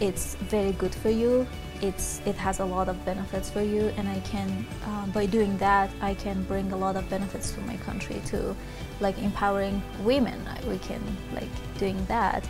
It's 0.00 0.34
very 0.34 0.72
good 0.72 0.94
for 0.94 1.10
you. 1.10 1.46
It's 1.80 2.20
it 2.26 2.34
has 2.36 2.60
a 2.60 2.64
lot 2.64 2.88
of 2.88 3.02
benefits 3.04 3.50
for 3.50 3.62
you, 3.62 3.92
and 3.96 4.08
I 4.08 4.20
can 4.20 4.66
um, 4.86 5.10
by 5.10 5.26
doing 5.26 5.56
that 5.58 5.90
I 6.00 6.14
can 6.14 6.42
bring 6.44 6.72
a 6.72 6.76
lot 6.76 6.96
of 6.96 7.08
benefits 7.08 7.52
to 7.52 7.60
my 7.62 7.76
country 7.78 8.20
too, 8.26 8.54
like 9.00 9.18
empowering 9.18 9.82
women. 10.02 10.38
We 10.68 10.78
can 10.78 11.02
like 11.34 11.48
doing 11.78 12.04
that. 12.06 12.48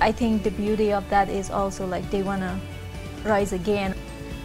I 0.00 0.10
think 0.12 0.42
the 0.42 0.50
beauty 0.50 0.92
of 0.92 1.08
that 1.10 1.28
is 1.28 1.50
also 1.50 1.86
like 1.86 2.10
they 2.10 2.22
wanna 2.22 2.58
rise 3.24 3.52
again, 3.52 3.94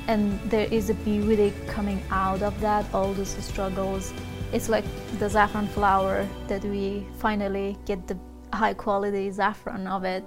and 0.07 0.39
there 0.51 0.67
is 0.71 0.89
a 0.89 0.93
beauty 0.93 1.51
coming 1.67 2.01
out 2.11 2.43
of 2.43 2.59
that. 2.61 2.85
All 2.93 3.13
those 3.13 3.35
struggles 3.43 4.13
it's 4.51 4.67
like 4.67 4.85
the 5.19 5.29
saffron 5.29 5.67
flower 5.67 6.27
that 6.47 6.63
we 6.63 7.05
finally 7.19 7.77
get 7.85 8.07
the 8.07 8.17
high 8.51 8.73
quality 8.73 9.31
saffron 9.31 9.85
of 9.85 10.03
it. 10.03 10.23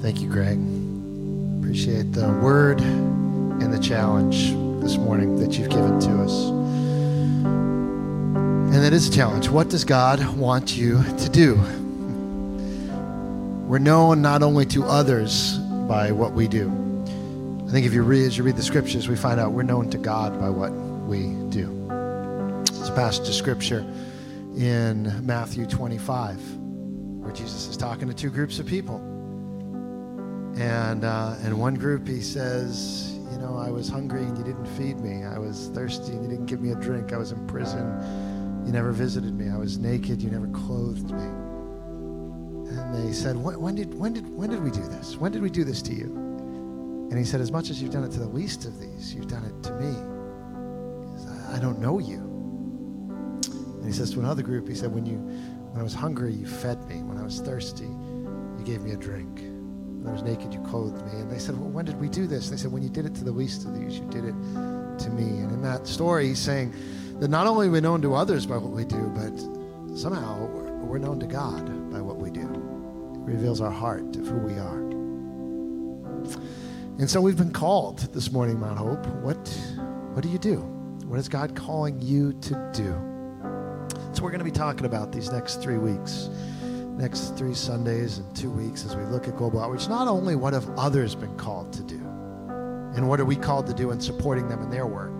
Thank 0.00 0.20
you, 0.20 0.28
Gregg. 0.28 0.60
Appreciate 1.58 2.12
the 2.12 2.28
word 2.40 2.80
and 2.80 3.72
the 3.74 3.80
challenge 3.80 4.52
this 4.80 4.96
morning 4.96 5.34
that 5.40 5.58
you've 5.58 5.70
given 5.70 5.98
to 5.98 6.22
us. 6.22 6.44
And 7.44 8.74
that 8.74 8.92
is 8.92 9.08
a 9.08 9.12
challenge. 9.12 9.48
What 9.48 9.70
does 9.70 9.84
God 9.84 10.24
want 10.36 10.76
you 10.76 11.02
to 11.02 11.28
do? 11.28 11.56
We're 13.66 13.80
known 13.80 14.22
not 14.22 14.44
only 14.44 14.66
to 14.66 14.84
others 14.84 15.58
by 15.88 16.12
what 16.12 16.32
we 16.32 16.46
do. 16.46 16.68
I 17.66 17.70
think 17.72 17.84
if 17.84 17.92
you 17.92 18.04
read, 18.04 18.26
as 18.26 18.38
you 18.38 18.44
read 18.44 18.56
the 18.56 18.62
scriptures, 18.62 19.08
we 19.08 19.16
find 19.16 19.40
out 19.40 19.50
we're 19.50 19.64
known 19.64 19.90
to 19.90 19.98
God 19.98 20.38
by 20.38 20.48
what 20.48 20.70
we 20.70 21.34
do. 21.50 21.88
It's 22.62 22.88
a 22.88 22.94
passage 22.94 23.26
of 23.28 23.34
scripture 23.34 23.80
in 24.56 25.26
Matthew 25.26 25.66
25 25.66 26.40
where 27.20 27.32
Jesus 27.32 27.66
is 27.66 27.76
talking 27.76 28.06
to 28.06 28.14
two 28.14 28.30
groups 28.30 28.60
of 28.60 28.66
people. 28.66 29.07
And 30.58 31.04
uh, 31.04 31.36
in 31.44 31.58
one 31.58 31.74
group, 31.74 32.06
he 32.06 32.20
says, 32.20 33.18
You 33.30 33.38
know, 33.38 33.56
I 33.56 33.70
was 33.70 33.88
hungry 33.88 34.22
and 34.22 34.36
you 34.36 34.44
didn't 34.44 34.66
feed 34.76 35.00
me. 35.00 35.24
I 35.24 35.38
was 35.38 35.70
thirsty 35.74 36.12
and 36.12 36.22
you 36.22 36.28
didn't 36.28 36.46
give 36.46 36.60
me 36.60 36.72
a 36.72 36.76
drink. 36.76 37.12
I 37.12 37.16
was 37.16 37.32
in 37.32 37.46
prison. 37.46 38.64
You 38.66 38.72
never 38.72 38.92
visited 38.92 39.34
me. 39.34 39.50
I 39.50 39.56
was 39.56 39.78
naked. 39.78 40.20
You 40.20 40.30
never 40.30 40.48
clothed 40.48 41.10
me 41.10 41.48
and 42.70 43.08
they 43.08 43.12
said, 43.12 43.36
when, 43.36 43.74
did, 43.74 43.94
when, 43.94 44.12
did, 44.12 44.28
when 44.34 44.50
did 44.50 44.62
we 44.62 44.70
do 44.70 44.82
this? 44.82 45.16
When 45.16 45.32
did 45.32 45.42
we 45.42 45.50
do 45.50 45.64
this 45.64 45.82
to 45.82 45.94
you? 45.94 46.06
And 47.10 47.18
he 47.18 47.24
said, 47.24 47.40
As 47.40 47.50
much 47.50 47.70
as 47.70 47.80
you've 47.80 47.92
done 47.92 48.04
it 48.04 48.10
to 48.12 48.18
the 48.18 48.28
least 48.28 48.66
of 48.66 48.78
these, 48.78 49.14
you've 49.14 49.28
done 49.28 49.44
it 49.44 49.62
to 49.64 49.72
me. 49.74 49.96
I 51.54 51.58
don't 51.58 51.80
know 51.80 51.98
you. 51.98 52.18
And 53.78 53.84
he 53.86 53.92
says 53.92 54.10
to 54.12 54.20
another 54.20 54.42
group, 54.42 54.68
he 54.68 54.74
said, 54.74 54.92
when, 54.92 55.06
you, 55.06 55.16
when 55.16 55.80
I 55.80 55.82
was 55.82 55.94
hungry, 55.94 56.34
you 56.34 56.46
fed 56.46 56.84
me. 56.86 57.02
When 57.02 57.16
I 57.16 57.22
was 57.22 57.40
thirsty, 57.40 57.84
you 57.86 58.64
gave 58.64 58.82
me 58.82 58.90
a 58.90 58.96
drink. 58.96 59.47
I 60.08 60.12
was 60.12 60.22
naked, 60.22 60.54
you 60.54 60.60
clothed 60.60 61.04
me. 61.06 61.20
And 61.20 61.30
they 61.30 61.38
said, 61.38 61.58
Well, 61.58 61.70
when 61.70 61.84
did 61.84 62.00
we 62.00 62.08
do 62.08 62.26
this? 62.26 62.48
They 62.50 62.56
said, 62.56 62.72
When 62.72 62.82
you 62.82 62.88
did 62.88 63.06
it 63.06 63.14
to 63.16 63.24
the 63.24 63.32
least 63.32 63.64
of 63.64 63.78
these, 63.78 63.98
you 63.98 64.06
did 64.06 64.24
it 64.24 64.34
to 64.98 65.10
me. 65.10 65.40
And 65.40 65.52
in 65.52 65.62
that 65.62 65.86
story, 65.86 66.28
he's 66.28 66.38
saying 66.38 66.74
that 67.20 67.28
not 67.28 67.46
only 67.46 67.68
are 67.68 67.70
we 67.70 67.80
known 67.80 68.02
to 68.02 68.14
others 68.14 68.46
by 68.46 68.56
what 68.56 68.72
we 68.72 68.84
do, 68.84 69.12
but 69.14 69.38
somehow 69.96 70.46
we're 70.88 70.98
known 70.98 71.20
to 71.20 71.26
God 71.26 71.66
by 71.92 72.00
what 72.00 72.16
we 72.16 72.30
do. 72.30 72.40
It 72.40 73.32
reveals 73.32 73.60
our 73.60 73.70
heart 73.70 74.16
of 74.16 74.26
who 74.26 74.38
we 74.38 74.54
are. 74.54 74.88
And 76.98 77.08
so 77.08 77.20
we've 77.20 77.36
been 77.36 77.52
called 77.52 77.98
this 78.14 78.32
morning, 78.32 78.58
Mount 78.58 78.78
Hope. 78.78 79.06
What, 79.22 79.48
what 80.14 80.22
do 80.22 80.28
you 80.28 80.38
do? 80.38 80.56
What 81.06 81.18
is 81.18 81.28
God 81.28 81.54
calling 81.54 82.00
you 82.00 82.32
to 82.40 82.70
do? 82.72 82.90
So 84.12 84.22
we're 84.22 84.30
going 84.30 84.40
to 84.40 84.44
be 84.44 84.50
talking 84.50 84.84
about 84.84 85.12
these 85.12 85.30
next 85.30 85.62
three 85.62 85.78
weeks, 85.78 86.28
next 86.98 87.36
three 87.38 87.54
Sundays 87.54 88.18
and 88.18 88.36
two 88.36 88.50
weeks 88.50 88.84
as 88.84 88.96
we 88.96 89.04
look 89.04 89.28
at 89.28 89.36
global 89.36 89.60
outreach. 89.60 89.88
Not 89.88 90.08
only 90.08 90.34
what 90.34 90.52
have 90.52 90.68
others 90.76 91.14
been 91.14 91.36
called 91.36 91.72
to 91.74 91.82
do, 91.84 92.00
and 92.96 93.08
what 93.08 93.20
are 93.20 93.24
we 93.24 93.36
called 93.36 93.68
to 93.68 93.72
do 93.74 93.92
in 93.92 94.00
supporting 94.00 94.48
them 94.48 94.60
in 94.62 94.70
their 94.70 94.86
work, 94.86 95.16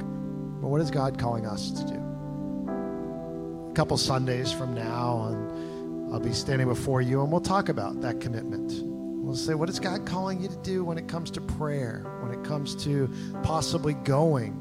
but 0.61 0.69
what 0.69 0.81
is 0.81 0.91
God 0.91 1.19
calling 1.19 1.47
us 1.47 1.71
to 1.71 1.85
do? 1.87 3.71
A 3.71 3.75
couple 3.75 3.97
Sundays 3.97 4.51
from 4.51 4.75
now, 4.75 5.29
and 5.29 6.13
I'll 6.13 6.19
be 6.19 6.33
standing 6.33 6.67
before 6.67 7.01
you, 7.01 7.23
and 7.23 7.31
we'll 7.31 7.41
talk 7.41 7.69
about 7.69 8.01
that 8.01 8.21
commitment. 8.21 8.73
We'll 8.83 9.37
say, 9.37 9.55
what 9.55 9.69
is 9.69 9.79
God 9.79 10.05
calling 10.05 10.43
you 10.43 10.49
to 10.49 10.57
do 10.63 10.83
when 10.83 10.99
it 10.99 11.07
comes 11.07 11.31
to 11.33 11.41
prayer, 11.41 12.05
when 12.23 12.33
it 12.33 12.43
comes 12.43 12.75
to 12.85 13.09
possibly 13.45 13.95
going, 13.95 14.53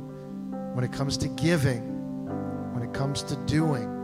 when 0.75 0.83
it 0.83 0.91
comes 0.91 1.17
to 1.17 1.27
giving, 1.29 1.81
when 2.75 2.83
it 2.83 2.93
comes 2.93 3.23
to 3.23 3.35
doing? 3.47 3.96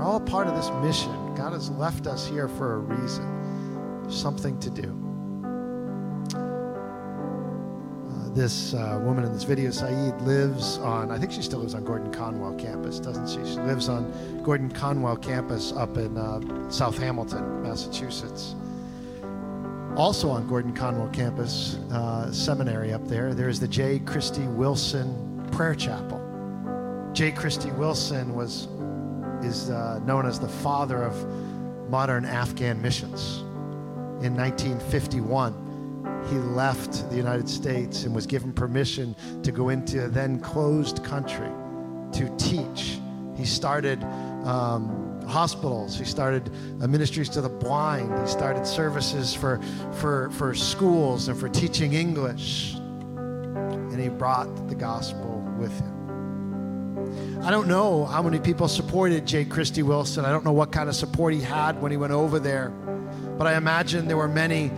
We're 0.00 0.06
all 0.06 0.18
part 0.18 0.46
of 0.46 0.56
this 0.56 0.70
mission. 0.82 1.34
God 1.34 1.52
has 1.52 1.68
left 1.72 2.06
us 2.06 2.26
here 2.26 2.48
for 2.48 2.76
a 2.76 2.78
reason, 2.78 4.10
something 4.10 4.58
to 4.60 4.70
do. 4.70 4.96
Uh, 8.08 8.34
this 8.34 8.72
uh, 8.72 8.98
woman 9.02 9.24
in 9.24 9.34
this 9.34 9.42
video, 9.42 9.70
Saeed, 9.70 10.18
lives 10.22 10.78
on, 10.78 11.10
I 11.10 11.18
think 11.18 11.32
she 11.32 11.42
still 11.42 11.58
lives 11.58 11.74
on 11.74 11.84
Gordon 11.84 12.10
Conwell 12.10 12.54
campus, 12.54 12.98
doesn't 12.98 13.28
she? 13.28 13.52
She 13.52 13.60
lives 13.60 13.90
on 13.90 14.42
Gordon 14.42 14.70
Conwell 14.70 15.18
campus 15.18 15.74
up 15.74 15.98
in 15.98 16.16
uh, 16.16 16.70
South 16.70 16.96
Hamilton, 16.96 17.62
Massachusetts. 17.62 18.54
Also 19.96 20.30
on 20.30 20.48
Gordon 20.48 20.72
Conwell 20.72 21.08
campus, 21.08 21.74
uh, 21.92 22.32
seminary 22.32 22.94
up 22.94 23.06
there, 23.06 23.34
there's 23.34 23.60
the 23.60 23.68
J. 23.68 23.98
Christie 23.98 24.46
Wilson 24.46 25.46
Prayer 25.52 25.74
Chapel. 25.74 26.22
J. 27.12 27.32
Christie 27.32 27.72
Wilson 27.72 28.34
was 28.34 28.66
is 29.42 29.70
uh, 29.70 30.00
known 30.04 30.26
as 30.26 30.38
the 30.38 30.48
father 30.48 31.02
of 31.02 31.14
modern 31.90 32.24
Afghan 32.24 32.80
missions. 32.80 33.40
In 34.22 34.36
1951, 34.36 36.24
he 36.28 36.36
left 36.36 37.08
the 37.10 37.16
United 37.16 37.48
States 37.48 38.04
and 38.04 38.14
was 38.14 38.26
given 38.26 38.52
permission 38.52 39.16
to 39.42 39.50
go 39.50 39.70
into 39.70 40.04
a 40.04 40.08
then 40.08 40.38
closed 40.38 41.02
country 41.02 41.50
to 42.12 42.34
teach. 42.36 42.98
He 43.36 43.44
started 43.44 44.02
um, 44.44 45.22
hospitals. 45.26 45.98
He 45.98 46.04
started 46.04 46.50
uh, 46.80 46.86
ministries 46.86 47.28
to 47.30 47.40
the 47.40 47.48
blind. 47.48 48.18
He 48.20 48.26
started 48.26 48.66
services 48.66 49.34
for, 49.34 49.60
for, 49.94 50.30
for 50.32 50.54
schools 50.54 51.28
and 51.28 51.38
for 51.38 51.48
teaching 51.48 51.94
English. 51.94 52.74
And 52.74 54.00
he 54.00 54.08
brought 54.08 54.68
the 54.68 54.74
gospel 54.74 55.40
with 55.58 55.72
him. 55.80 55.99
I 57.42 57.50
don't 57.50 57.68
know 57.68 58.04
how 58.04 58.22
many 58.22 58.38
people 58.38 58.68
supported 58.68 59.26
J. 59.26 59.44
Christie 59.44 59.82
Wilson. 59.82 60.24
I 60.24 60.30
don't 60.30 60.44
know 60.44 60.52
what 60.52 60.72
kind 60.72 60.88
of 60.88 60.94
support 60.94 61.32
he 61.32 61.40
had 61.40 61.80
when 61.80 61.90
he 61.90 61.96
went 61.96 62.12
over 62.12 62.38
there. 62.38 62.70
But 63.38 63.46
I 63.46 63.56
imagine 63.56 64.06
there 64.06 64.18
were 64.18 64.28
many 64.28 64.70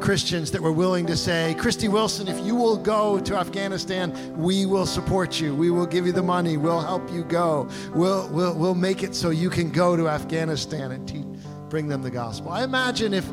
Christians 0.00 0.50
that 0.50 0.60
were 0.60 0.72
willing 0.72 1.06
to 1.06 1.16
say, 1.16 1.54
Christie 1.58 1.88
Wilson, 1.88 2.28
if 2.28 2.38
you 2.44 2.54
will 2.54 2.76
go 2.76 3.18
to 3.20 3.36
Afghanistan, 3.36 4.12
we 4.36 4.66
will 4.66 4.84
support 4.84 5.40
you. 5.40 5.54
We 5.54 5.70
will 5.70 5.86
give 5.86 6.04
you 6.04 6.12
the 6.12 6.22
money. 6.22 6.58
We'll 6.58 6.82
help 6.82 7.10
you 7.10 7.24
go. 7.24 7.68
We'll, 7.94 8.28
we'll, 8.28 8.54
we'll 8.54 8.74
make 8.74 9.02
it 9.02 9.14
so 9.14 9.30
you 9.30 9.48
can 9.48 9.70
go 9.70 9.96
to 9.96 10.06
Afghanistan 10.08 10.92
and 10.92 11.08
teach, 11.08 11.24
bring 11.70 11.88
them 11.88 12.02
the 12.02 12.10
gospel. 12.10 12.50
I 12.50 12.62
imagine 12.62 13.14
if 13.14 13.26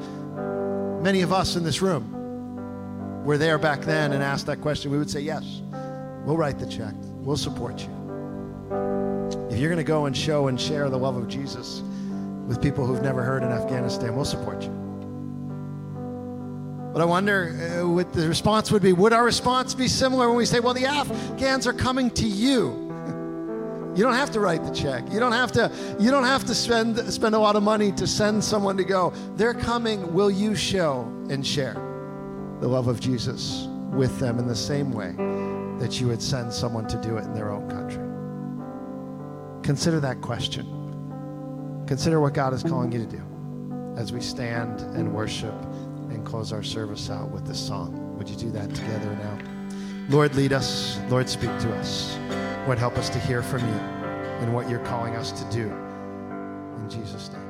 many 1.02 1.22
of 1.22 1.34
us 1.34 1.58
in 1.58 1.66
this 1.66 1.82
room 1.82 3.24
were 3.26 3.38
there 3.38 3.58
back 3.58 3.82
then 3.82 4.14
and 4.14 4.24
asked 4.24 4.46
that 4.46 4.62
question, 4.62 4.90
we 4.92 4.98
would 4.98 5.10
say, 5.10 5.20
yes, 5.20 5.62
we'll 6.24 6.38
write 6.38 6.60
the 6.60 6.66
check. 6.66 6.94
We'll 6.96 7.36
support 7.36 7.82
you. 7.82 7.97
If 9.58 9.62
you're 9.62 9.72
going 9.72 9.84
to 9.84 9.92
go 9.92 10.06
and 10.06 10.16
show 10.16 10.50
and 10.50 10.62
share 10.62 10.88
the 10.88 11.00
love 11.00 11.16
of 11.16 11.28
Jesus 11.28 11.82
with 12.46 12.62
people 12.62 12.86
who've 12.86 13.02
never 13.02 13.24
heard 13.24 13.42
in 13.42 13.50
Afghanistan, 13.50 14.16
we'll 14.16 14.24
support 14.24 14.62
you. 14.62 14.70
But 16.94 17.02
I 17.02 17.06
wonder 17.06 17.82
uh, 17.82 17.90
what 17.90 18.14
the 18.14 18.28
response 18.28 18.70
would 18.70 18.84
be. 18.84 18.94
Would 18.94 19.14
our 19.14 19.24
response 19.24 19.74
be 19.74 19.88
similar 19.88 20.28
when 20.28 20.38
we 20.38 20.46
say, 20.46 20.60
well, 20.60 20.76
the 20.76 20.86
Afghans 20.86 21.66
are 21.66 21.74
coming 21.74 22.12
to 22.12 22.28
you? 22.28 22.84
You 23.98 24.04
don't 24.04 24.14
have 24.14 24.30
to 24.34 24.40
write 24.40 24.64
the 24.64 24.70
check. 24.70 25.12
You 25.12 25.20
don't 25.20 25.32
have 25.32 25.52
to, 25.54 25.72
you 26.00 26.12
don't 26.12 26.24
have 26.24 26.46
to 26.46 26.54
spend, 26.54 27.00
spend 27.12 27.34
a 27.34 27.40
lot 27.40 27.56
of 27.56 27.64
money 27.64 27.92
to 27.94 28.06
send 28.06 28.44
someone 28.44 28.78
to 28.78 28.84
go. 28.84 29.12
They're 29.38 29.56
coming. 29.56 30.14
Will 30.14 30.30
you 30.30 30.54
show 30.54 31.02
and 31.32 31.44
share 31.44 31.74
the 32.60 32.68
love 32.68 32.88
of 32.88 33.00
Jesus 33.00 33.66
with 33.90 34.20
them 34.20 34.38
in 34.38 34.46
the 34.46 34.56
same 34.56 34.92
way 34.92 35.14
that 35.80 36.00
you 36.00 36.10
would 36.10 36.22
send 36.22 36.54
someone 36.54 36.88
to 36.90 37.02
do 37.02 37.18
it 37.18 37.24
in 37.24 37.34
their 37.34 37.50
own 37.50 37.68
country? 37.72 38.07
Consider 39.68 40.00
that 40.00 40.22
question. 40.22 40.66
Consider 41.88 42.22
what 42.22 42.34
God 42.34 42.54
is 42.54 42.64
calling 42.64 42.90
you 42.90 43.00
to 43.00 43.06
do 43.06 43.22
as 43.98 44.14
we 44.14 44.22
stand 44.22 44.80
and 44.96 45.14
worship 45.14 45.54
and 46.10 46.26
close 46.26 46.54
our 46.54 46.64
service 46.64 47.10
out 47.10 47.32
with 47.32 47.46
this 47.46 47.60
song. 47.60 48.18
Would 48.18 48.30
you 48.30 48.38
do 48.38 48.50
that 48.52 48.74
together 48.74 49.14
now? 49.18 49.38
Lord, 50.08 50.34
lead 50.36 50.54
us. 50.54 51.02
Lord, 51.10 51.28
speak 51.28 51.50
to 51.60 51.76
us. 51.76 52.18
Lord, 52.66 52.80
help 52.80 52.98
us 52.98 53.10
to 53.10 53.20
hear 53.20 53.44
from 53.44 53.60
you 53.60 53.80
and 54.40 54.54
what 54.54 54.70
you're 54.70 54.86
calling 54.86 55.18
us 55.18 55.34
to 55.34 55.52
do. 55.52 55.68
In 55.68 56.88
Jesus' 56.90 57.30
name. 57.34 57.47